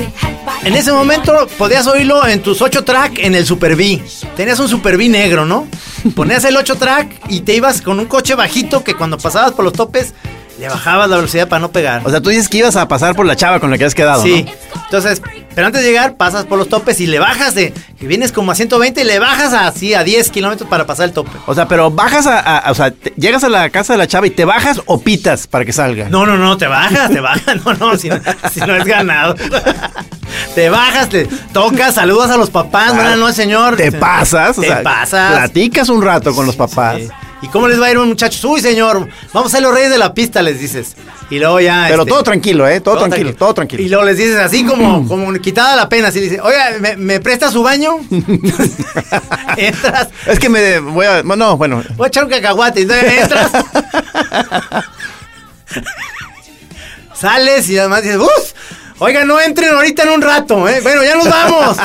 en 0.64 0.74
ese 0.76 0.94
momento 0.94 1.48
podías 1.58 1.86
oírlo 1.88 2.26
en 2.26 2.42
tus 2.42 2.62
8 2.62 2.84
track 2.86 3.20
en 3.20 3.36
el 3.36 3.46
Super 3.46 3.76
B. 3.76 4.02
Tenías 4.38 4.60
un 4.60 4.70
Super 4.70 4.96
B 4.98 5.10
negro, 5.10 5.46
¿no? 5.46 5.68
Ponías 6.16 6.46
el 6.46 6.56
8 6.56 6.76
track 6.78 7.08
y 7.30 7.42
te 7.42 7.54
ibas 7.54 7.82
con 7.82 8.00
un 8.00 8.06
coche 8.06 8.36
bajito 8.36 8.84
que 8.84 8.94
cuando 8.96 9.18
pasabas 9.18 9.52
por 9.52 9.66
los 9.66 9.74
topes 9.74 10.14
le 10.60 10.70
bajabas 10.70 11.10
la 11.10 11.18
velocidad 11.18 11.48
para 11.50 11.60
no 11.60 11.72
pegar. 11.72 12.02
O 12.06 12.10
sea, 12.10 12.22
tú 12.22 12.30
dices 12.30 12.48
que 12.48 12.60
ibas 12.60 12.76
a 12.76 12.88
pasar 12.88 13.16
por 13.16 13.26
la 13.26 13.36
chava 13.36 13.60
con 13.60 13.70
la 13.72 13.78
que 13.78 13.86
has 13.86 13.96
quedado, 13.96 14.24
Sí. 14.24 14.44
¿no? 14.76 14.82
Entonces, 14.86 15.22
pero 15.56 15.68
antes 15.68 15.82
de 15.82 15.88
llegar, 15.88 16.16
pasas 16.16 16.46
por 16.46 16.58
los 16.58 16.70
topes 16.70 17.00
y 17.02 17.08
le 17.08 17.20
bajas 17.20 17.56
de. 17.56 17.74
Que 18.00 18.08
vienes 18.08 18.32
como 18.32 18.52
a 18.52 18.56
120 18.56 19.02
y 19.02 19.04
le 19.04 19.20
bajas 19.20 19.54
así 19.54 19.94
a 19.94 20.04
10 20.04 20.30
kilómetros 20.32 20.68
para 20.70 20.86
pasar 20.88 21.06
el 21.06 21.14
tope. 21.14 21.32
O 21.46 21.54
sea, 21.54 21.68
pero 21.68 21.92
bajas 21.92 22.26
a, 22.28 22.40
a- 22.40 22.72
o 22.72 22.76
sea, 22.76 22.92
te- 22.92 23.14
llegas 23.18 23.44
a 23.44 23.50
la 23.50 23.70
casa 23.70 23.94
de 23.94 23.98
la 23.98 24.08
chava 24.08 24.26
y 24.28 24.32
te 24.32 24.46
bajas 24.46 24.82
o 24.86 25.00
pitas 25.02 25.48
para 25.48 25.66
que 25.66 25.74
salga. 25.74 26.10
No, 26.10 26.26
no, 26.26 26.38
no, 26.38 26.58
te 26.58 26.68
bajas, 26.68 27.12
te 27.12 27.20
bajas. 27.20 27.42
No, 27.66 27.74
no, 27.74 27.98
si 27.98 28.10
no, 28.10 28.20
si 28.52 28.60
no 28.62 28.76
es 28.76 28.86
ganado. 28.86 29.36
Te 30.56 30.70
bajas, 30.70 31.10
te 31.10 31.28
tocas, 31.54 31.96
saludas 31.96 32.32
a 32.32 32.38
los 32.38 32.50
papás. 32.50 32.96
Buenas 32.96 33.18
noches, 33.18 33.36
señor. 33.36 33.76
Te 33.76 33.92
pasas, 33.92 34.58
o 34.58 34.62
Te 34.62 34.68
sea, 34.68 34.82
pasas. 34.84 35.34
platicas 35.34 35.90
un 35.90 36.02
rato 36.02 36.34
con 36.34 36.46
los 36.46 36.56
papás. 36.56 36.98
Sí. 37.02 37.08
¿Y 37.42 37.48
cómo 37.48 37.68
les 37.68 37.82
va 37.82 37.88
a 37.88 37.92
ir 37.92 37.98
un 37.98 38.10
muchacho? 38.10 38.50
Uy, 38.50 38.62
señor, 38.62 39.08
vamos 39.34 39.52
a 39.52 39.58
ser 39.58 39.64
los 39.64 39.74
reyes 39.74 39.90
de 39.90 39.98
la 39.98 40.14
pista, 40.14 40.42
les 40.42 40.60
dices. 40.60 40.96
Y 41.32 41.40
luego 41.40 41.60
ya. 41.60 41.86
Pero 41.88 42.02
este, 42.04 42.12
todo 42.12 42.24
tranquilo, 42.24 42.68
¿eh? 42.68 42.82
Todo, 42.82 42.98
tranquilo, 42.98 43.34
todo 43.34 43.54
tranquilo. 43.54 43.82
Y 43.82 43.90
luego 43.90 44.04
les 44.04 44.18
dices 44.18 44.38
así 44.38 44.66
como, 44.66 45.08
como 45.08 45.34
quitada 45.36 45.76
la 45.76 45.90
pena, 45.90 46.10
así 46.10 46.20
dice, 46.20 46.40
oiga, 46.42 46.72
¿me, 46.80 46.98
me 46.98 47.20
presta 47.20 47.50
su 47.50 47.64
baño? 47.64 47.96
Entras, 49.58 50.10
Es 50.28 50.40
que 50.40 50.50
me 50.50 50.80
voy 50.80 51.06
a... 51.06 51.24
No, 51.24 51.58
bueno. 51.58 51.84
voy 51.96 52.06
a 52.06 52.08
echar 52.10 52.26
un 52.26 52.30
cacahuate, 52.30 52.82
entonces 52.82 53.22
entras. 53.22 53.52
Sales 57.16 57.70
y 57.70 57.78
además 57.78 58.04
dices, 58.04 58.18
¡Uf! 58.18 58.54
Oiga, 59.00 59.26
no 59.26 59.40
entren 59.40 59.74
ahorita 59.74 60.04
en 60.04 60.10
un 60.10 60.22
rato, 60.22 60.68
¿eh? 60.70 60.80
Bueno, 60.84 61.04
ya 61.04 61.16
nos 61.16 61.28
vamos. 61.28 61.78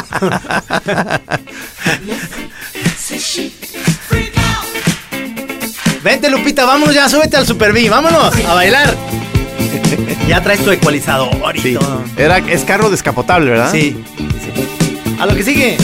Vente, 6.07 6.31
Lupita, 6.31 6.65
vámonos 6.65 6.95
ya, 6.95 7.09
súbete 7.09 7.37
al 7.37 7.45
Super 7.45 7.73
B, 7.73 7.91
vámonos 7.91 8.33
a 8.47 8.55
bailar. 8.55 8.95
Ya 10.29 10.41
traes 10.41 10.61
tu 10.65 10.71
ecualizador 10.71 11.57
y 11.57 11.61
Sí. 11.61 11.75
todo. 11.75 12.01
Era, 12.17 12.39
es 12.39 12.63
carro 12.63 12.91
descapotable, 12.91 13.51
¿verdad? 13.51 13.73
Sí, 13.73 13.97
sí. 14.17 15.17
A 15.19 15.27
lo 15.27 15.35
que 15.35 15.43
sigue. 15.43 15.77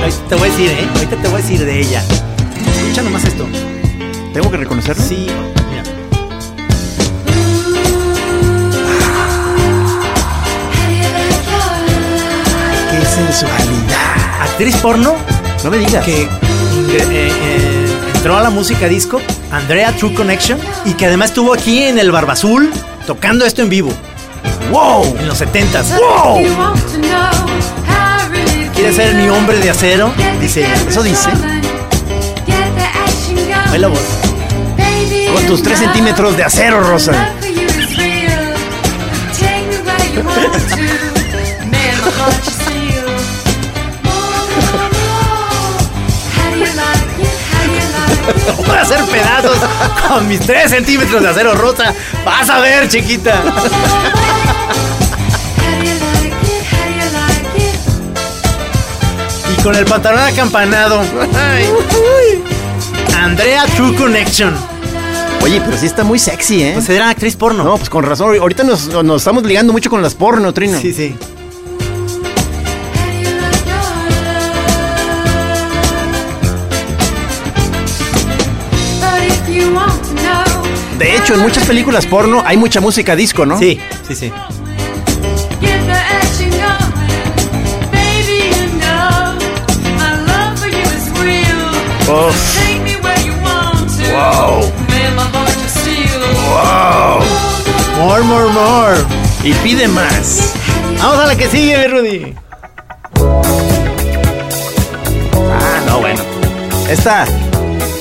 Ahorita 0.00 0.28
te 0.28 0.34
voy 0.36 0.48
a 0.48 0.50
decir, 0.50 0.70
¿eh? 0.70 0.88
Ahorita 0.94 1.16
te 1.16 1.28
voy 1.28 1.34
a 1.34 1.42
decir 1.42 1.64
de 1.64 1.80
ella. 1.80 2.02
Escucha 2.76 3.02
nomás 3.02 3.24
esto. 3.24 3.46
¿Tengo 4.32 4.50
que 4.50 4.56
reconocerlo? 4.58 5.02
Sí, 5.02 5.26
sensualidad! 13.14 14.42
Actriz 14.42 14.76
porno 14.76 15.14
No 15.62 15.70
me 15.70 15.78
digas. 15.78 16.04
que 16.04 16.22
eh, 16.22 16.28
eh, 17.10 17.86
entró 18.14 18.36
a 18.36 18.42
la 18.42 18.50
música 18.50 18.88
disco, 18.88 19.20
Andrea 19.50 19.92
True 19.96 20.14
Connection, 20.14 20.58
y 20.84 20.94
que 20.94 21.06
además 21.06 21.30
estuvo 21.30 21.52
aquí 21.54 21.82
en 21.84 21.98
el 21.98 22.10
Barbazul 22.10 22.70
tocando 23.06 23.44
esto 23.46 23.62
en 23.62 23.68
vivo. 23.68 23.92
¡Wow! 24.70 25.16
En 25.18 25.28
los 25.28 25.40
70s. 25.40 25.98
¡Wow! 25.98 26.42
¿Quiere 28.74 28.92
ser 28.92 29.14
mi 29.14 29.28
hombre 29.28 29.58
de 29.58 29.70
acero? 29.70 30.12
Dice, 30.40 30.66
Eso 30.88 31.02
dice. 31.02 31.30
Oye 33.70 33.78
la 33.78 33.88
voz. 33.88 34.00
Con 35.32 35.46
tus 35.46 35.62
tres 35.62 35.78
centímetros 35.78 36.36
de 36.36 36.44
acero, 36.44 36.80
Rosa. 36.80 37.12
Voy 48.66 48.76
a 48.76 48.82
hacer 48.82 49.04
pedazos 49.04 49.58
con 50.08 50.28
mis 50.28 50.40
3 50.40 50.70
centímetros 50.70 51.22
de 51.22 51.28
acero 51.28 51.54
rosa. 51.54 51.94
Vas 52.24 52.48
a 52.48 52.60
ver, 52.60 52.88
chiquita. 52.88 53.42
Y 59.52 59.62
con 59.62 59.74
el 59.74 59.84
pantalón 59.84 60.20
acampanado. 60.20 61.02
Andrea 63.18 63.66
True 63.76 63.94
Connection. 63.96 64.54
Oye, 65.42 65.60
pero 65.64 65.76
sí 65.76 65.86
está 65.86 66.04
muy 66.04 66.18
sexy, 66.18 66.62
¿eh? 66.62 66.70
Pues 66.74 66.88
era 66.88 67.10
actriz 67.10 67.36
porno. 67.36 67.64
No, 67.64 67.76
pues 67.76 67.90
con 67.90 68.04
razón. 68.04 68.36
Ahorita 68.40 68.62
nos, 68.64 68.88
nos 68.88 69.20
estamos 69.20 69.44
ligando 69.44 69.72
mucho 69.72 69.90
con 69.90 70.02
las 70.02 70.14
porno, 70.14 70.52
Trino. 70.54 70.80
Sí, 70.80 70.92
sí. 70.92 71.14
De 80.98 81.16
hecho, 81.16 81.34
en 81.34 81.40
muchas 81.40 81.64
películas 81.64 82.06
porno 82.06 82.42
hay 82.46 82.56
mucha 82.56 82.80
música 82.80 83.16
disco, 83.16 83.44
¿no? 83.44 83.58
Sí, 83.58 83.80
sí, 84.06 84.14
sí. 84.14 84.32
Uf. 92.06 92.54
Wow. 94.12 94.60
Wow. 96.50 97.20
More, 97.98 98.22
more, 98.22 98.52
more. 98.52 98.96
Y 99.42 99.52
pide 99.54 99.88
más. 99.88 100.54
Vamos 100.98 101.18
a 101.18 101.26
la 101.26 101.36
que 101.36 101.48
sigue, 101.48 101.88
Rudy. 101.88 102.34
Ah, 105.50 105.80
no, 105.86 106.00
bueno. 106.00 106.20
Esta. 106.88 107.26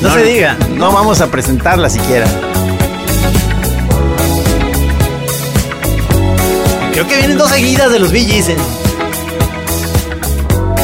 No 0.01 0.13
se 0.13 0.23
diga. 0.23 0.55
No 0.75 0.91
vamos 0.91 1.21
a 1.21 1.31
presentarla 1.31 1.89
siquiera. 1.89 2.27
Creo 6.93 7.07
que 7.07 7.17
vienen 7.17 7.39
dos 7.39 7.49
seguidas 7.49 7.91
de 7.91 7.97
los 7.97 8.11
Bee 8.11 8.39
¿eh? 8.39 8.55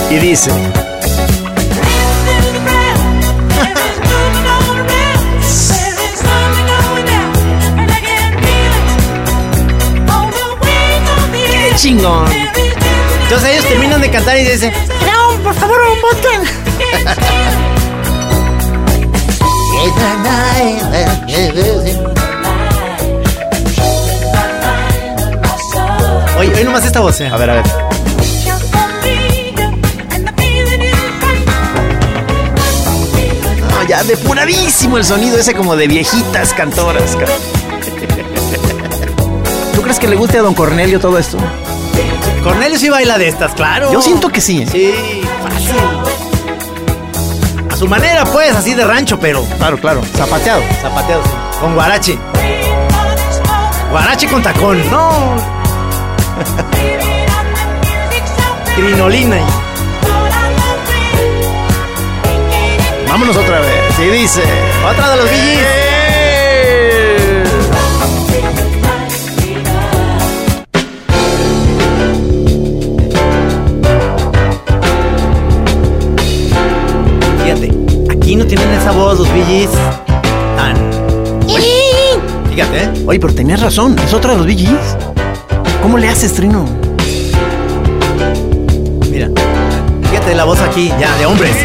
Y 0.10 0.16
dice. 0.16 0.52
¡Qué 11.52 11.76
chingón! 11.76 12.26
Entonces 13.24 13.50
ellos 13.52 13.66
terminan 13.66 14.02
de 14.02 14.10
cantar 14.10 14.36
y 14.40 14.46
dicen, 14.46 14.74
no, 15.06 15.44
por 15.44 15.54
favor, 15.54 15.78
un 15.80 16.02
vodka. 16.02 16.42
Oye, 26.40 26.52
oye 26.54 26.64
nomás 26.64 26.86
esta 26.86 27.00
voz, 27.02 27.20
¿eh? 27.22 27.28
A 27.28 27.38
ver, 27.38 27.50
a 27.50 27.54
ver. 27.56 27.64
No, 33.72 33.84
ya 33.88 34.04
depuradísimo 34.04 34.98
el 34.98 35.06
sonido 35.06 35.38
ese 35.38 35.54
como 35.54 35.76
de 35.76 35.88
viejitas 35.88 36.54
cantoras. 36.54 37.16
ca- 37.16 37.26
¿Tú 39.76 39.82
crees 39.82 40.00
que 40.00 40.08
le 40.08 40.16
guste 40.16 40.38
a 40.40 40.42
don 40.42 40.54
Cornelio 40.54 41.00
todo 41.00 41.18
esto? 41.18 41.38
Cornelio 42.44 42.78
sí 42.80 42.90
baila 42.90 43.18
de 43.18 43.28
estas, 43.28 43.54
claro. 43.54 43.92
Yo 43.92 44.02
siento 44.02 44.30
que 44.30 44.42
sí. 44.42 44.62
¿eh? 44.62 44.68
Sí, 44.72 45.22
fácil. 45.44 45.76
A 47.72 47.76
su 47.76 47.88
manera, 47.88 48.24
pues, 48.26 48.56
así 48.56 48.74
de 48.74 48.86
rancho, 48.86 49.20
pero 49.20 49.44
Claro, 49.58 49.78
claro. 49.78 50.02
Zapateado. 50.16 50.62
zapateado, 50.82 51.24
sí. 51.24 51.30
Con 51.62 51.76
guarache. 51.76 52.18
Guarache 53.92 54.28
con 54.28 54.42
tacón. 54.44 54.90
No. 54.90 55.59
Crinolina. 58.82 59.38
y- 59.38 59.44
Vámonos 63.10 63.36
otra 63.36 63.60
vez. 63.60 64.00
Y 64.00 64.10
dice. 64.10 64.44
Otra 64.90 65.10
de 65.12 65.18
los. 65.18 65.30
Fíjate, 77.44 77.72
aquí 78.12 78.36
no 78.36 78.46
tienen 78.46 78.70
esa 78.72 78.92
voz 78.92 79.20
los 79.20 79.28
Gees 79.30 79.70
tan... 80.56 80.76
Fíjate, 82.50 82.84
¿eh? 82.84 82.90
Oye, 83.08 83.20
pero 83.20 83.34
tenías 83.34 83.62
razón. 83.62 83.98
Es 84.00 84.14
otra 84.14 84.32
de 84.34 84.38
los 84.40 84.48
Gees. 84.48 84.98
¿Cómo 85.82 85.98
le 85.98 86.10
haces, 86.10 86.34
Trino? 86.34 86.66
Fíjate 90.30 90.36
la 90.36 90.44
voz 90.44 90.62
aquí, 90.62 90.92
ya, 91.00 91.16
de 91.18 91.26
hombres. 91.26 91.56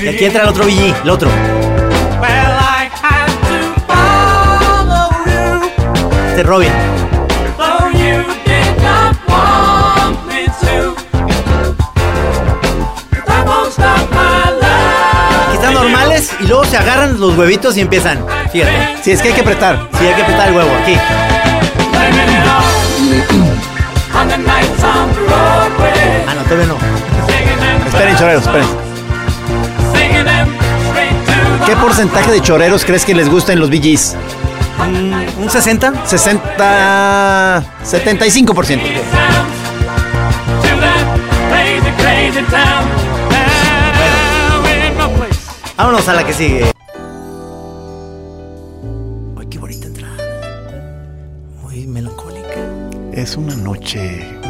Y 0.00 0.08
aquí 0.08 0.24
entra 0.24 0.42
el 0.42 0.48
otro 0.48 0.64
Gee, 0.64 0.94
el 1.02 1.10
otro. 1.10 1.28
Well, 2.20 2.30
I 2.30 2.88
had 3.02 3.26
to 3.48 3.80
follow 3.86 5.10
you, 5.26 6.30
Este 6.30 6.42
Robin. 6.44 6.97
Y 16.40 16.46
luego 16.46 16.64
se 16.64 16.76
agarran 16.76 17.18
los 17.20 17.36
huevitos 17.36 17.76
y 17.76 17.80
empiezan. 17.80 18.24
Fíjate. 18.52 18.72
Sí, 19.02 19.12
es 19.12 19.22
que 19.22 19.28
hay 19.28 19.34
que 19.34 19.40
apretar. 19.40 19.88
Sí, 19.98 20.06
hay 20.06 20.14
que 20.14 20.22
apretar 20.22 20.48
el 20.48 20.54
huevo 20.56 20.70
aquí. 20.82 20.96
Ah, 26.26 26.34
no, 26.34 26.42
todavía 26.42 26.66
no. 26.66 26.76
Esperen, 27.86 28.16
choreros, 28.16 28.42
esperen. 28.42 28.66
¿Qué 31.66 31.76
porcentaje 31.76 32.30
de 32.30 32.40
choreros 32.40 32.84
crees 32.84 33.04
que 33.04 33.14
les 33.14 33.28
gusta 33.28 33.52
en 33.52 33.60
los 33.60 33.68
Bee 33.70 33.80
Gees? 33.80 34.16
¿Un 35.38 35.50
60? 35.50 36.06
60. 36.06 37.62
75%. 37.84 38.80
Vámonos 45.78 46.08
a 46.08 46.12
la 46.12 46.26
que 46.26 46.32
sigue. 46.32 46.64
Ay, 49.38 49.46
qué 49.48 49.58
bonita 49.58 49.86
entrada. 49.86 50.16
Muy 51.62 51.86
melancólica. 51.86 52.66
Es 53.12 53.36
una 53.36 53.54
noche. 53.54 54.40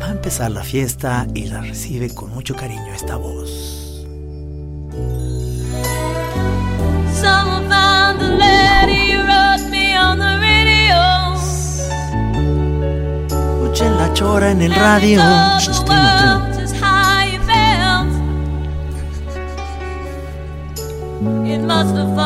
Va 0.00 0.06
a 0.06 0.12
empezar 0.12 0.50
la 0.52 0.62
fiesta 0.62 1.26
y 1.34 1.48
la 1.48 1.60
recibe 1.60 2.14
con 2.14 2.30
mucho 2.30 2.56
cariño 2.56 2.94
esta 2.94 3.16
voz. 3.16 4.06
Someone 7.20 7.68
found 7.68 8.20
the 8.20 8.30
letter 8.38 8.90
you 8.90 9.20
wrote 9.20 9.68
me 9.70 9.98
on 9.98 10.18
the 10.18 10.38
radio. 10.38 11.34
Escuchen 13.66 13.98
la 13.98 14.10
chora 14.14 14.50
en 14.50 14.62
el 14.62 14.74
radio. 14.74 15.20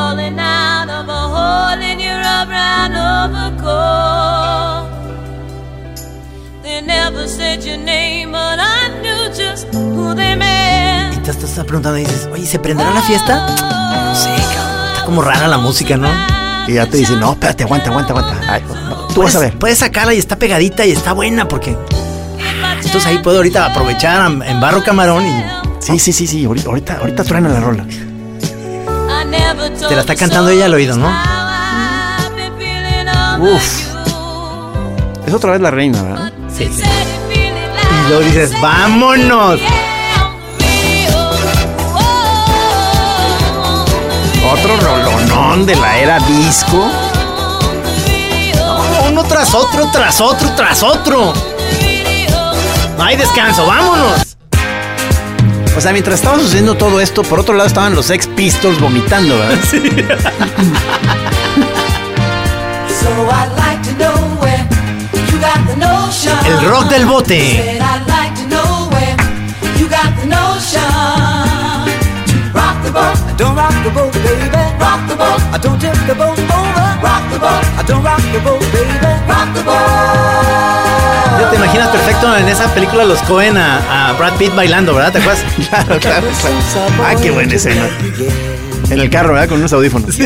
Fallen 0.09 0.39
out 0.39 0.89
of 0.89 1.09
a 1.09 1.23
hole 1.35 1.83
in 1.83 1.99
your 2.01 2.47
brown 2.47 2.93
overcoat. 3.13 4.89
They 6.63 6.81
never 6.81 7.29
said 7.29 7.63
your 7.63 7.77
name, 7.77 8.33
but 8.33 8.59
I 8.59 8.89
knew 9.03 9.29
just 9.35 9.67
who 9.75 10.15
they 10.15 10.35
meant. 10.35 11.17
Y 11.17 11.21
te 11.21 11.31
estás 11.31 11.51
preguntando 11.65 11.99
y 11.99 12.05
dices, 12.05 12.29
oye, 12.33 12.47
¿se 12.47 12.59
prenderá 12.59 12.91
la 12.93 13.03
fiesta? 13.03 13.49
No 13.49 14.15
sé, 14.15 14.31
cabrón. 14.55 14.89
Está 14.89 15.05
como 15.05 15.23
rara 15.23 15.47
la 15.49 15.59
música, 15.59 15.97
¿no? 15.97 16.09
Y 16.67 16.75
ya 16.75 16.87
te 16.87 16.97
dicen, 16.97 17.21
no, 17.21 17.33
espérate, 17.33 17.65
aguanta, 17.65 17.91
aguanta, 17.91 18.13
aguanta. 18.15 18.53
Ay, 18.53 18.63
tú 19.15 19.23
vas 19.23 19.37
a 19.37 19.41
ver. 19.41 19.59
Puedes 19.59 19.79
sacarla 19.79 20.15
y 20.15 20.19
está 20.19 20.37
pegadita 20.37 20.87
y 20.87 20.93
está 20.93 21.13
buena 21.13 21.47
porque. 21.49 21.77
Entonces 22.77 23.07
ahí 23.07 23.19
puedo 23.19 23.39
ahorita 23.39 23.67
aprovechar 23.67 24.31
en 24.31 24.61
barro 24.61 24.83
camarón 24.83 25.27
y 25.27 25.45
Sí, 25.81 25.99
sí, 25.99 26.13
sí, 26.13 26.27
sí. 26.27 26.45
Ahorita, 26.45 26.69
ahorita, 26.69 26.99
ahorita 26.99 27.25
truena 27.25 27.49
la 27.49 27.61
rola. 27.61 27.85
Te 29.77 29.95
la 29.95 30.01
está 30.01 30.15
cantando 30.15 30.51
ella 30.51 30.67
al 30.67 30.75
oído, 30.75 30.97
¿no? 30.97 31.09
Uf. 33.41 33.87
Es 35.27 35.35
otra 35.35 35.53
vez 35.53 35.61
la 35.61 35.71
reina, 35.71 36.03
¿verdad? 36.03 36.33
Sí, 36.49 36.71
sí. 36.75 36.83
Y 37.33 38.09
luego 38.09 38.25
dices, 38.25 38.59
vámonos. 38.61 39.61
Otro 44.53 44.77
rolonón 44.79 45.67
de 45.67 45.77
la 45.77 45.99
era 45.99 46.19
disco. 46.21 46.91
No, 48.57 49.09
uno 49.11 49.25
tras 49.25 49.55
otro, 49.55 49.91
tras 49.93 50.21
otro, 50.21 50.51
tras 50.57 50.83
otro. 50.83 51.33
No 52.97 53.05
hay 53.05 53.17
descanso, 53.17 53.67
vámonos. 53.67 54.28
O 55.79 55.81
sea, 55.81 55.93
mientras 55.93 56.17
estaba 56.17 56.41
sucediendo 56.41 56.75
todo 56.77 57.01
esto, 57.01 57.23
por 57.23 57.39
otro 57.39 57.55
lado 57.55 57.69
estaban 57.69 57.95
los 57.95 58.07
Sex 58.07 58.27
Pistols 58.27 58.81
vomitando, 58.81 59.39
¿verdad? 59.39 59.59
So 63.01 63.09
I'd 63.31 63.53
like 63.57 63.81
to 63.85 63.93
know 63.97 64.13
where 64.41 64.67
you 65.31 65.39
got 65.39 65.65
the 65.69 65.77
notion. 65.77 66.37
El 66.47 66.69
rock 66.69 66.91
del 66.91 67.07
bote. 67.07 67.79
Rock 72.53 72.83
the 72.83 72.91
boat, 79.63 80.38
te 81.51 81.57
imaginas 81.57 81.89
perfecto 81.89 82.37
en 82.37 82.49
esa 82.49 82.73
película 82.75 83.05
Los 83.05 83.21
Cohen 83.23 83.57
a, 83.57 84.09
a 84.11 84.13
Brad 84.15 84.35
Pitt 84.35 84.55
bailando, 84.55 84.95
¿verdad? 84.95 85.13
¿Te 85.13 85.19
acuerdas? 85.19 85.45
Claro, 85.69 85.99
claro. 86.01 86.27
Ah, 87.05 87.15
qué 87.21 87.31
buena 87.31 87.55
escena. 87.55 87.89
En 88.91 89.01
el 89.01 89.11
carro, 89.11 89.35
¿verdad? 89.35 89.49
Con 89.49 89.59
unos 89.59 89.73
audífonos. 89.73 90.17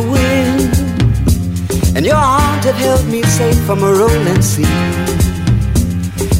Wind. 0.00 0.98
And 1.96 2.06
your 2.06 2.16
arms 2.16 2.64
have 2.66 2.76
held 2.76 3.04
me 3.08 3.22
safe 3.22 3.56
from 3.66 3.82
a 3.82 3.92
rolling 3.92 4.42
sea. 4.42 4.66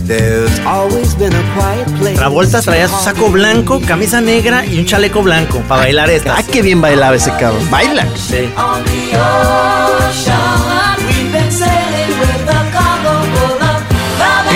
There's 0.06 0.58
always 0.60 1.14
been 1.14 1.34
a 1.34 1.42
quiet 1.54 1.86
place. 1.98 2.16
Travolta 2.16 2.62
traía 2.62 2.88
su 2.88 2.96
saco 2.96 3.28
blanco, 3.30 3.80
camisa 3.86 4.20
negra 4.20 4.64
y 4.64 4.78
un 4.78 4.86
chaleco 4.86 5.22
blanco 5.22 5.58
para 5.68 5.82
bailar 5.82 6.10
esta. 6.10 6.36
Ah, 6.36 6.42
qué 6.50 6.62
bien 6.62 6.80
bailaba 6.80 7.16
ese 7.16 7.30
cabrón. 7.32 7.68
Baila. 7.70 8.06
Sí. 8.16 8.48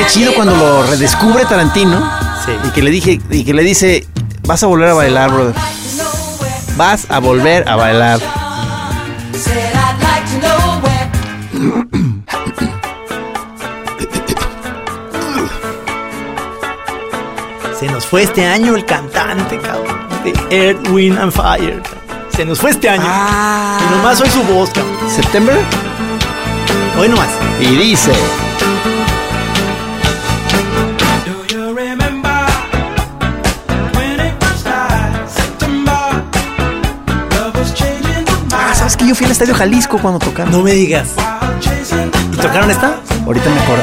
Qué 0.03 0.09
chido 0.09 0.35
cuando 0.35 0.57
lo 0.57 0.85
redescubre 0.85 1.45
Tarantino. 1.45 2.01
Sí. 2.45 2.51
Y 2.65 2.71
que 2.71 2.83
le 2.83 2.91
dije, 2.91 3.21
y 3.31 3.45
que 3.45 3.55
le 3.55 3.63
dice, 3.63 4.05
vas 4.43 4.61
a 4.65 4.67
volver 4.67 4.89
a 4.89 4.95
bailar, 4.95 5.31
brother. 5.31 5.55
Vas 6.77 7.07
a 7.09 7.21
volver 7.21 7.69
a 7.69 7.77
bailar. 7.77 8.19
Said 8.19 9.73
I'd 9.73 10.03
like 10.03 10.27
to 10.27 10.41
know 10.41 10.81
where 10.83 11.09
Se 17.79 17.87
nos 17.87 18.05
fue 18.05 18.25
este 18.25 18.45
año 18.45 18.75
el 18.75 18.85
cantante, 18.85 19.61
cabrón. 19.61 20.01
De 20.25 20.33
Earth, 20.51 20.89
Wind 20.89 21.17
and 21.17 21.31
Fire. 21.33 21.81
Se 22.35 22.45
nos 22.45 22.59
fue 22.59 22.71
este 22.71 22.89
año. 22.89 23.05
Y 23.05 23.95
nomás 23.95 24.19
soy 24.19 24.31
su 24.31 24.43
voz, 24.43 24.71
cabrón. 24.71 24.97
¿September? 25.09 25.57
Hoy 26.99 27.09
nomás. 27.09 27.31
Y 27.61 27.67
dice. 27.77 28.13
que 39.03 39.09
yo 39.09 39.15
fui 39.15 39.27
al 39.27 39.33
Estadio 39.33 39.55
Jalisco 39.55 39.99
cuando 39.99 40.19
tocaron. 40.19 40.53
No 40.53 40.63
me 40.63 40.73
digas. 40.73 41.09
¿Y 42.33 42.37
tocaron 42.37 42.71
esta? 42.71 43.01
Ahorita 43.27 43.51
me 43.51 43.61
acordé. 43.61 43.83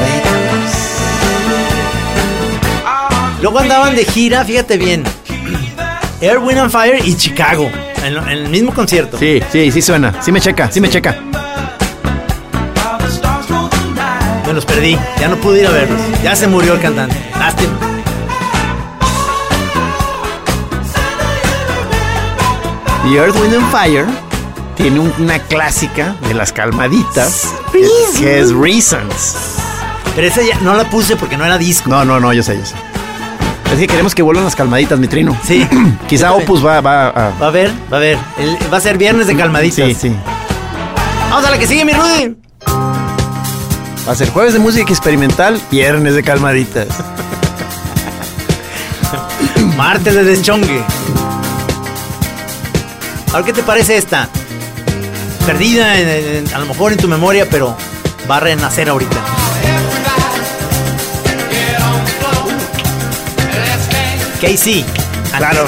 Luego 3.42 3.58
andaban 3.58 3.94
de 3.94 4.04
gira, 4.04 4.44
fíjate 4.44 4.76
bien. 4.76 5.04
Air, 6.20 6.38
Wind 6.38 6.58
and 6.58 6.70
Fire 6.70 7.00
y 7.04 7.16
Chicago. 7.16 7.70
En, 8.04 8.16
en, 8.16 8.28
el 8.28 8.48
mismo 8.48 8.72
concierto. 8.72 9.18
Sí, 9.18 9.42
sí, 9.50 9.70
sí 9.70 9.82
suena. 9.82 10.14
Sí 10.22 10.32
me 10.32 10.40
checa, 10.40 10.70
sí 10.70 10.80
me 10.80 10.88
checa. 10.88 11.16
Me 14.46 14.52
los 14.52 14.64
perdí. 14.64 14.98
Ya 15.18 15.28
no 15.28 15.36
pude 15.36 15.60
ir 15.60 15.66
a 15.66 15.70
verlos. 15.70 16.00
Ya 16.22 16.34
se 16.34 16.46
murió 16.46 16.74
el 16.74 16.80
cantante. 16.80 17.16
Lástima. 17.38 17.78
The 23.04 23.16
Earth, 23.16 23.36
Wind 23.36 23.54
and 23.54 23.70
Fire 23.70 24.29
tiene 24.80 25.00
un- 25.00 25.12
una 25.18 25.38
clásica 25.38 26.14
de 26.26 26.34
las 26.34 26.52
calmaditas 26.52 27.48
que, 27.72 27.86
que 28.18 28.40
es 28.40 28.52
Reasons. 28.52 29.36
Pero 30.14 30.26
esa 30.26 30.42
ya 30.42 30.58
no 30.60 30.74
la 30.74 30.88
puse 30.88 31.16
porque 31.16 31.36
no 31.36 31.44
era 31.44 31.58
disco. 31.58 31.88
No, 31.90 32.04
no, 32.04 32.18
no, 32.20 32.32
yo 32.32 32.42
sé, 32.42 32.58
yo 32.58 32.64
sé. 32.66 32.74
Es 33.72 33.78
que 33.78 33.86
queremos 33.86 34.14
que 34.14 34.22
vuelvan 34.22 34.44
las 34.44 34.56
calmaditas, 34.56 34.98
mi 34.98 35.06
trino. 35.06 35.36
Sí. 35.46 35.66
Quizá. 36.08 36.32
Opus 36.32 36.64
va, 36.64 36.80
va 36.80 37.08
a. 37.08 37.30
Va 37.40 37.46
a 37.46 37.50
ver, 37.50 37.70
va 37.92 37.98
a 37.98 38.00
ver. 38.00 38.18
El- 38.38 38.58
va 38.72 38.78
a 38.78 38.80
ser 38.80 38.98
viernes 38.98 39.26
de 39.26 39.36
calmaditas. 39.36 39.86
Sí, 39.86 39.94
sí. 39.94 40.16
Vamos 41.30 41.44
a 41.44 41.50
la 41.50 41.58
que 41.58 41.66
sigue, 41.66 41.84
mi 41.84 41.92
Rudy. 41.92 42.36
Va 44.08 44.12
a 44.12 44.16
ser 44.16 44.30
jueves 44.30 44.54
de 44.54 44.58
música 44.58 44.90
experimental, 44.90 45.60
viernes 45.70 46.14
de 46.14 46.22
calmaditas. 46.24 46.88
Martes 49.76 50.14
de 50.14 50.24
deschongue. 50.24 50.82
Ahora, 53.32 53.44
¿qué 53.46 53.52
te 53.52 53.62
parece 53.62 53.96
esta? 53.96 54.28
Perdida 55.46 55.98
en- 55.98 56.08
en- 56.46 56.54
a 56.54 56.58
lo 56.58 56.66
mejor 56.66 56.92
en 56.92 56.98
tu 56.98 57.08
memoria, 57.08 57.46
pero 57.50 57.76
va 58.30 58.36
a 58.36 58.40
renacer 58.40 58.88
ahorita. 58.88 59.16
KC. 64.40 64.84
Claro, 65.36 65.64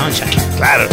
claro. 0.57 0.89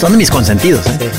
Son 0.00 0.12
de 0.12 0.18
mis 0.18 0.30
consentidos, 0.30 0.86
¿eh? 0.86 1.10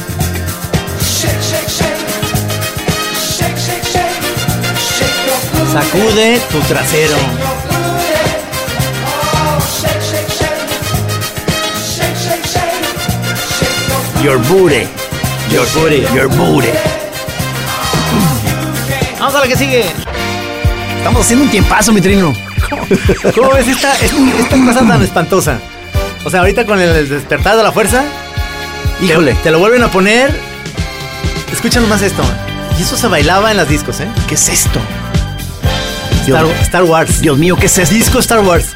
Sacude 5.72 6.40
tu 6.52 6.60
trasero. 6.62 7.16
Your 14.24 14.38
booty. 14.50 14.88
Your 15.52 15.66
booty. 15.74 16.02
Your 16.16 16.28
booty. 16.30 16.70
Vamos 19.20 19.36
a 19.36 19.40
la 19.40 19.48
que 19.48 19.56
sigue. 19.56 19.86
Estamos 20.98 21.22
haciendo 21.26 21.46
un 21.46 21.52
tiempazo, 21.52 21.92
mi 21.92 22.02
trino. 22.02 22.34
¿Cómo 23.36 23.52
ves 23.52 23.68
esta, 23.68 23.94
esta 23.96 24.66
cosa 24.66 24.88
tan 24.88 25.02
espantosa? 25.02 25.60
O 26.24 26.30
sea, 26.30 26.42
ahorita 26.42 26.66
con 26.66 26.80
el 26.80 27.10
despertar 27.10 27.58
de 27.58 27.64
la 27.64 27.72
fuerza, 27.72 28.04
Híjole. 29.02 29.34
te, 29.34 29.40
te 29.44 29.52
lo 29.52 29.60
vuelven 29.60 29.84
a 29.84 29.88
poner. 29.90 30.32
Escucha 31.52 31.80
nomás 31.80 32.02
esto. 32.02 32.22
Y 32.78 32.84
eso 32.84 32.96
se 32.96 33.08
bailaba 33.08 33.52
en 33.52 33.58
las 33.58 33.68
discos, 33.68 34.00
¿eh? 34.00 34.08
¿Qué 34.28 34.36
es 34.36 34.50
esto? 34.50 34.80
Star, 36.28 36.46
Star 36.62 36.84
Wars. 36.84 37.20
Dios 37.22 37.38
mío, 37.38 37.56
¿qué 37.60 37.66
es 37.66 37.78
esto? 37.78 37.94
Disco 37.94 38.20
Star 38.20 38.40
Wars. 38.42 38.68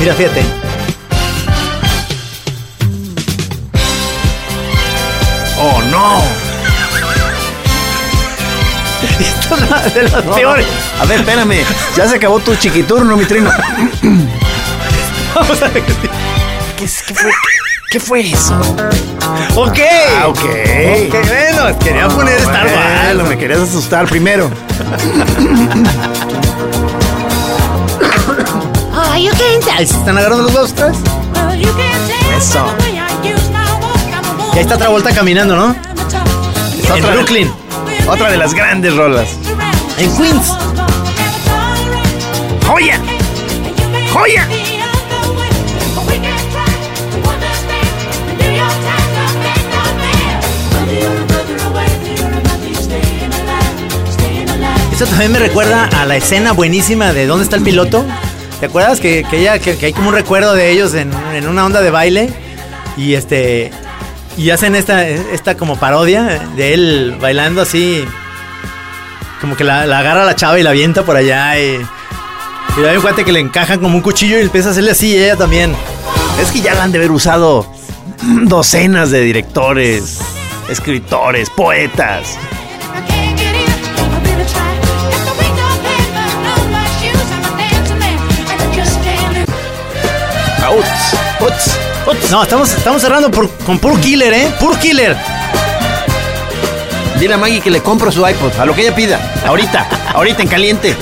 Mira, 0.00 0.14
fíjate. 0.14 0.42
Oh, 5.64 5.80
no. 5.90 6.22
Esto 9.20 9.54
es 9.54 9.62
una 9.62 9.78
de 9.82 10.02
las 10.04 10.24
No, 10.24 10.34
peores. 10.34 10.66
no. 10.96 11.02
A 11.02 11.06
ver, 11.06 11.20
espérame. 11.20 11.64
Ya 11.96 12.08
se 12.08 12.16
acabó 12.16 12.40
tu 12.40 12.54
chiquiturno, 12.56 13.16
mi 13.16 13.24
trino. 13.24 13.50
Vamos 15.34 15.62
a 15.62 15.68
ver. 15.68 15.82
¿Qué, 16.76 16.88
qué 17.06 17.14
fue, 17.14 17.30
¿Qué 17.90 18.00
fue 18.00 18.20
eso? 18.32 18.58
Ok. 19.54 19.78
Ah, 20.20 20.26
ok. 20.28 20.38
Ok, 20.38 20.44
bueno, 21.12 21.78
quería 21.78 22.08
poner 22.08 22.38
Star 22.38 22.66
Wars. 22.66 23.04
Bueno, 23.04 23.24
me 23.24 23.38
querías 23.38 23.60
asustar 23.60 24.06
primero. 24.06 24.50
Ah, 28.94 29.16
you 29.18 29.30
can't 29.30 29.64
dance. 29.64 29.86
¿Se 29.92 29.98
están 29.98 30.18
agarrando 30.18 30.44
los 30.44 30.52
dos 30.54 30.74
tres? 30.74 30.96
Eso. 32.36 32.64
Y 34.52 34.56
ahí 34.56 34.62
está 34.62 34.74
otra 34.76 34.88
vuelta 34.88 35.12
caminando, 35.14 35.56
¿no? 35.56 35.74
En 35.74 36.92
Otra- 37.02 37.14
Brooklyn. 37.14 37.50
Otra 38.08 38.30
de 38.30 38.36
las 38.36 38.52
grandes 38.54 38.94
rolas. 38.96 39.28
En 39.98 40.14
Queens. 40.16 40.52
¡Joya! 42.66 43.00
¡Joya! 44.12 44.48
Eso 54.92 55.06
también 55.06 55.32
me 55.32 55.38
recuerda 55.38 55.86
a 55.86 56.04
la 56.04 56.16
escena 56.16 56.52
buenísima 56.52 57.12
de 57.12 57.26
¿Dónde 57.26 57.44
está 57.44 57.56
el 57.56 57.62
piloto? 57.62 58.04
¿Te 58.60 58.66
acuerdas 58.66 59.00
que, 59.00 59.24
que, 59.28 59.40
ella- 59.40 59.58
que- 59.58 59.76
que 59.76 59.86
hay 59.86 59.92
como 59.92 60.10
un 60.10 60.14
recuerdo 60.14 60.54
de 60.54 60.70
ellos 60.70 60.94
en, 60.94 61.10
en 61.34 61.48
una 61.48 61.64
onda 61.66 61.80
de 61.80 61.90
baile? 61.90 62.30
Y 62.96 63.14
este. 63.14 63.72
Y 64.36 64.50
hacen 64.50 64.74
esta, 64.74 65.06
esta 65.06 65.56
como 65.56 65.76
parodia 65.76 66.48
de 66.56 66.74
él 66.74 67.16
bailando 67.20 67.62
así. 67.62 68.04
Como 69.40 69.56
que 69.56 69.64
la, 69.64 69.86
la 69.86 69.98
agarra 69.98 70.22
a 70.22 70.26
la 70.26 70.36
chava 70.36 70.58
y 70.58 70.62
la 70.62 70.70
avienta 70.70 71.04
por 71.04 71.16
allá. 71.16 71.58
Y, 71.58 71.80
y 72.76 72.84
hay 72.84 72.96
un 72.96 73.02
cuate 73.02 73.24
que 73.24 73.32
le 73.32 73.40
encajan 73.40 73.80
como 73.80 73.96
un 73.96 74.02
cuchillo 74.02 74.38
y 74.38 74.42
empieza 74.42 74.68
a 74.68 74.72
hacerle 74.72 74.92
así 74.92 75.16
ella 75.16 75.36
también. 75.36 75.74
Es 76.40 76.50
que 76.50 76.60
ya 76.60 76.74
la 76.74 76.84
han 76.84 76.92
de 76.92 76.98
haber 76.98 77.10
usado 77.10 77.66
docenas 78.44 79.10
de 79.10 79.20
directores, 79.20 80.18
escritores, 80.68 81.50
poetas. 81.50 82.38
Outs, 90.64 91.14
outs. 91.40 91.91
No, 92.30 92.42
estamos, 92.42 92.72
estamos 92.72 93.00
cerrando 93.02 93.30
por- 93.30 93.48
con 93.64 93.78
puro 93.78 94.00
killer, 94.00 94.32
¿eh? 94.32 94.54
Puro 94.58 94.78
killer. 94.78 95.16
Dile 97.18 97.34
a 97.34 97.38
Maggie 97.38 97.60
que 97.60 97.70
le 97.70 97.80
compro 97.82 98.10
su 98.10 98.26
iPod, 98.26 98.58
a 98.58 98.64
lo 98.64 98.74
que 98.74 98.82
ella 98.82 98.94
pida. 98.94 99.20
Ahorita, 99.46 99.86
ahorita 100.14 100.42
en 100.42 100.48
caliente. 100.48 100.96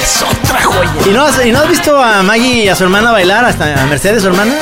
Es 0.00 0.22
otra 0.22 0.62
joya. 0.62 0.90
¿Y 1.06 1.10
no, 1.10 1.24
has, 1.24 1.44
¿Y 1.46 1.52
no 1.52 1.60
has 1.60 1.68
visto 1.68 2.02
a 2.02 2.22
Maggie 2.22 2.64
y 2.64 2.68
a 2.68 2.76
su 2.76 2.84
hermana 2.84 3.12
bailar, 3.12 3.44
hasta 3.44 3.82
a 3.82 3.86
Mercedes, 3.86 4.22
su 4.22 4.28
hermana? 4.28 4.54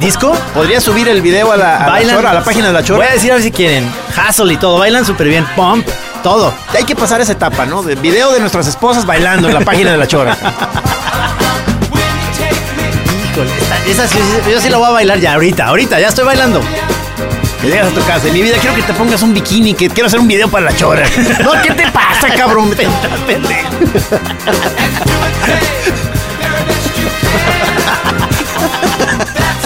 ¿Disco? 0.00 0.36
¿Podría 0.54 0.80
subir 0.80 1.08
el 1.08 1.22
video 1.22 1.52
a 1.52 1.56
la, 1.56 1.76
a 1.76 1.80
la 1.80 1.86
Bailan. 1.92 2.16
chora, 2.16 2.30
a 2.30 2.34
la 2.34 2.44
página 2.44 2.66
de 2.66 2.72
la 2.74 2.80
Voy 2.80 2.86
chora? 2.88 3.06
a 3.08 3.12
decir 3.12 3.30
a 3.30 3.34
ver 3.34 3.42
si 3.42 3.50
quieren. 3.50 3.90
Hustle 4.28 4.52
y 4.52 4.56
todo. 4.56 4.78
Bailan 4.78 5.04
súper 5.04 5.28
bien. 5.28 5.46
Pump. 5.56 5.86
Todo. 6.26 6.52
Hay 6.76 6.82
que 6.82 6.96
pasar 6.96 7.20
esa 7.20 7.30
etapa, 7.30 7.66
¿no? 7.66 7.84
De 7.84 7.94
video 7.94 8.32
de 8.32 8.40
nuestras 8.40 8.66
esposas 8.66 9.06
bailando 9.06 9.46
en 9.46 9.54
la 9.54 9.60
página 9.60 9.92
de 9.92 9.96
la 9.96 10.08
chora. 10.08 10.36
Híjole, 13.30 13.50
esa 13.88 14.08
sí- 14.08 14.18
yo 14.50 14.60
sí 14.60 14.68
la 14.68 14.78
voy 14.78 14.88
a 14.88 14.90
bailar 14.90 15.20
ya, 15.20 15.34
ahorita, 15.34 15.66
ahorita, 15.66 16.00
ya 16.00 16.08
estoy 16.08 16.24
bailando. 16.24 16.60
Que 17.62 17.68
llegas 17.68 17.92
a 17.92 17.94
tu 17.94 18.04
casa. 18.04 18.26
En 18.26 18.32
mi 18.32 18.42
vida 18.42 18.56
quiero 18.60 18.74
que 18.74 18.82
te 18.82 18.92
pongas 18.92 19.22
un 19.22 19.34
bikini, 19.34 19.74
que 19.74 19.88
quiero 19.88 20.08
hacer 20.08 20.18
un 20.18 20.26
video 20.26 20.48
para 20.48 20.64
la 20.64 20.74
chora. 20.76 21.06
No, 21.44 21.52
¿qué 21.62 21.70
te 21.74 21.86
pasa, 21.92 22.34
cabrón? 22.36 22.74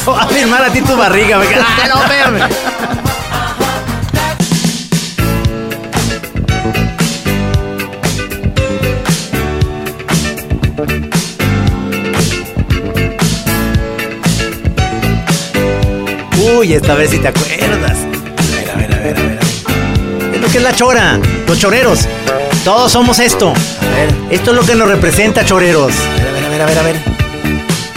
Voy 0.05 0.19
a 0.19 0.27
firmar 0.27 0.65
a 0.65 0.71
ti 0.71 0.83
tu 0.83 0.95
barriga. 0.97 1.39
Me 1.39 1.47
¡Ah, 1.57 1.89
no, 1.89 3.00
Uy, 16.61 16.75
esta 16.75 16.95
vez 16.95 17.09
si 17.09 17.19
te 17.19 17.29
acuerdas. 17.29 17.97
A 17.97 18.55
ver, 18.55 18.71
a 18.71 18.75
ver, 18.75 18.95
a 18.95 18.99
ver, 18.99 19.17
a 19.17 19.23
ver. 19.23 19.39
Es 20.35 20.41
lo 20.43 20.49
que 20.49 20.59
es 20.59 20.63
la 20.63 20.75
chora. 20.75 21.19
Los 21.49 21.59
choreros. 21.59 22.01
Todos 22.65 22.93
somos 22.93 23.19
esto. 23.19 23.55
Esto 24.31 24.51
es 24.51 24.57
lo 24.59 24.63
que 24.63 24.75
nos 24.75 24.87
representa, 24.87 25.43
choreros. 25.43 25.95
A 25.95 26.33
ver, 26.33 26.45
a 26.45 26.49
ver, 26.51 26.61
a 26.61 26.67
ver, 26.67 26.79
a 26.79 26.83
ver. 26.83 26.97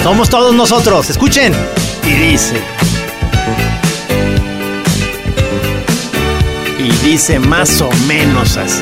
Somos 0.01 0.29
todos 0.29 0.55
nosotros. 0.55 1.09
Escuchen. 1.09 1.53
Y 2.05 2.13
dice. 2.13 2.55
Y 6.79 6.89
dice 7.05 7.39
más 7.39 7.81
o 7.81 7.89
menos 8.07 8.55
así. 8.55 8.81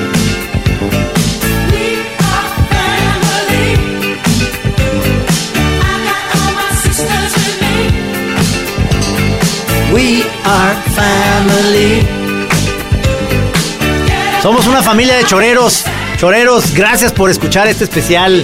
Somos 14.42 14.66
una 14.66 14.82
familia 14.82 15.16
de 15.16 15.26
choreros. 15.26 15.84
Choreros, 16.18 16.74
gracias 16.74 17.12
por 17.12 17.30
escuchar 17.30 17.68
este 17.68 17.84
especial 17.84 18.44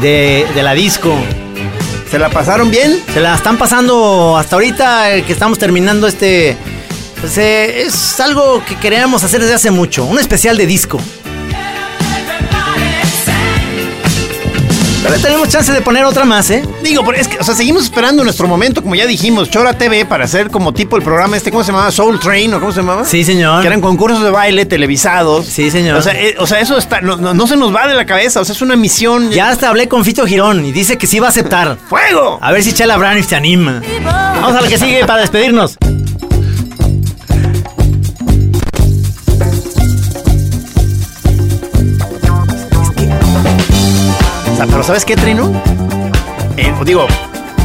de, 0.00 0.46
de 0.52 0.62
la 0.64 0.74
disco. 0.74 1.14
¿Se 2.10 2.18
la 2.18 2.28
pasaron 2.28 2.70
bien? 2.70 3.00
Se 3.14 3.20
la 3.20 3.36
están 3.36 3.56
pasando 3.56 4.36
hasta 4.36 4.56
ahorita 4.56 5.14
eh, 5.14 5.22
que 5.24 5.32
estamos 5.32 5.58
terminando 5.58 6.08
este, 6.08 6.56
Pues 7.20 7.38
eh, 7.38 7.82
es 7.82 8.18
algo 8.18 8.64
que 8.64 8.76
queríamos 8.76 9.22
hacer 9.22 9.40
desde 9.40 9.54
hace 9.54 9.70
mucho, 9.70 10.04
un 10.04 10.18
especial 10.18 10.56
de 10.56 10.66
disco. 10.66 10.98
Pero 15.08 15.20
tenemos 15.20 15.48
chance 15.48 15.72
de 15.72 15.80
poner 15.80 16.04
otra 16.04 16.24
más, 16.24 16.50
¿eh? 16.50 16.64
Digo, 16.82 17.04
pero 17.04 17.16
es 17.18 17.28
que, 17.28 17.38
o 17.38 17.44
sea, 17.44 17.54
seguimos 17.54 17.84
esperando 17.84 18.24
nuestro 18.24 18.48
momento, 18.48 18.82
como 18.82 18.94
ya 18.94 19.06
dijimos, 19.06 19.48
Chora 19.50 19.72
TV 19.78 20.04
para 20.04 20.24
hacer 20.24 20.50
como 20.50 20.72
tipo 20.72 20.96
el 20.96 21.02
programa 21.02 21.36
este, 21.36 21.50
¿cómo 21.50 21.62
se 21.62 21.70
llamaba? 21.72 21.90
Soul 21.92 22.18
Train 22.18 22.52
o 22.54 22.60
cómo 22.60 22.72
se 22.72 22.80
llamaba? 22.80 23.04
Sí, 23.04 23.22
señor. 23.24 23.60
Que 23.60 23.68
eran 23.68 23.80
concursos 23.80 24.22
de 24.22 24.30
baile 24.30 24.66
televisados. 24.66 25.46
Sí, 25.46 25.70
señor. 25.70 25.96
O 25.98 26.02
sea, 26.02 26.12
eh, 26.14 26.34
o 26.38 26.46
sea 26.46 26.60
eso 26.60 26.76
está, 26.76 27.00
no, 27.00 27.16
no- 27.16 27.34
no 27.34 27.46
se 27.46 27.56
nos 27.56 27.74
va 27.74 27.86
de 27.86 27.94
la 27.94 28.04
cabeza, 28.06 28.40
o 28.40 28.44
sea, 28.44 28.54
es 28.54 28.62
una 28.62 28.76
misión. 28.76 29.30
Ya 29.30 29.48
hasta 29.50 29.68
hablé 29.68 29.88
con 29.88 30.04
Fito 30.04 30.26
Girón 30.26 30.64
y 30.64 30.72
dice 30.72 30.98
que 30.98 31.06
sí 31.06 31.20
va 31.20 31.26
a 31.28 31.30
aceptar. 31.30 31.76
¡Fuego! 31.88 32.38
A 32.42 32.50
ver 32.52 32.62
si 32.64 32.72
Chela 32.72 32.96
Braniff 32.96 33.28
se 33.28 33.36
anima. 33.36 33.80
Vamos 34.04 34.56
a 34.56 34.60
la 34.60 34.68
que 34.68 34.78
sigue 34.78 35.04
para 35.06 35.20
despedirnos. 35.20 35.76
Pero 44.64 44.82
¿sabes 44.82 45.04
qué, 45.04 45.16
Trino? 45.16 45.52
Eh, 46.56 46.72
digo, 46.84 47.06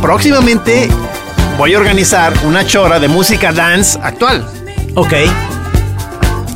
próximamente 0.02 0.90
voy 1.58 1.74
a 1.74 1.78
organizar 1.78 2.34
una 2.44 2.66
chora 2.66 3.00
de 3.00 3.08
música 3.08 3.54
dance 3.54 3.98
actual. 4.02 4.46
Ok. 4.96 5.14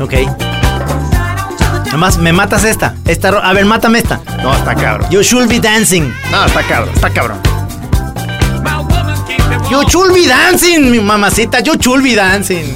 Ok. 0.02 0.14
Además, 1.88 2.18
me 2.18 2.34
matas 2.34 2.66
esta. 2.66 2.96
esta 3.06 3.30
a 3.30 3.54
ver, 3.54 3.64
mátame 3.66 4.00
esta. 4.00 4.20
No, 4.44 4.54
está 4.54 4.76
cabrón. 4.76 5.10
You 5.10 5.22
should 5.22 5.48
be 5.48 5.60
dancing. 5.60 6.14
No, 6.32 6.46
está 6.46 6.62
cabrón, 6.64 6.94
está 6.94 7.10
cabrón. 7.10 7.40
You 9.72 9.84
should 9.88 10.14
be 10.14 10.28
dancing, 10.28 10.92
mi 10.92 11.00
mamacita. 11.00 11.62
You 11.62 11.76
should 11.80 12.04
be 12.04 12.16
dancing. 12.16 12.74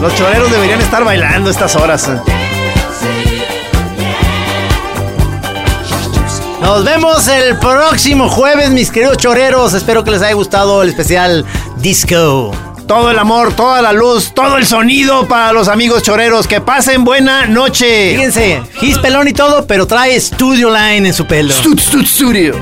Los 0.00 0.14
choreros 0.14 0.50
deberían 0.50 0.80
estar 0.80 1.04
bailando 1.04 1.50
estas 1.50 1.74
horas. 1.74 2.08
Nos 6.60 6.84
vemos 6.84 7.26
el 7.28 7.56
próximo 7.58 8.28
jueves, 8.28 8.70
mis 8.70 8.90
queridos 8.90 9.16
choreros. 9.16 9.74
Espero 9.74 10.04
que 10.04 10.12
les 10.12 10.22
haya 10.22 10.34
gustado 10.34 10.82
el 10.82 10.90
especial 10.90 11.44
Disco. 11.78 12.52
Todo 12.86 13.10
el 13.10 13.18
amor, 13.18 13.52
toda 13.54 13.82
la 13.82 13.92
luz, 13.92 14.32
todo 14.34 14.56
el 14.56 14.66
sonido 14.66 15.26
para 15.26 15.52
los 15.52 15.66
amigos 15.68 16.02
choreros. 16.02 16.46
Que 16.46 16.60
pasen 16.60 17.04
buena 17.04 17.46
noche. 17.46 18.14
Fíjense, 18.14 18.62
gis 18.80 18.98
pelón 18.98 19.28
y 19.28 19.32
todo, 19.32 19.66
pero 19.66 19.86
trae 19.86 20.18
Studio 20.20 20.70
Line 20.70 21.08
en 21.08 21.14
su 21.14 21.26
pelo. 21.26 21.52
Stud, 21.52 22.04
studio. 22.04 22.54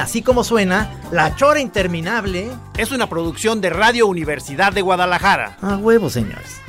Aquí 0.00 0.18
Así 0.18 0.22
Como 0.22 0.44
Suena, 0.44 0.90
La 1.12 1.36
Chora 1.36 1.60
Interminable. 1.60 2.50
Es 2.78 2.90
una 2.90 3.06
producción 3.06 3.60
de 3.60 3.68
Radio 3.68 4.06
Universidad 4.06 4.72
de 4.72 4.80
Guadalajara. 4.80 5.58
A 5.60 5.76
huevo, 5.76 6.08
señores. 6.08 6.60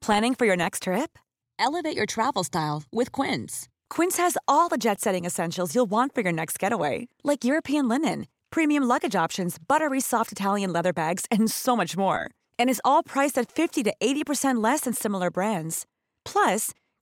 Planning 0.00 0.34
for 0.34 0.46
your 0.46 0.56
next 0.56 0.82
trip? 0.82 1.16
Elevate 1.58 1.96
your 1.96 2.06
travel 2.06 2.42
style 2.42 2.82
with 2.92 3.12
Quince. 3.12 3.68
Quince 3.88 4.16
has 4.16 4.36
all 4.46 4.68
the 4.68 4.78
jet 4.78 5.00
setting 5.00 5.24
essentials 5.24 5.74
you'll 5.74 5.90
want 5.90 6.12
for 6.14 6.22
your 6.22 6.32
next 6.32 6.58
getaway, 6.58 7.06
like 7.22 7.44
European 7.44 7.88
linen, 7.88 8.26
premium 8.50 8.82
luggage 8.84 9.14
options, 9.14 9.58
buttery 9.58 10.00
soft 10.00 10.32
Italian 10.32 10.72
leather 10.72 10.92
bags, 10.92 11.24
and 11.30 11.50
so 11.50 11.76
much 11.76 11.96
more. 11.96 12.30
And 12.58 12.68
is 12.68 12.80
all 12.84 13.02
priced 13.04 13.38
at 13.38 13.52
50 13.52 13.84
to 13.84 13.94
80% 14.00 14.62
less 14.62 14.82
than 14.82 14.92
similar 14.92 15.30
brands. 15.30 15.86
Plus, 16.24 16.72